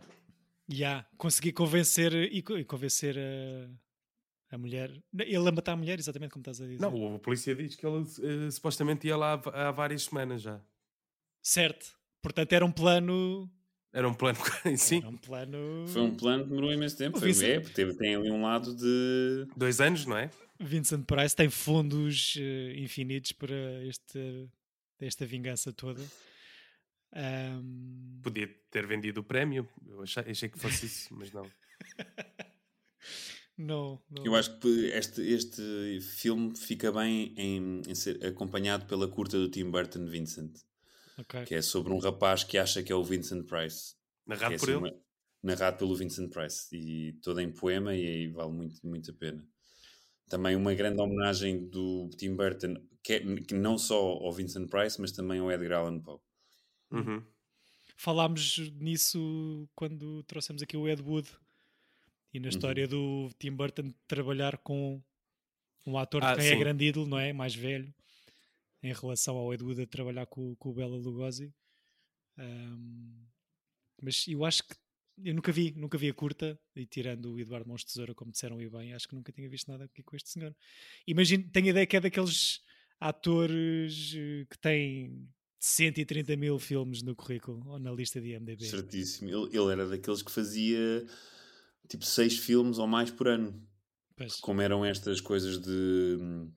Já, 0.69 0.77
yeah, 0.77 1.09
consegui 1.17 1.53
convencer 1.53 2.13
e, 2.15 2.39
e 2.39 2.65
convencer 2.65 3.17
a, 3.19 4.55
a 4.55 4.59
mulher. 4.59 4.93
Ele 5.19 5.49
a 5.49 5.53
matar 5.53 5.73
a 5.73 5.77
mulher, 5.77 5.99
exatamente 5.99 6.31
como 6.31 6.43
estás 6.43 6.61
a 6.61 6.67
dizer. 6.67 6.81
Não, 6.81 7.17
a 7.17 7.19
polícia 7.19 7.55
diz 7.55 7.75
que 7.75 7.87
ele 7.87 8.03
uh, 8.03 8.53
supostamente 8.53 9.07
ia 9.07 9.17
lá 9.17 9.41
há, 9.47 9.69
há 9.69 9.71
várias 9.71 10.05
semanas 10.05 10.43
já. 10.43 10.61
Certo. 11.43 11.99
Portanto, 12.21 12.53
era 12.53 12.65
um 12.65 12.73
plano 12.73 13.51
Era 13.99 14.09
um 14.09 14.15
plano, 14.15 14.39
sim. 14.79 14.99
Era 14.99 15.09
um 15.09 15.17
plano. 15.17 15.89
Foi 15.89 16.03
um 16.03 16.15
plano 16.15 16.45
que 16.45 16.51
demorou 16.51 16.73
imenso 16.73 16.97
tempo. 16.97 17.19
Foi, 17.19 17.31
é, 17.31 17.59
teve, 17.59 17.95
tem 17.95 18.15
ali 18.15 18.31
um 18.31 18.43
lado 18.43 18.73
de. 18.73 19.49
Dois 19.57 19.81
anos, 19.81 20.07
não 20.07 20.17
é? 20.17 20.31
Vincent 20.61 21.05
Price 21.05 21.35
tem 21.35 21.51
fundos 21.51 22.37
uh, 22.37 22.79
infinitos 22.79 23.33
para 23.33 23.57
este, 23.85 24.49
esta 25.01 25.27
vingança 25.27 25.73
toda. 25.73 26.01
Um... 27.13 28.21
Podia 28.23 28.47
ter 28.71 28.87
vendido 28.87 29.21
o 29.21 29.25
prémio, 29.25 29.69
eu 29.85 30.03
achei, 30.03 30.23
achei 30.31 30.49
que 30.49 30.61
fosse 30.61 30.87
isso, 30.87 31.09
mas 31.11 31.33
não. 31.33 31.43
não, 33.59 34.01
não. 34.09 34.25
Eu 34.25 34.37
acho 34.37 34.61
que 34.61 34.93
este, 34.95 35.23
este 35.23 36.01
filme 36.01 36.57
fica 36.57 36.93
bem 36.93 37.35
em, 37.37 37.83
em 37.85 37.95
ser 37.97 38.25
acompanhado 38.25 38.87
pela 38.87 39.09
curta 39.09 39.37
do 39.37 39.49
Tim 39.49 39.69
Burton 39.69 40.07
Vincent, 40.07 40.57
okay. 41.19 41.45
que 41.45 41.55
é 41.55 41.63
sobre 41.63 41.93
um 41.93 41.99
rapaz 41.99 42.45
que 42.45 42.59
acha 42.59 42.83
que 42.83 42.93
é 42.93 42.95
o 42.95 43.05
Vincent 43.05 43.47
Price. 43.47 43.95
Narrado 44.27 44.55
é 44.55 44.59
por 44.59 44.69
ele? 44.69 44.79
Uma, 44.79 44.95
narrado 45.43 45.79
pelo 45.79 45.95
Vincent 45.95 46.31
Price 46.31 46.69
e 46.75 47.13
toda 47.23 47.43
em 47.43 47.51
poema 47.51 47.95
e 47.95 48.07
aí 48.07 48.29
vale 48.29 48.53
muito, 48.53 48.87
muito 48.87 49.11
a 49.11 49.15
pena. 49.15 49.45
Também 50.29 50.57
uma 50.57 50.75
grande 50.75 51.01
homenagem 51.01 51.69
do 51.69 52.11
Tim 52.17 52.35
Burton, 52.35 52.75
que, 53.03 53.15
é, 53.15 53.21
que 53.41 53.55
não 53.55 53.79
só 53.79 53.97
ao 53.97 54.33
Vincent 54.33 54.69
Price, 54.69 55.01
mas 55.01 55.13
também 55.13 55.41
ao 55.41 55.51
Edgar 55.51 55.81
Allan 55.81 56.01
Poe. 56.01 56.19
Uhum. 56.91 57.23
Falámos 57.97 58.59
nisso 58.77 59.69
quando 59.75 60.23
trouxemos 60.25 60.63
aqui 60.63 60.77
o 60.77 60.89
Ed 60.89 61.03
Wood 61.03 61.29
e 62.33 62.39
na 62.39 62.45
uhum. 62.45 62.49
história 62.51 62.85
uhum. 62.85 63.29
do 63.29 63.31
Tim 63.39 63.53
Burton 63.53 63.93
trabalhar 64.07 64.59
com 64.59 65.03
um 65.87 65.97
ator 65.97 66.23
ah, 66.23 66.35
de 66.35 66.41
quem 66.41 66.51
é 66.51 66.57
grande 66.57 66.85
ídolo, 66.85 67.07
não 67.07 67.19
é? 67.19 67.33
Mais 67.33 67.55
velho, 67.55 67.93
em 68.83 68.93
relação 68.93 69.37
ao 69.37 69.53
Ed 69.53 69.63
Wood 69.63 69.83
a 69.83 69.87
trabalhar 69.87 70.27
com, 70.27 70.55
com 70.57 70.71
o 70.71 70.75
Bela 70.75 70.97
Lugosi. 70.97 71.53
Um, 72.39 73.27
mas 74.01 74.27
eu 74.29 74.45
acho 74.45 74.63
que 74.63 74.75
eu 75.25 75.35
nunca 75.35 75.51
vi, 75.51 75.73
nunca 75.77 75.99
vi 75.99 76.09
a 76.09 76.15
curta, 76.15 76.59
e 76.77 76.87
tirando 76.87 77.33
o 77.33 77.41
Eduardo 77.41 77.69
Mons 77.69 77.85
Tesoura, 77.85 78.15
como 78.15 78.31
disseram 78.31 78.61
e 78.63 78.69
bem, 78.69 78.95
acho 78.95 79.09
que 79.09 79.15
nunca 79.15 79.33
tinha 79.33 79.49
visto 79.49 79.69
nada 79.69 79.85
aqui 79.85 80.03
com 80.03 80.15
este 80.15 80.31
senhor. 80.31 80.55
Imagino, 81.07 81.49
tenho 81.51 81.67
a 81.67 81.71
ideia 81.71 81.87
que 81.87 81.97
é 81.97 82.01
daqueles 82.01 82.61
atores 83.01 84.15
eh, 84.17 84.47
que 84.49 84.59
têm 84.59 85.29
130 85.59 86.37
mil 86.37 86.59
filmes 86.59 87.03
no 87.03 87.17
currículo 87.17 87.63
ou 87.67 87.79
na 87.79 87.91
lista 87.91 88.21
de 88.21 88.33
IMDb. 88.33 88.65
Certíssimo. 88.65 89.29
Ele, 89.29 89.57
ele 89.57 89.73
era 89.73 89.89
daqueles 89.89 90.23
que 90.23 90.31
fazia 90.31 91.05
tipo 91.89 92.05
seis 92.05 92.39
filmes 92.39 92.79
ou 92.79 92.87
mais 92.87 93.11
por 93.11 93.29
ano. 93.29 93.61
Pois. 94.17 94.37
Como 94.37 94.61
eram 94.61 94.85
estas 94.85 95.21
coisas 95.21 95.59
de 95.59 96.17
hum, 96.21 96.53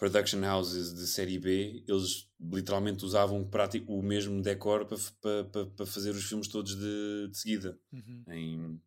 production 0.00 0.42
houses 0.42 0.94
de 0.94 1.06
série 1.06 1.38
B, 1.38 1.84
eles 1.86 2.26
literalmente 2.40 3.04
usavam 3.04 3.44
prático, 3.44 3.92
o 3.92 4.02
mesmo 4.02 4.40
decor 4.40 4.86
para, 4.86 5.44
para, 5.44 5.66
para 5.66 5.86
fazer 5.86 6.10
os 6.10 6.24
filmes 6.24 6.48
todos 6.48 6.74
de, 6.74 7.28
de 7.30 7.38
seguida. 7.38 7.78
Uhum. 7.92 8.24
Em, 8.28 8.80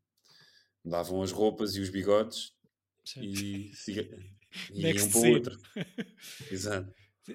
davam 0.84 1.22
as 1.22 1.32
roupas 1.32 1.76
e 1.76 1.80
os 1.80 1.90
bigodes 1.90 2.52
e, 3.16 3.72
e 4.74 4.82
iam 4.82 5.10
para 5.10 5.20
o 5.20 5.30
outro. 5.30 5.58
Exato. 6.52 6.92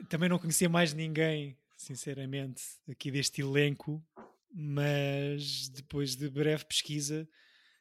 Também 0.08 0.28
não 0.28 0.38
conhecia 0.38 0.68
mais 0.68 0.92
ninguém 0.92 1.56
sinceramente, 1.78 2.62
aqui 2.90 3.10
deste 3.10 3.40
elenco, 3.40 4.04
mas 4.52 5.68
depois 5.68 6.16
de 6.16 6.28
breve 6.28 6.64
pesquisa 6.64 7.26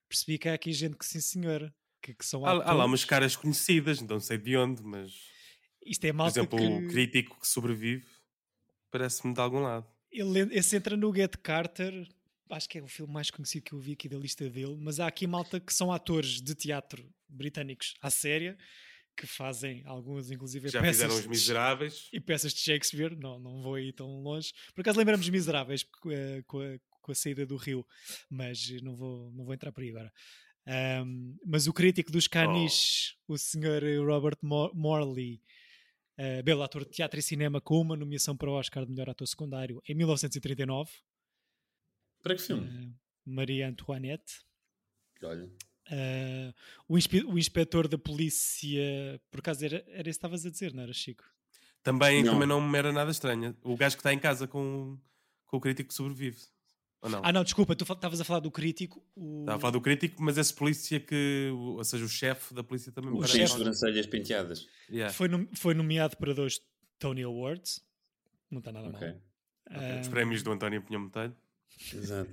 percebi 0.08 0.38
que 0.38 0.48
há 0.48 0.54
aqui 0.54 0.72
gente 0.72 0.96
que 0.96 1.06
sim 1.06 1.20
senhor, 1.20 1.74
que, 2.02 2.14
que 2.14 2.26
são 2.26 2.46
há, 2.46 2.52
há 2.52 2.74
lá 2.74 2.86
umas 2.86 3.04
caras 3.04 3.36
conhecidas, 3.36 4.00
não 4.02 4.20
sei 4.20 4.38
de 4.38 4.56
onde, 4.56 4.84
mas 4.84 5.12
isto 5.90 6.06
é 6.06 6.14
por 6.14 6.28
exemplo, 6.28 6.60
que... 6.60 6.66
o 6.66 6.88
crítico 6.88 7.40
que 7.40 7.48
sobrevive 7.48 8.06
parece-me 8.92 9.34
de 9.34 9.40
algum 9.40 9.60
lado. 9.60 9.86
Ele, 10.12 10.48
esse 10.58 10.76
entra 10.76 10.96
no 10.96 11.14
Get 11.14 11.38
Carter, 11.38 12.08
acho 12.50 12.70
que 12.70 12.80
é 12.80 12.82
o 12.82 12.88
filme 12.88 13.14
mais 13.14 13.30
conhecido 13.30 13.64
que 13.64 13.74
eu 13.74 13.80
vi 13.80 13.94
aqui 13.94 14.08
da 14.08 14.18
lista 14.18 14.50
dele, 14.50 14.78
mas 14.80 15.00
há 15.00 15.08
aqui 15.08 15.28
malta 15.28 15.60
que 15.60 15.74
são 15.74 15.92
atores 15.92 16.42
de 16.42 16.56
teatro 16.56 17.08
britânicos 17.28 17.96
à 18.02 18.10
séria 18.10 18.58
que 19.18 19.26
fazem 19.26 19.82
alguns, 19.86 20.30
inclusive, 20.30 20.70
já 20.70 20.80
peças 20.80 20.98
fizeram 20.98 21.16
os 21.16 21.26
Miseráveis 21.26 22.08
e 22.14 22.20
peças 22.20 22.54
de 22.54 22.60
Shakespeare. 22.60 23.18
Não, 23.18 23.40
não 23.40 23.64
vou 23.64 23.74
aí 23.74 23.92
tão 23.92 24.22
longe. 24.22 24.54
Por 24.76 24.82
acaso 24.82 25.00
lembramos 25.00 25.26
os 25.26 25.30
Miseráveis 25.32 25.82
uh, 25.82 26.44
com, 26.46 26.60
a, 26.60 26.78
com 27.02 27.12
a 27.12 27.16
saída 27.16 27.44
do 27.44 27.56
Rio, 27.56 27.86
mas 28.30 28.70
não 28.84 28.96
vou, 28.96 29.32
não 29.32 29.44
vou 29.44 29.56
entrar 29.56 29.72
por 29.72 29.82
aí 29.82 29.90
agora. 29.90 30.14
Um, 31.04 31.36
mas 31.46 31.66
o 31.66 31.74
crítico 31.74 32.12
dos 32.12 32.28
canis, 32.28 33.16
oh. 33.28 33.34
o 33.34 33.38
senhor 33.38 33.82
Robert 34.06 34.38
Morley, 34.42 35.42
uh, 36.18 36.44
belo 36.44 36.64
ator 36.64 36.84
de 36.86 36.92
teatro 36.92 37.20
e 37.20 37.24
cinema 37.24 37.62
com 37.62 37.80
uma 37.80 37.96
nomeação 37.96 38.36
para 38.36 38.50
o 38.50 38.54
Oscar 38.54 38.86
de 38.86 38.92
melhor 38.92 39.10
ator 39.10 39.28
secundário 39.28 39.82
em 39.88 39.94
1939. 39.94 40.92
Para 42.22 42.36
que 42.36 42.42
filme? 42.42 42.68
Uh, 42.68 42.94
Maria 43.26 43.68
Antoinette. 43.68 44.46
Olha. 45.24 45.46
Uh, 45.90 46.54
o, 46.88 46.98
inspe 46.98 47.24
o 47.24 47.38
inspetor 47.38 47.88
da 47.88 47.98
polícia, 47.98 49.22
por 49.32 49.40
acaso 49.40 49.64
era, 49.64 49.78
era 49.88 50.02
isso 50.02 50.04
que 50.04 50.10
estavas 50.10 50.46
a 50.46 50.50
dizer, 50.50 50.74
não 50.74 50.84
era, 50.84 50.92
Chico? 50.92 51.24
Também 51.82 52.24
não. 52.24 52.34
também 52.34 52.48
não 52.48 52.60
me 52.60 52.78
era 52.78 52.92
nada 52.92 53.12
estranha. 53.12 53.56
O 53.64 53.78
gajo 53.78 53.96
que 53.96 54.02
está 54.02 54.14
em 54.14 54.20
casa 54.20 54.48
com, 54.48 55.00
com 55.46 55.58
o 55.58 55.62
crítico 55.62 55.88
que 55.88 55.94
sobrevive. 55.94 56.42
Ou 57.02 57.10
não? 57.10 57.22
Ah, 57.24 57.32
não, 57.32 57.44
desculpa, 57.44 57.76
tu 57.76 57.84
estavas 57.84 58.20
a 58.20 58.24
falar 58.24 58.40
do 58.40 58.50
crítico. 58.50 59.04
O... 59.16 59.42
Estava 59.42 59.58
a 59.58 59.60
falar 59.60 59.72
do 59.72 59.82
crítico, 59.82 60.22
mas 60.22 60.38
esse 60.38 60.54
polícia 60.54 61.00
que, 61.00 61.52
ou 61.54 61.84
seja, 61.84 62.04
o 62.04 62.10
chefe 62.10 62.54
da 62.54 62.64
polícia 62.64 62.92
também 62.92 63.12
o 63.12 63.20
me 63.20 63.28
chefe 63.28 63.44
de 63.44 63.50
sobrancelhas 63.50 64.06
penteadas. 64.08 64.68
Yeah. 64.90 65.14
Foi, 65.14 65.28
nom 65.28 65.46
foi 65.54 65.74
nomeado 65.74 66.18
para 66.18 66.34
dois 66.34 66.60
Tony 66.98 67.24
Awards. 67.24 67.86
Não 68.50 68.60
está 68.60 68.72
nada 68.72 68.90
okay. 68.90 69.10
mal. 69.10 69.22
Okay. 69.70 70.00
Os 70.02 70.08
prémios 70.08 70.44
do 70.44 70.52
António 70.52 70.82
Pinhão 70.82 71.04
Metalho. 71.04 71.36
Exato. 71.94 72.32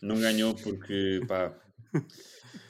não 0.00 0.20
ganhou 0.20 0.54
porque, 0.54 1.20
pá. 1.26 1.52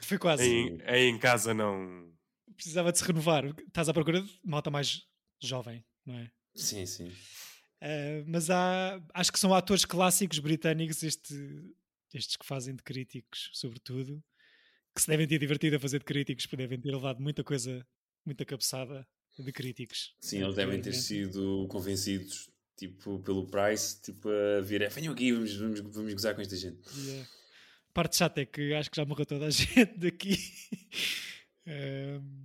Foi 0.01 0.17
quase. 0.17 0.43
Em, 0.43 0.81
em 0.87 1.19
casa 1.19 1.53
não. 1.53 2.11
Precisava 2.55 2.91
de 2.91 2.99
se 2.99 3.05
renovar. 3.05 3.45
Estás 3.67 3.89
à 3.89 3.93
procura 3.93 4.21
de 4.21 4.39
malta 4.43 4.71
mais 4.71 5.03
jovem, 5.39 5.83
não 6.05 6.15
é? 6.15 6.31
Sim, 6.55 6.85
sim. 6.85 7.11
Uh, 7.83 8.23
mas 8.25 8.49
há, 8.49 9.01
acho 9.13 9.31
que 9.31 9.39
são 9.39 9.53
atores 9.53 9.83
clássicos 9.83 10.39
britânicos, 10.39 11.03
este, 11.03 11.35
estes 12.13 12.37
que 12.37 12.45
fazem 12.45 12.75
de 12.75 12.81
críticos, 12.81 13.49
sobretudo, 13.53 14.23
que 14.95 15.01
se 15.01 15.07
devem 15.07 15.27
ter 15.27 15.37
divertido 15.37 15.75
a 15.75 15.79
fazer 15.79 15.99
de 15.99 16.05
críticos, 16.05 16.45
porque 16.45 16.57
devem 16.57 16.79
ter 16.79 16.91
levado 16.91 17.19
muita 17.21 17.43
coisa, 17.43 17.85
muita 18.25 18.45
cabeçada 18.45 19.05
de 19.37 19.51
críticos. 19.51 20.15
Sim, 20.21 20.43
eles 20.43 20.55
devem 20.55 20.81
ter 20.81 20.93
sido 20.93 21.67
convencidos, 21.67 22.49
tipo, 22.77 23.19
pelo 23.19 23.47
Price, 23.47 24.01
tipo, 24.01 24.29
a 24.29 24.61
vir, 24.61 24.81
é, 24.81 24.87
venham 24.87 25.13
aqui, 25.13 25.33
vamos, 25.33 25.53
vamos, 25.55 25.79
vamos 25.81 26.13
gozar 26.13 26.33
com 26.33 26.41
esta 26.41 26.55
gente. 26.55 26.79
Yeah 27.05 27.27
parte 27.93 28.17
chata 28.17 28.41
é 28.41 28.45
que 28.45 28.73
acho 28.73 28.89
que 28.89 28.97
já 28.97 29.05
morreu 29.05 29.25
toda 29.25 29.45
a 29.45 29.49
gente 29.51 29.97
daqui. 29.97 30.37
um, 31.67 32.43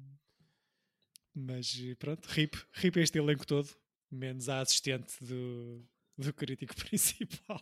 mas 1.34 1.76
pronto, 1.98 2.26
rip, 2.26 2.56
rip 2.72 2.98
este 2.98 3.18
elenco 3.18 3.46
todo, 3.46 3.68
menos 4.10 4.48
a 4.48 4.60
assistente 4.60 5.12
do, 5.20 5.84
do 6.16 6.32
crítico 6.32 6.74
principal. 6.86 7.60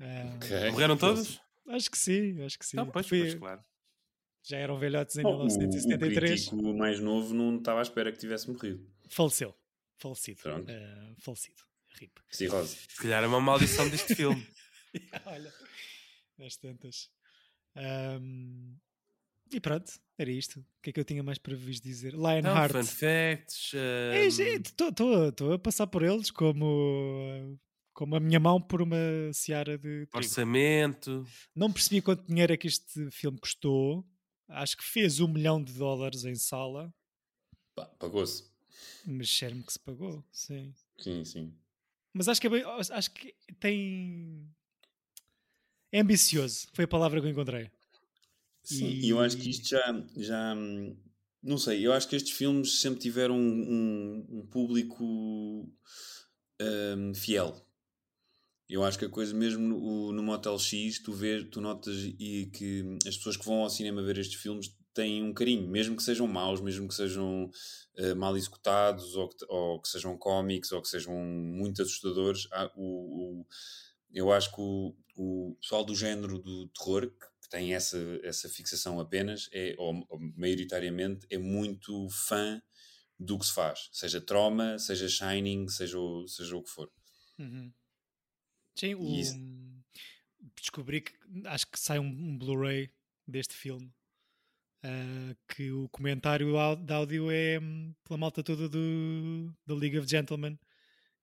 Um, 0.00 0.36
okay. 0.36 0.70
Morreram 0.70 0.96
todos? 0.96 1.40
Acho 1.68 1.90
que 1.90 1.98
sim, 1.98 2.42
acho 2.42 2.58
que 2.58 2.66
sim. 2.66 2.76
Não, 2.76 2.86
pois, 2.86 3.08
pois, 3.08 3.34
claro. 3.34 3.64
Já 4.42 4.58
eram 4.58 4.78
velhotes 4.78 5.16
em 5.16 5.24
oh, 5.24 5.38
1973. 5.38 6.48
O, 6.48 6.56
o 6.56 6.76
mais 6.76 7.00
novo 7.00 7.32
não 7.32 7.56
estava 7.56 7.78
à 7.78 7.82
espera 7.82 8.12
que 8.12 8.18
tivesse 8.18 8.50
morrido. 8.50 8.86
Faleceu. 9.08 9.54
Falecido. 9.96 10.40
Uh, 10.46 11.14
falecido. 11.18 11.62
RIP. 11.98 12.20
Cirrose. 12.28 12.76
Se 12.88 13.00
calhar 13.00 13.24
é 13.24 13.26
uma 13.26 13.40
maldição 13.40 13.88
deste 13.88 14.14
filme. 14.14 14.46
Olha 15.24 15.52
às 16.40 16.56
tantas. 16.56 17.10
Um, 17.76 18.76
e 19.56 19.60
pronto, 19.60 19.92
era 20.18 20.30
isto. 20.30 20.60
O 20.60 20.82
que 20.82 20.90
é 20.90 20.92
que 20.92 21.00
eu 21.00 21.04
tinha 21.04 21.22
mais 21.22 21.38
para 21.38 21.56
vos 21.56 21.80
dizer? 21.80 22.12
Lionheart. 22.12 22.72
Não, 22.74 22.82
fun 22.82 22.88
facts. 22.88 23.72
Estou 24.26 25.48
um... 25.48 25.52
a 25.52 25.58
passar 25.58 25.86
por 25.86 26.02
eles 26.02 26.30
como, 26.30 27.58
como 27.92 28.16
a 28.16 28.20
minha 28.20 28.40
mão 28.40 28.60
por 28.60 28.82
uma 28.82 28.96
seara 29.32 29.76
de. 29.76 30.06
Trigo. 30.06 30.16
Orçamento. 30.16 31.26
Não 31.54 31.72
percebi 31.72 32.02
quanto 32.02 32.26
dinheiro 32.26 32.52
é 32.52 32.56
que 32.56 32.66
este 32.66 33.10
filme 33.10 33.38
custou. 33.38 34.06
Acho 34.48 34.76
que 34.76 34.84
fez 34.84 35.20
um 35.20 35.28
milhão 35.28 35.62
de 35.62 35.72
dólares 35.72 36.24
em 36.24 36.34
sala. 36.34 36.92
Pagou-se. 37.98 38.44
Mas 39.06 39.28
cheiro-me 39.28 39.62
que 39.62 39.72
se 39.72 39.78
pagou, 39.78 40.24
sim. 40.30 40.74
Sim, 40.98 41.24
sim. 41.24 41.54
Mas 42.12 42.28
acho 42.28 42.40
que, 42.40 42.46
é 42.46 42.64
acho 42.90 43.10
que 43.10 43.34
tem 43.58 44.48
é 45.94 46.00
ambicioso, 46.00 46.66
foi 46.72 46.86
a 46.86 46.88
palavra 46.88 47.20
que 47.20 47.26
eu 47.28 47.30
encontrei. 47.30 47.70
Sim, 48.64 48.86
e 48.86 49.10
eu 49.10 49.20
acho 49.20 49.36
que 49.36 49.50
isto 49.50 49.68
já, 49.68 50.06
já. 50.16 50.56
Não 51.42 51.58
sei, 51.58 51.86
eu 51.86 51.92
acho 51.92 52.08
que 52.08 52.16
estes 52.16 52.32
filmes 52.32 52.80
sempre 52.80 53.00
tiveram 53.00 53.36
um, 53.36 53.40
um, 53.40 54.38
um 54.38 54.46
público 54.46 55.04
um, 56.60 57.14
fiel. 57.14 57.54
Eu 58.66 58.82
acho 58.82 58.98
que 58.98 59.04
a 59.04 59.10
coisa, 59.10 59.34
mesmo 59.34 59.60
no, 59.60 60.12
no 60.12 60.22
Motel 60.22 60.58
X, 60.58 60.98
tu, 61.02 61.12
vês, 61.12 61.46
tu 61.50 61.60
notas 61.60 61.96
e 62.18 62.50
que 62.54 62.98
as 63.06 63.16
pessoas 63.18 63.36
que 63.36 63.44
vão 63.44 63.62
ao 63.62 63.68
cinema 63.68 64.02
ver 64.02 64.16
estes 64.16 64.40
filmes 64.40 64.74
têm 64.94 65.22
um 65.22 65.34
carinho, 65.34 65.68
mesmo 65.68 65.96
que 65.96 66.02
sejam 66.02 66.26
maus, 66.26 66.62
mesmo 66.62 66.88
que 66.88 66.94
sejam 66.94 67.50
uh, 67.98 68.16
mal 68.16 68.34
executados, 68.34 69.14
ou 69.16 69.28
que, 69.28 69.44
ou 69.48 69.82
que 69.82 69.88
sejam 69.88 70.16
cómics, 70.16 70.72
ou 70.72 70.80
que 70.80 70.88
sejam 70.88 71.14
muito 71.14 71.82
assustadores. 71.82 72.48
Há, 72.52 72.72
o, 72.74 73.42
o 73.42 73.46
eu 74.14 74.32
acho 74.32 74.50
que 74.54 74.60
o, 74.60 74.94
o 75.16 75.56
pessoal 75.60 75.84
do 75.84 75.94
género 75.94 76.38
do 76.38 76.68
terror, 76.68 77.10
que 77.10 77.26
tem 77.48 77.74
essa, 77.74 77.98
essa 78.22 78.48
fixação 78.48 79.00
apenas, 79.00 79.48
é, 79.52 79.74
ou, 79.78 80.06
ou 80.08 80.18
maioritariamente, 80.36 81.26
é 81.30 81.38
muito 81.38 82.08
fã 82.10 82.60
do 83.18 83.38
que 83.38 83.46
se 83.46 83.52
faz. 83.52 83.88
Seja 83.92 84.20
Trauma, 84.20 84.78
seja 84.78 85.08
Shining, 85.08 85.68
seja 85.68 85.98
o, 85.98 86.26
seja 86.26 86.56
o 86.56 86.62
que 86.62 86.70
for. 86.70 86.90
Uhum. 87.38 87.72
Sim, 88.76 88.94
o... 88.94 89.14
Isso... 89.14 89.34
descobri 90.56 91.00
que 91.00 91.12
acho 91.46 91.66
que 91.70 91.78
sai 91.78 91.98
um, 91.98 92.06
um 92.06 92.38
Blu-ray 92.38 92.90
deste 93.26 93.54
filme. 93.54 93.92
Uh, 94.84 95.34
que 95.48 95.72
o 95.72 95.88
comentário 95.88 96.52
de 96.84 96.92
áudio 96.92 97.30
é 97.30 97.58
um, 97.58 97.94
pela 98.04 98.18
malta 98.18 98.42
toda 98.42 98.68
do, 98.68 99.50
da 99.66 99.74
League 99.74 99.98
of 99.98 100.06
Gentlemen. 100.06 100.58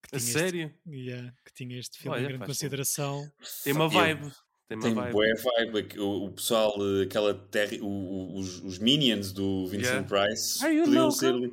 Que 0.01 0.15
A 0.15 0.19
sério? 0.19 0.73
yeah, 0.87 1.31
que 1.45 1.53
tinha 1.53 1.77
este 1.77 1.99
filme 1.99 2.17
Olha, 2.17 2.23
em 2.23 2.27
grande 2.29 2.45
consideração. 2.45 3.31
Tem 3.63 3.73
uma 3.73 3.87
vibe. 3.87 4.31
Tem 4.71 4.77
uma 4.77 4.83
tem 4.83 4.93
vibe. 4.93 5.11
boa 5.11 5.25
vibe. 5.35 5.99
O, 5.99 6.27
o 6.27 6.31
pessoal, 6.31 6.73
aquela 7.03 7.33
terra, 7.33 7.75
o, 7.81 8.39
os, 8.39 8.63
os 8.63 8.79
minions 8.79 9.33
do 9.33 9.67
Vincent 9.67 9.83
yeah. 9.83 10.07
Price 10.07 10.63
Are 10.63 10.81
podiam 10.81 11.11
ser. 11.11 11.33
Are 11.33 11.51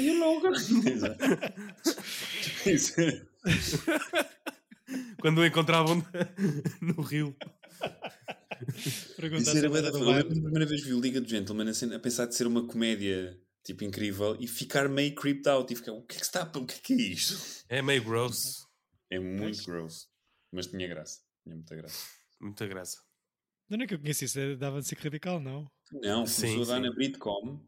you 0.00 0.18
Logan? 0.18 0.52
Quando 5.20 5.38
o 5.38 5.46
encontravam 5.46 6.02
no 6.80 7.02
rio. 7.02 7.36
Isso 9.38 9.58
era 9.58 9.68
da 9.82 9.88
a 9.88 10.24
primeira 10.24 10.64
vez 10.64 10.82
vi 10.82 10.94
o 10.94 11.00
Liga 11.00 11.20
do 11.20 11.28
Gentleman 11.28 11.70
a, 11.70 11.74
pensar 11.98 12.24
de 12.24 12.34
ser 12.34 12.46
uma 12.46 12.66
comédia 12.66 13.38
tipo 13.62 13.84
incrível 13.84 14.34
e 14.40 14.46
ficar 14.46 14.88
meio 14.88 15.14
creeped 15.14 15.46
out 15.46 15.70
e 15.70 15.76
ficar 15.76 15.92
o 15.92 16.00
que 16.02 16.16
é 16.16 16.18
que 16.18 16.24
está 16.24 16.50
o 16.56 16.64
que 16.64 16.74
é 16.74 16.78
que 16.82 16.94
é 16.94 16.96
isto? 16.96 17.66
É 17.68 17.82
meio 17.82 18.02
gross. 18.02 18.66
É 19.10 19.18
muito 19.18 19.62
gross. 19.64 20.08
Mas 20.50 20.68
tinha 20.68 20.88
graça. 20.88 21.20
Tinha 21.44 21.54
muita 21.54 21.76
graça. 21.76 22.19
Muita 22.40 22.66
graça. 22.66 23.00
Não 23.68 23.84
é 23.84 23.86
que 23.86 23.94
eu 23.94 24.00
conheci 24.00 24.24
isso, 24.24 24.40
é 24.40 24.56
dava 24.56 24.80
de 24.80 24.88
ser 24.88 24.98
radical, 24.98 25.38
não? 25.38 25.70
Não, 25.92 26.24
começou 26.24 26.48
sim, 26.48 26.62
a 26.62 26.64
dar 26.64 26.76
sim. 26.76 26.88
na 26.88 26.92
Britcom. 26.92 27.60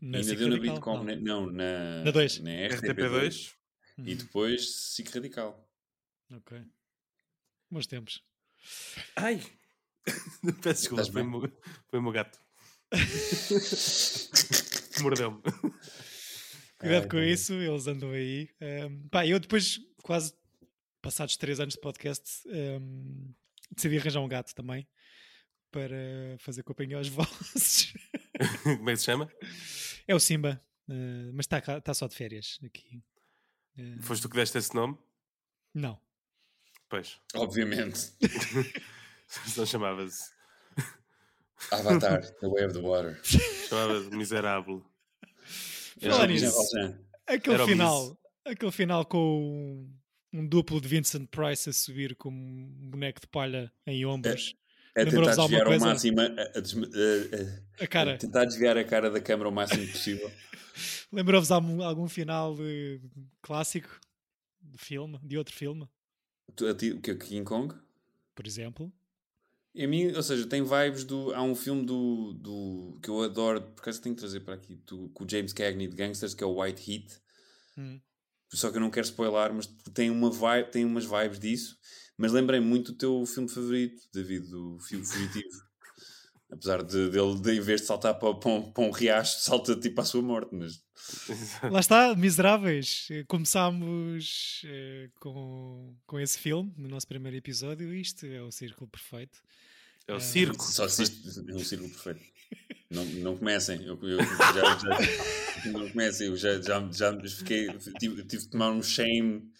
Na 0.00 0.18
ainda 0.18 0.34
deu 0.34 0.48
na 0.48 0.58
Britcom, 0.58 1.04
não, 1.04 1.16
não 1.16 1.46
na, 1.46 2.04
na, 2.04 2.10
2. 2.10 2.40
na 2.40 2.50
RTP2. 2.50 3.54
E 3.98 4.12
uhum. 4.12 4.18
depois 4.18 4.74
SIC 4.74 5.08
Radical. 5.08 5.66
Ok. 6.30 6.62
Bons 7.70 7.86
tempos. 7.86 8.22
Ai! 9.16 9.40
Peço 10.62 10.82
desculpa, 10.82 11.10
foi, 11.10 11.22
meu, 11.22 11.50
foi 11.88 11.98
o 11.98 12.02
meu 12.02 12.12
gato. 12.12 12.38
Mordeu-me. 15.00 15.40
Cuidado 16.78 17.08
com 17.08 17.18
isso, 17.18 17.54
eles 17.54 17.86
andam 17.86 18.10
aí. 18.10 18.50
Um, 18.60 19.08
pá, 19.08 19.26
eu 19.26 19.40
depois, 19.40 19.80
quase 20.02 20.34
passados 21.00 21.38
3 21.38 21.60
anos 21.60 21.74
de 21.74 21.80
podcast, 21.80 22.46
um, 22.46 23.32
decidi 23.74 23.98
arranjar 23.98 24.20
um 24.20 24.28
gato 24.28 24.54
também 24.54 24.88
para 25.70 26.36
fazer 26.38 26.62
companhia 26.62 26.96
aos 26.96 27.08
vossos. 27.08 27.92
Como 28.62 28.90
é 28.90 28.92
que 28.92 28.98
se 28.98 29.04
chama? 29.04 29.30
É 30.06 30.14
o 30.14 30.20
Simba, 30.20 30.62
uh, 30.88 31.32
mas 31.34 31.46
está 31.46 31.80
tá 31.80 31.94
só 31.94 32.06
de 32.06 32.14
férias 32.14 32.58
aqui. 32.64 33.02
Uh, 33.78 34.02
Foste 34.02 34.22
tu 34.22 34.28
que 34.28 34.36
deste 34.36 34.58
esse 34.58 34.74
nome? 34.74 34.96
Não. 35.74 36.00
Pois. 36.88 37.20
Obviamente. 37.34 38.12
Não 39.56 39.66
chamava-se. 39.66 40.34
Avatar, 41.70 42.22
The 42.38 42.48
Way 42.48 42.66
of 42.66 42.74
the 42.74 42.80
Water. 42.80 43.20
Chamava-se 43.24 44.10
Miserável. 44.10 44.84
Falar 46.00 46.28
nisso, 46.28 46.96
aquele 47.26 47.64
final, 47.64 48.18
aquele 48.44 48.72
final 48.72 49.04
com 49.06 49.90
um, 50.40 50.46
duplo 50.46 50.80
de 50.80 50.88
Vincent 50.88 51.26
Price 51.28 51.68
a 51.68 51.72
subir 51.72 52.14
com 52.16 52.30
um 52.30 52.90
boneco 52.90 53.20
de 53.20 53.26
palha 53.26 53.72
em 53.86 54.04
ombros. 54.04 54.54
É, 54.94 55.02
é 55.02 55.04
tentar 55.04 55.34
desviar 55.34 55.66
ao 55.66 55.78
máximo 55.78 56.20
a, 56.20 56.24
a, 56.24 56.28
a, 56.28 57.84
a, 57.84 57.86
cara. 57.86 58.18
tentar 58.18 58.44
desviar 58.44 58.78
a 58.78 58.84
cara 58.84 59.10
da 59.10 59.20
câmera 59.20 59.48
o 59.48 59.52
máximo 59.52 59.86
possível. 59.88 60.30
Lembrou-vos 61.12 61.50
algum, 61.50 61.82
algum 61.82 62.08
final 62.08 62.54
de, 62.54 63.00
clássico 63.42 63.88
de 64.60 64.78
filme, 64.78 65.18
de 65.22 65.36
outro 65.38 65.54
filme? 65.54 65.88
O 66.48 67.00
que 67.00 67.10
é 67.10 67.14
King 67.14 67.44
Kong? 67.44 67.74
Por 68.34 68.46
exemplo. 68.46 68.92
A 69.78 69.86
mim, 69.86 70.10
ou 70.12 70.22
seja, 70.22 70.46
tem 70.46 70.62
vibes 70.62 71.04
do. 71.04 71.34
Há 71.34 71.42
um 71.42 71.54
filme 71.54 71.84
do, 71.84 72.32
do 72.32 72.98
que 73.02 73.10
eu 73.10 73.22
adoro, 73.22 73.60
por 73.60 73.82
acaso 73.82 74.00
tenho 74.00 74.14
que 74.14 74.20
trazer 74.20 74.40
para 74.40 74.54
aqui, 74.54 74.76
do, 74.86 75.10
com 75.10 75.24
o 75.24 75.28
James 75.28 75.52
Cagney 75.52 75.86
de 75.86 75.96
Gangsters, 75.96 76.32
que 76.32 76.42
é 76.42 76.46
o 76.46 76.62
White 76.62 76.90
Heat. 76.90 77.20
Hum. 77.76 78.00
Só 78.52 78.70
que 78.70 78.76
eu 78.76 78.80
não 78.80 78.90
quero 78.90 79.06
spoiler, 79.06 79.52
mas 79.52 79.66
tem, 79.92 80.10
uma 80.10 80.30
vibe, 80.30 80.70
tem 80.70 80.84
umas 80.84 81.04
vibes 81.04 81.38
disso. 81.38 81.78
Mas 82.16 82.32
lembrei 82.32 82.60
muito 82.60 82.92
do 82.92 82.98
teu 82.98 83.26
filme 83.26 83.48
favorito, 83.48 84.02
David, 84.12 84.48
do 84.48 84.78
filme 84.80 85.04
fugitivo. 85.04 85.66
Apesar 86.50 86.82
de, 86.82 87.10
dele, 87.10 87.40
de, 87.40 87.52
em 87.52 87.60
vez 87.60 87.80
de 87.80 87.88
saltar 87.88 88.14
para, 88.18 88.32
para, 88.34 88.50
um, 88.50 88.72
para 88.72 88.84
um 88.84 88.90
riacho, 88.90 89.40
salta 89.40 89.74
tipo 89.74 90.00
à 90.00 90.04
sua 90.04 90.22
morte. 90.22 90.54
Mas... 90.54 90.80
Lá 91.70 91.80
está, 91.80 92.14
miseráveis. 92.14 93.08
Começámos 93.26 94.62
eh, 94.64 95.10
com, 95.20 95.94
com 96.06 96.20
esse 96.20 96.38
filme 96.38 96.72
no 96.78 96.88
nosso 96.88 97.06
primeiro 97.06 97.36
episódio. 97.36 97.92
Isto 97.92 98.26
é 98.26 98.40
o 98.40 98.52
círculo 98.52 98.88
perfeito. 98.88 99.42
É 100.06 100.14
o 100.14 100.20
circo. 100.20 100.64
Só 100.64 100.84
assiste, 100.84 101.20
é 101.50 101.52
um 101.52 101.58
círculo 101.58 101.90
perfeito. 101.90 102.35
Não, 102.90 103.04
não 103.04 103.36
comecem. 103.36 103.84
Eu, 103.84 103.98
eu 104.02 104.18
já, 104.18 104.78
já, 104.78 105.70
não 105.72 105.88
comecem. 105.90 106.28
Eu 106.28 106.36
já, 106.36 106.60
já, 106.60 106.88
já 106.92 107.20
fiquei. 107.28 107.68
Tive, 107.98 108.24
tive 108.24 108.42
de 108.42 108.48
tomar 108.48 108.70
um 108.70 108.82
shame, 108.82 109.50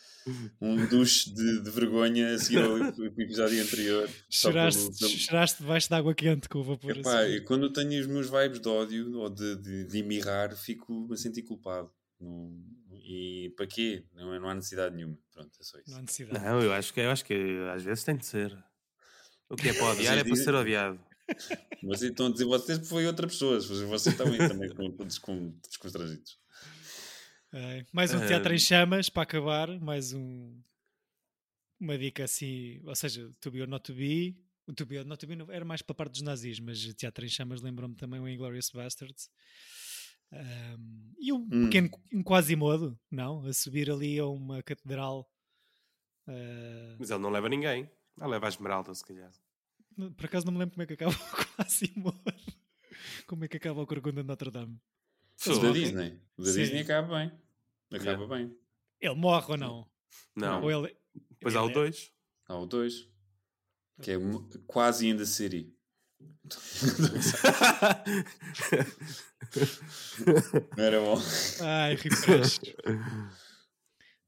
um 0.61 0.87
duche 0.87 1.33
de, 1.35 1.63
de 1.63 1.71
vergonha 1.71 2.35
a 2.35 2.39
seguir 2.39 2.63
ao 2.63 2.79
episódio 3.05 3.63
anterior. 3.63 4.09
Choraste, 4.31 4.99
pelo, 4.99 5.11
choraste 5.11 5.63
debaixo 5.63 5.89
de 5.89 5.95
água 5.95 6.15
quente 6.15 6.49
com 6.49 6.61
o 6.61 6.65
vapor. 6.65 6.97
Epá, 6.97 7.23
assim. 7.23 7.45
Quando 7.45 7.67
eu 7.67 7.73
tenho 7.73 8.01
os 8.01 8.07
meus 8.07 8.31
vibes 8.31 8.61
de 8.61 8.69
ódio 8.69 9.19
ou 9.19 9.29
de, 9.29 9.57
de, 9.57 9.85
de 9.85 10.03
mirrar, 10.03 10.57
fico 10.57 11.13
a 11.13 11.17
sentir 11.17 11.43
culpado. 11.43 11.91
Não, 12.21 12.53
e 12.91 13.53
para 13.57 13.67
quê? 13.67 14.05
Não, 14.15 14.39
não 14.41 14.49
há 14.49 14.55
necessidade 14.55 14.95
nenhuma. 14.95 15.19
Pronto, 15.33 15.51
é 15.61 15.63
só 15.63 15.79
isso. 15.79 15.91
Não 15.91 15.99
há 15.99 16.03
necessidade. 16.03 16.45
Não, 16.45 16.61
eu 16.63 16.73
acho 16.73 16.93
que, 16.93 17.01
eu 17.01 17.11
acho 17.11 17.25
que 17.25 17.59
às 17.75 17.83
vezes 17.83 18.05
tem 18.05 18.17
de 18.17 18.27
ser. 18.27 18.57
O 19.49 19.55
que 19.55 19.69
é 19.69 19.73
para 19.73 19.93
odiar 19.93 20.19
é 20.19 20.25
para 20.25 20.37
ser 20.37 20.55
odiado. 20.55 20.99
Mas 21.83 22.03
então 22.03 22.31
dizer 22.31 22.45
vocês 22.45 22.89
foi 22.89 23.07
outra 23.07 23.27
pessoa. 23.27 23.61
Vocês 23.61 24.17
também, 24.17 24.39
também 24.39 24.93
todos 24.93 25.21
desconstragidos. 25.69 26.39
É, 27.53 27.85
mais 27.93 28.13
um 28.13 28.27
teatro 28.27 28.55
em 28.55 28.59
chamas 28.59 29.09
para 29.09 29.23
acabar. 29.23 29.81
Mais 29.81 30.13
um, 30.13 30.61
uma 31.81 31.97
dica 31.97 32.25
assim. 32.25 32.81
Ou 32.85 32.95
seja, 32.95 33.31
To 33.41 33.51
Be 33.51 33.63
or 33.63 33.69
Not 33.69 33.85
To 33.85 33.95
Be. 33.95 34.37
O 34.67 34.73
To 34.73 34.85
Be 34.85 34.99
or 34.99 35.05
Not 35.05 35.25
To 35.25 35.27
Be 35.27 35.53
era 35.53 35.65
mais 35.65 35.81
para 35.81 35.93
a 35.93 35.97
parte 35.97 36.13
dos 36.13 36.23
nazis, 36.23 36.59
mas 36.59 36.83
Teatro 36.95 37.25
em 37.25 37.29
Chamas 37.29 37.63
lembrou-me 37.63 37.95
também 37.95 38.21
o 38.21 38.29
Inglourious 38.29 38.71
Bastards. 38.71 39.31
Um, 40.33 41.15
e 41.19 41.33
um 41.33 41.37
hum. 41.37 41.65
pequeno 41.67 41.91
um 42.13 42.23
quase 42.23 42.57
modo, 42.57 42.99
não? 43.11 43.47
A 43.47 43.53
subir 43.53 43.91
ali 43.91 44.19
a 44.19 44.27
uma 44.27 44.63
catedral. 44.63 45.31
Uh... 46.27 46.97
Mas 46.99 47.11
ele 47.11 47.21
não 47.21 47.31
leva 47.31 47.49
ninguém. 47.49 47.89
Ah, 48.21 48.27
leva 48.27 48.47
a 48.47 48.49
Esmeralda, 48.49 48.93
se 48.95 49.05
calhar. 49.05 49.31
Por 49.97 50.27
acaso 50.27 50.45
não 50.45 50.53
me 50.53 50.59
lembro 50.59 50.75
como 50.75 50.83
é 50.83 50.87
que 50.87 50.95
acaba 50.95 51.13
o 51.13 51.57
Quasimodo. 51.57 52.21
Como 53.27 53.45
é 53.45 53.49
que 53.49 53.57
acaba 53.57 53.81
o 53.81 53.87
Corcunda 53.87 54.23
de 54.23 54.29
Notre 54.29 54.51
Dame. 54.51 54.79
O 55.47 55.59
da 55.59 55.73
Disney. 55.73 56.21
O 56.37 56.43
da 56.43 56.53
Sim. 56.53 56.59
Disney 56.59 56.81
acaba 56.81 57.19
bem. 57.19 57.33
Acaba 57.93 58.11
yeah. 58.11 58.27
bem. 58.27 58.55
Ele 59.01 59.15
morre 59.15 59.53
ou 59.53 59.57
não? 59.57 59.91
Não. 60.35 60.63
Ou 60.63 60.71
ele... 60.71 60.95
Depois 61.31 61.55
ele 61.55 61.59
há 61.59 61.63
o 61.63 61.71
2. 61.71 61.97
É... 61.97 62.11
Há 62.53 62.59
o 62.59 62.67
2. 62.67 63.09
Que 64.03 64.11
é 64.13 64.17
quase 64.67 65.09
in 65.09 65.17
the 65.17 65.25
city. 65.25 65.75
não 70.77 70.85
era 70.85 71.01
bom. 71.01 71.19
Ai, 71.61 71.97
refresh. 71.97 72.61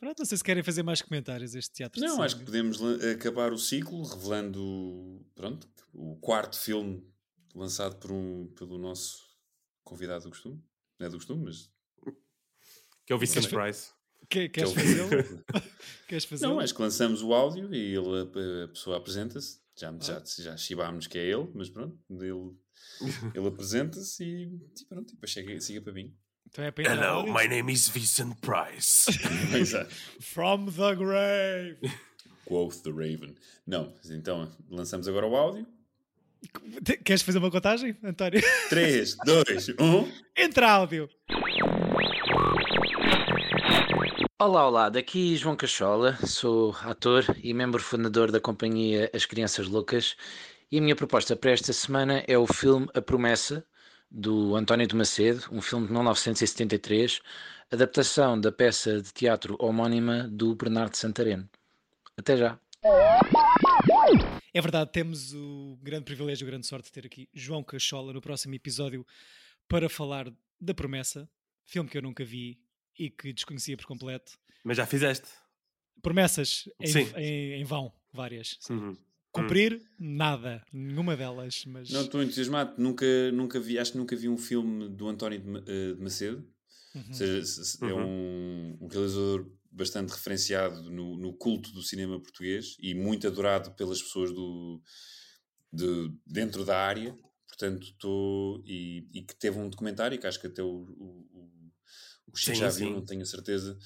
Pronto, 0.01 0.19
não 0.21 0.27
sei 0.27 0.39
se 0.39 0.45
querem 0.45 0.63
fazer 0.63 0.83
mais 0.83 1.03
comentários 1.03 1.55
este 1.55 1.73
teatro. 1.73 2.01
Não, 2.01 2.23
acho 2.23 2.39
que 2.39 2.45
podemos 2.45 2.81
acabar 3.13 3.53
o 3.53 3.59
ciclo 3.59 4.03
revelando 4.05 5.25
pronto, 5.35 5.69
o 5.93 6.17
quarto 6.17 6.57
filme 6.59 7.05
lançado 7.55 7.97
por 7.97 8.13
um, 8.13 8.47
pelo 8.57 8.79
nosso 8.79 9.29
convidado 9.83 10.25
do 10.25 10.31
costume. 10.31 10.63
Não 10.99 11.07
é 11.07 11.11
do 11.11 11.17
costume, 11.17 11.45
mas. 11.45 11.71
Que 13.05 13.13
é 13.13 13.17
o 13.17 13.19
Vincent 13.19 13.49
Price. 13.49 13.91
Que, 14.29 14.49
queres 14.49 14.73
que 14.73 14.79
é 14.79 14.83
fazê-lo? 14.83 15.09
queres 16.07 16.25
fazer 16.25 16.47
Não, 16.47 16.61
acho 16.61 16.75
que 16.75 16.83
lançamos 16.83 17.23
o 17.23 17.33
áudio 17.33 17.73
e 17.75 17.95
ele, 17.95 18.65
a 18.65 18.69
pessoa 18.69 18.99
apresenta-se. 18.99 19.61
Já, 19.75 19.91
ah. 19.91 19.99
já, 20.01 20.23
já 20.43 20.57
chibámos 20.57 21.07
que 21.07 21.19
é 21.19 21.25
ele, 21.25 21.49
mas 21.55 21.71
pronto, 21.71 21.99
ele, 22.11 22.53
ele 23.35 23.47
apresenta-se 23.47 24.25
e, 24.25 24.45
e 24.81 24.85
pronto, 24.89 25.13
depois 25.15 25.31
chega, 25.31 25.59
siga 25.61 25.81
para 25.81 25.93
mim. 25.93 26.15
Então 26.51 26.65
é 26.65 26.73
Hello, 26.79 27.27
my 27.27 27.47
name 27.47 27.71
is 27.71 27.91
Vincent 27.91 28.35
Price. 28.41 29.05
From 30.19 30.65
the 30.71 30.95
grave. 30.95 31.77
Quoth 32.47 32.83
the 32.83 32.91
Raven. 32.91 33.35
Não, 33.67 33.93
então 34.11 34.51
lançamos 34.71 35.07
agora 35.07 35.27
o 35.27 35.37
áudio. 35.37 35.67
Queres 37.05 37.21
fazer 37.21 37.37
uma 37.37 37.51
contagem, 37.51 37.95
António? 38.03 38.41
3, 38.71 39.17
2, 39.27 39.69
1. 39.79 40.13
Entra 40.39 40.71
áudio. 40.71 41.11
Olá, 44.39 44.67
olá, 44.67 44.89
daqui 44.89 45.37
João 45.37 45.55
Cachola, 45.55 46.17
sou 46.27 46.75
ator 46.83 47.27
e 47.43 47.53
membro 47.53 47.83
fundador 47.83 48.33
da 48.33 48.41
companhia 48.41 49.11
As 49.13 49.27
Crianças 49.27 49.67
Loucas 49.67 50.17
e 50.73 50.79
a 50.79 50.81
minha 50.81 50.97
proposta 50.97 51.37
para 51.37 51.51
esta 51.51 51.75
semana 51.75 52.25
é 52.27 52.39
o 52.39 52.47
filme 52.47 52.89
A 52.95 53.03
Promessa, 53.03 53.67
do 54.11 54.57
António 54.57 54.87
de 54.87 54.97
Macedo, 54.97 55.45
um 55.51 55.61
filme 55.61 55.87
de 55.87 55.93
1973, 55.93 57.21
adaptação 57.71 58.41
da 58.41 58.51
peça 58.51 59.01
de 59.03 59.13
teatro 59.13 59.57
homónima 59.61 60.29
do 60.29 60.55
Bernardo 60.55 60.97
Santareno. 60.97 61.49
Até 62.17 62.37
já! 62.37 62.59
É 64.53 64.61
verdade, 64.61 64.91
temos 64.91 65.35
o 65.35 65.79
grande 65.83 66.05
privilégio, 66.05 66.47
a 66.47 66.51
grande 66.51 66.67
sorte 66.67 66.87
de 66.87 66.93
ter 66.93 67.07
aqui 67.07 67.29
João 67.35 67.63
Cachola 67.63 68.13
no 68.13 68.21
próximo 68.21 68.55
episódio 68.55 69.07
para 69.69 69.89
falar 69.89 70.33
da 70.61 70.75
Promessa, 70.75 71.29
filme 71.65 71.89
que 71.89 71.99
eu 71.99 72.03
nunca 72.03 72.25
vi 72.25 72.59
e 72.99 73.11
que 73.11 73.33
desconhecia 73.33 73.77
por 73.77 73.87
completo. 73.87 74.39
Mas 74.65 74.77
já 74.77 74.87
fizeste. 74.87 75.29
Promessas 76.03 76.69
em, 76.81 76.99
em, 77.17 77.61
em 77.61 77.65
vão, 77.65 77.93
várias. 78.13 78.59
Uhum. 78.71 78.97
Cumprir, 79.33 79.75
uhum. 79.75 80.17
nada, 80.17 80.65
nenhuma 80.73 81.17
delas. 81.17 81.65
Mas... 81.67 81.91
Não, 81.91 82.03
estou 82.03 82.23
entusiasmado. 82.23 82.75
Nunca, 82.79 83.07
nunca 83.33 83.61
vi, 83.61 83.79
acho 83.79 83.93
que 83.93 83.99
nunca 83.99 84.17
vi 84.17 84.29
um 84.29 84.39
filme 84.39 84.89
do 84.89 85.09
António 85.09 85.39
de, 85.41 85.71
eh, 85.71 85.95
Macedo. 85.99 86.47
Uhum. 86.95 87.05
Ou 87.09 87.15
seja, 87.15 87.63
é 87.83 87.93
uhum. 87.93 88.01
um, 88.01 88.79
um, 88.81 88.89
realizador 88.89 89.51
bastante 89.71 90.11
referenciado 90.11 90.91
no, 90.91 91.17
no, 91.17 91.33
culto 91.35 91.71
do 91.73 91.83
cinema 91.83 92.19
português 92.21 92.77
e 92.81 92.95
muito 92.95 93.27
adorado 93.27 93.71
pelas 93.73 94.03
pessoas 94.03 94.33
do, 94.33 94.83
de, 95.73 96.11
dentro 96.27 96.65
da 96.65 96.79
área. 96.79 97.15
Portanto, 97.47 97.85
estou. 97.85 98.63
E, 98.67 99.07
e, 99.13 99.23
que 99.23 99.35
teve 99.35 99.59
um 99.59 99.69
documentário 99.69 100.19
que 100.19 100.27
acho 100.27 100.41
que 100.41 100.47
até 100.47 100.63
o, 100.63 100.69
o 100.69 101.49
o 102.33 102.37
Chico 102.37 102.57
sim, 102.57 102.61
já 102.61 102.69
viu, 102.69 102.89
sim. 102.89 102.93
não 102.93 103.05
tenho 103.05 103.23
a 103.23 103.27
certeza, 103.27 103.79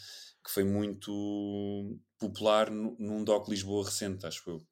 que 0.44 0.50
foi 0.50 0.64
muito 0.64 1.98
popular 2.18 2.70
num 2.70 3.24
doc 3.24 3.48
Lisboa 3.48 3.84
recente, 3.84 4.26
acho 4.26 4.48
eu. 4.48 4.66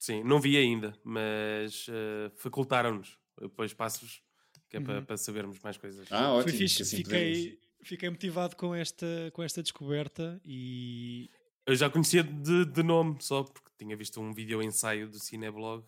Sim, 0.00 0.24
não 0.24 0.40
vi 0.40 0.56
ainda, 0.56 0.94
mas 1.04 1.86
uh, 1.88 2.32
facultaram-nos. 2.36 3.18
Depois 3.38 3.74
passo-vos, 3.74 4.22
que 4.70 4.78
é 4.78 4.80
uhum. 4.80 4.86
para, 4.86 5.02
para 5.02 5.16
sabermos 5.18 5.60
mais 5.60 5.76
coisas. 5.76 6.10
Ah, 6.10 6.32
ótimo. 6.32 6.56
Fixe. 6.56 6.82
Assim 6.82 6.96
fiquei, 6.96 7.58
fiquei 7.82 8.08
motivado 8.08 8.56
com 8.56 8.74
esta, 8.74 9.30
com 9.34 9.42
esta 9.42 9.62
descoberta 9.62 10.40
e. 10.42 11.30
Eu 11.66 11.76
já 11.76 11.90
conhecia 11.90 12.24
de, 12.24 12.64
de 12.64 12.82
nome, 12.82 13.18
só 13.20 13.44
porque 13.44 13.68
tinha 13.78 13.94
visto 13.94 14.20
um 14.20 14.32
vídeo 14.32 14.62
ensaio 14.62 15.06
do 15.06 15.18
Cineblog 15.18 15.84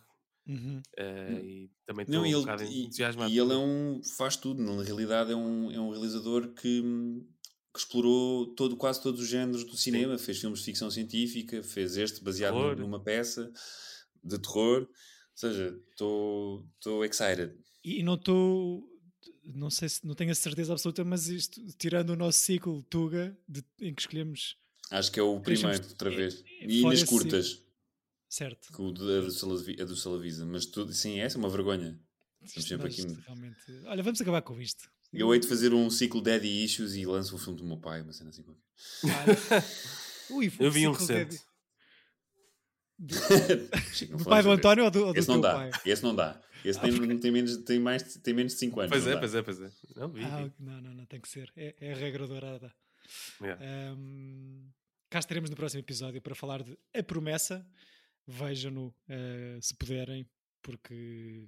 Uhum. 0.47 0.83
Uh, 0.99 1.45
e 1.45 1.71
também 1.87 2.05
estou 2.05 2.21
um 2.21 2.27
ele, 2.27 2.35
bocado 2.35 2.65
entusiasmado. 2.65 3.31
E, 3.31 3.35
e 3.35 3.39
ele 3.39 3.53
é 3.53 3.57
um, 3.57 4.01
faz 4.17 4.37
tudo, 4.37 4.61
na 4.61 4.83
realidade 4.83 5.31
é 5.31 5.37
um, 5.37 5.71
é 5.71 5.79
um 5.79 5.91
realizador 5.91 6.49
que, 6.49 6.83
que 7.73 7.79
explorou 7.79 8.47
todo, 8.55 8.77
quase 8.77 9.01
todos 9.01 9.21
os 9.21 9.29
géneros 9.29 9.63
do 9.63 9.77
cinema, 9.77 10.19
Sim. 10.19 10.25
fez 10.25 10.41
filmes 10.41 10.59
de 10.59 10.65
ficção 10.65 10.91
científica, 10.91 11.63
fez 11.63 11.97
este 11.97 12.23
baseado 12.25 12.77
numa 12.77 12.99
peça 12.99 13.53
de 14.23 14.39
terror, 14.39 14.83
ou 14.83 14.89
seja, 15.35 15.79
estou 15.91 17.05
excited. 17.05 17.53
E 17.85 18.03
não 18.03 18.15
estou, 18.15 18.85
não 19.45 19.71
sei 19.71 19.89
se 19.89 20.07
não 20.07 20.15
tenho 20.15 20.31
a 20.31 20.35
certeza 20.35 20.73
absoluta, 20.73 21.05
mas 21.05 21.29
isto, 21.29 21.61
tirando 21.79 22.11
o 22.11 22.17
nosso 22.17 22.39
ciclo 22.39 22.83
Tuga, 22.85 23.37
de, 23.49 23.65
em 23.81 23.95
que 23.95 24.03
escolhemos. 24.03 24.57
Acho 24.91 25.11
que 25.11 25.19
é 25.19 25.23
o 25.23 25.41
primeiro, 25.41 25.83
outra 25.89 26.11
vez. 26.11 26.45
E 26.61 26.83
nas 26.83 27.03
curtas. 27.03 27.63
Certo. 28.29 28.73
Com 28.73 28.89
o 28.89 28.93
do, 28.93 29.19
a, 29.19 29.21
do 29.21 29.31
Salavisa, 29.31 29.83
a 29.83 29.87
do 29.87 29.97
Salavisa. 29.97 30.47
Mas 30.47 30.67
tudo, 30.67 30.93
sim, 30.93 31.21
essa 31.21 31.37
é 31.37 31.39
uma 31.39 31.51
vergonha. 31.51 31.99
Estamos 32.43 32.69
sempre 32.69 32.89
aqui. 32.89 33.03
Realmente... 33.27 33.61
Olha, 33.85 34.03
vamos 34.03 34.21
acabar 34.21 34.43
com 34.43 34.61
isto. 34.61 34.91
Eu 35.13 35.35
hei 35.35 35.41
de 35.41 35.47
fazer 35.47 35.75
um 35.75 35.91
ciclo 35.91 36.23
Daddy 36.23 36.65
Issues 36.65 36.95
e 36.95 37.05
lanço 37.05 37.35
um 37.35 37.39
filme 37.39 37.59
do 37.59 37.65
meu 37.65 37.77
pai, 37.77 38.01
uma 38.01 38.13
cena 38.13 38.31
assim 38.31 38.43
qualquer. 38.43 38.63
Ui, 40.31 40.51
Eu 40.59 40.71
vi 40.71 40.89
um 40.89 40.93
recente. 40.93 41.39
Do, 43.03 43.17
do 44.19 44.25
pai 44.25 44.43
do 44.45 44.51
António 44.53 44.85
ou 44.85 44.91
do, 44.91 45.07
ou 45.07 45.13
do 45.13 45.19
Esse 45.19 45.29
não 45.29 45.41
dá. 45.41 45.55
pai? 45.55 45.71
Esse 45.85 46.03
não 46.05 46.15
dá. 46.15 46.41
Esse 46.65 46.79
ah, 46.79 46.83
tem, 46.83 46.95
porque... 46.95 47.15
tem, 47.17 47.31
menos, 47.33 47.57
tem, 47.59 47.81
mais, 47.81 48.17
tem 48.19 48.33
menos 48.33 48.53
de 48.53 48.59
5 48.61 48.81
anos. 48.81 48.91
Pois 48.91 49.07
é, 49.09 49.17
pois 49.17 49.35
é, 49.35 49.43
pois 49.43 49.61
é. 49.61 49.71
Não, 49.97 50.09
vi, 50.09 50.23
ah, 50.23 50.51
não, 50.61 50.81
não, 50.81 50.95
não, 50.95 51.07
tem 51.07 51.21
que 51.21 51.29
ser. 51.29 51.53
É, 51.57 51.75
é 51.81 51.93
a 51.93 51.97
regra 51.97 52.29
dourada. 52.29 52.73
Yeah. 53.41 53.65
Um, 53.93 54.71
cá 55.11 55.19
estaremos 55.19 55.51
no 55.51 55.57
próximo 55.57 55.81
episódio 55.81 56.23
para 56.23 56.35
falar 56.37 56.63
de 56.63 56.79
A 56.95 57.03
Promessa 57.03 57.67
vejam-no 58.25 58.87
uh, 58.87 59.61
se 59.61 59.75
puderem, 59.75 60.25
porque 60.63 61.45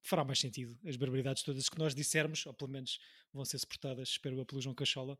fará 0.00 0.24
mais 0.24 0.38
sentido. 0.38 0.78
As 0.86 0.94
barbaridades 0.94 1.42
todas 1.42 1.68
que 1.68 1.78
nós 1.78 1.92
dissermos, 1.92 2.46
ou 2.46 2.54
pelo 2.54 2.70
menos 2.70 3.00
vão 3.32 3.44
ser 3.44 3.58
suportadas, 3.58 4.10
espero 4.10 4.38
eu, 4.38 4.46
pelo 4.46 4.60
João 4.60 4.76
Cachola, 4.76 5.18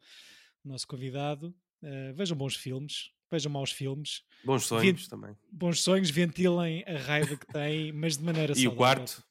nosso 0.64 0.86
convidado. 0.86 1.53
Uh, 1.83 2.14
vejam 2.14 2.37
bons 2.37 2.55
filmes, 2.57 3.11
vejam 3.30 3.51
maus 3.51 3.72
filmes. 3.72 4.22
Bons 4.45 4.66
sonhos 4.66 5.01
Vent 5.01 5.09
também. 5.09 5.37
Bons 5.51 5.83
sonhos, 5.83 6.11
ventilem 6.11 6.85
a 6.87 6.97
raiva 6.99 7.37
que 7.37 7.47
têm, 7.47 7.93
mas 7.93 8.16
de 8.16 8.24
maneira 8.24 8.53
E 8.53 8.57
saudável. 8.57 8.72
o 8.72 8.76
quarto? 8.76 9.24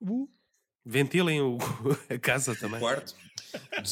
Uh? 0.00 0.28
Ventilem 0.84 1.40
o, 1.40 1.58
a 2.10 2.18
casa 2.18 2.54
também. 2.56 2.76
O 2.78 2.80
quarto? 2.80 3.14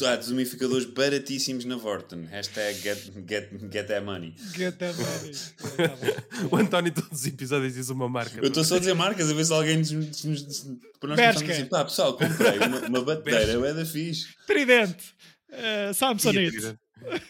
Há 0.05 0.15
desumificadores 0.15 0.85
baratíssimos 0.85 1.65
na 1.65 1.75
Vorten. 1.75 2.25
Hashtag 2.25 2.79
get, 2.79 3.11
get, 3.27 3.49
get 3.71 3.87
that 3.87 4.01
money. 4.01 4.33
Get 4.55 4.77
that 4.77 4.97
money. 4.99 5.31
É, 5.77 6.45
o 6.51 6.55
António, 6.57 6.91
todos 6.91 7.19
os 7.19 7.27
episódios, 7.27 7.75
diz 7.75 7.89
uma 7.89 8.09
marca. 8.09 8.39
Eu 8.39 8.47
estou 8.47 8.63
só 8.63 8.75
a 8.75 8.79
dizer 8.79 8.93
marcas, 8.95 9.29
a 9.29 9.33
ver 9.33 9.45
se 9.45 9.53
alguém 9.53 9.77
nos. 9.77 9.91
nos, 9.91 10.23
nos 10.23 10.59
para 10.99 11.09
nós 11.09 11.19
começarmos 11.19 11.49
assim, 11.49 11.65
pá, 11.65 11.85
pessoal, 11.85 12.17
comprei 12.17 12.57
uma, 12.57 12.79
uma 12.87 13.01
batedeira, 13.05 13.67
é 13.67 13.73
da 13.73 13.85
fixe. 13.85 14.27
Tridente. 14.47 15.13
Uh, 15.49 15.93
Samsonite. 15.93 16.77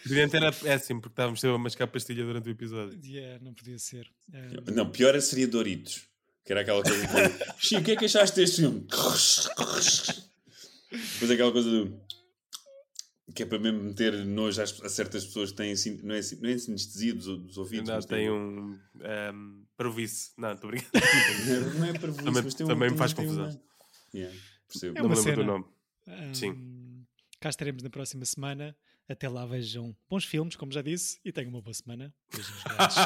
Tridente 0.02 0.36
era 0.36 0.52
péssimo, 0.52 1.00
porque 1.00 1.12
estávamos 1.12 1.42
a 1.44 1.58
mascar 1.58 1.86
pastilha 1.86 2.24
durante 2.24 2.48
o 2.48 2.52
episódio. 2.52 2.98
Yeah, 3.04 3.38
não 3.42 3.54
podia 3.54 3.78
ser. 3.78 4.10
Um... 4.32 4.74
Não, 4.74 4.90
pior 4.90 5.20
seria 5.20 5.48
Doritos. 5.48 6.06
Que 6.44 6.52
era 6.52 6.62
aquela 6.62 6.82
coisa 6.82 7.06
de. 7.06 7.12
Chico, 7.58 7.80
o 7.80 7.84
que 7.84 7.92
é 7.92 7.96
que 7.96 8.04
achaste 8.06 8.36
deste 8.36 8.62
filme? 8.62 8.80
Depois 8.80 9.48
aquela 11.30 11.52
coisa 11.52 11.70
do 11.70 12.02
que 13.34 13.42
é 13.42 13.46
para 13.46 13.58
mesmo 13.58 13.82
meter 13.82 14.12
nojo 14.24 14.60
a, 14.60 14.66
certas 14.66 15.24
pessoas 15.24 15.50
que 15.50 15.56
têm 15.56 15.74
não 16.02 16.14
é, 16.14 16.20
não 16.40 16.50
é 16.50 16.58
sinestesia 16.58 17.14
dos, 17.14 17.26
dos 17.26 17.56
ouvidos. 17.56 17.88
Não, 17.88 18.00
tem, 18.00 18.18
tem 18.18 18.30
um, 18.30 18.78
um 18.94 19.64
parvoíce. 19.76 20.32
Não, 20.36 20.52
estou 20.52 20.70
brincando. 20.70 20.92
não 21.78 21.86
é 21.86 21.98
parvoíce, 21.98 22.24
também, 22.24 22.42
mas 22.42 22.54
tem 22.54 22.66
um, 22.66 22.68
também 22.68 22.90
me 22.90 22.98
faz 22.98 23.12
confusão. 23.12 23.44
Uma... 23.44 23.60
Yeah, 24.14 24.38
percebo. 24.68 24.98
É 24.98 25.02
não 25.02 25.08
me 25.08 25.16
lembro 25.16 25.36
do 25.36 25.44
nome. 25.44 25.64
Um, 26.06 26.34
Sim. 26.34 27.06
Cá 27.40 27.48
estaremos 27.48 27.82
na 27.82 27.90
próxima 27.90 28.24
semana. 28.24 28.76
Até 29.12 29.28
lá 29.28 29.44
vejam 29.44 29.94
bons 30.08 30.24
filmes, 30.24 30.56
como 30.56 30.72
já 30.72 30.80
disse, 30.80 31.20
e 31.22 31.30
tenham 31.30 31.50
uma 31.50 31.60
boa 31.60 31.74
semana. 31.74 32.10
Beijos 32.32 32.62
grandes. 32.64 32.96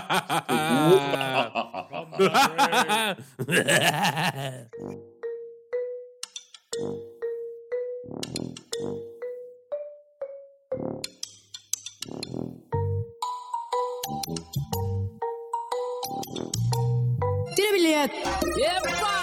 Tira 17.57 17.73
bilhete! 17.73 18.21
Epa! 18.61 19.16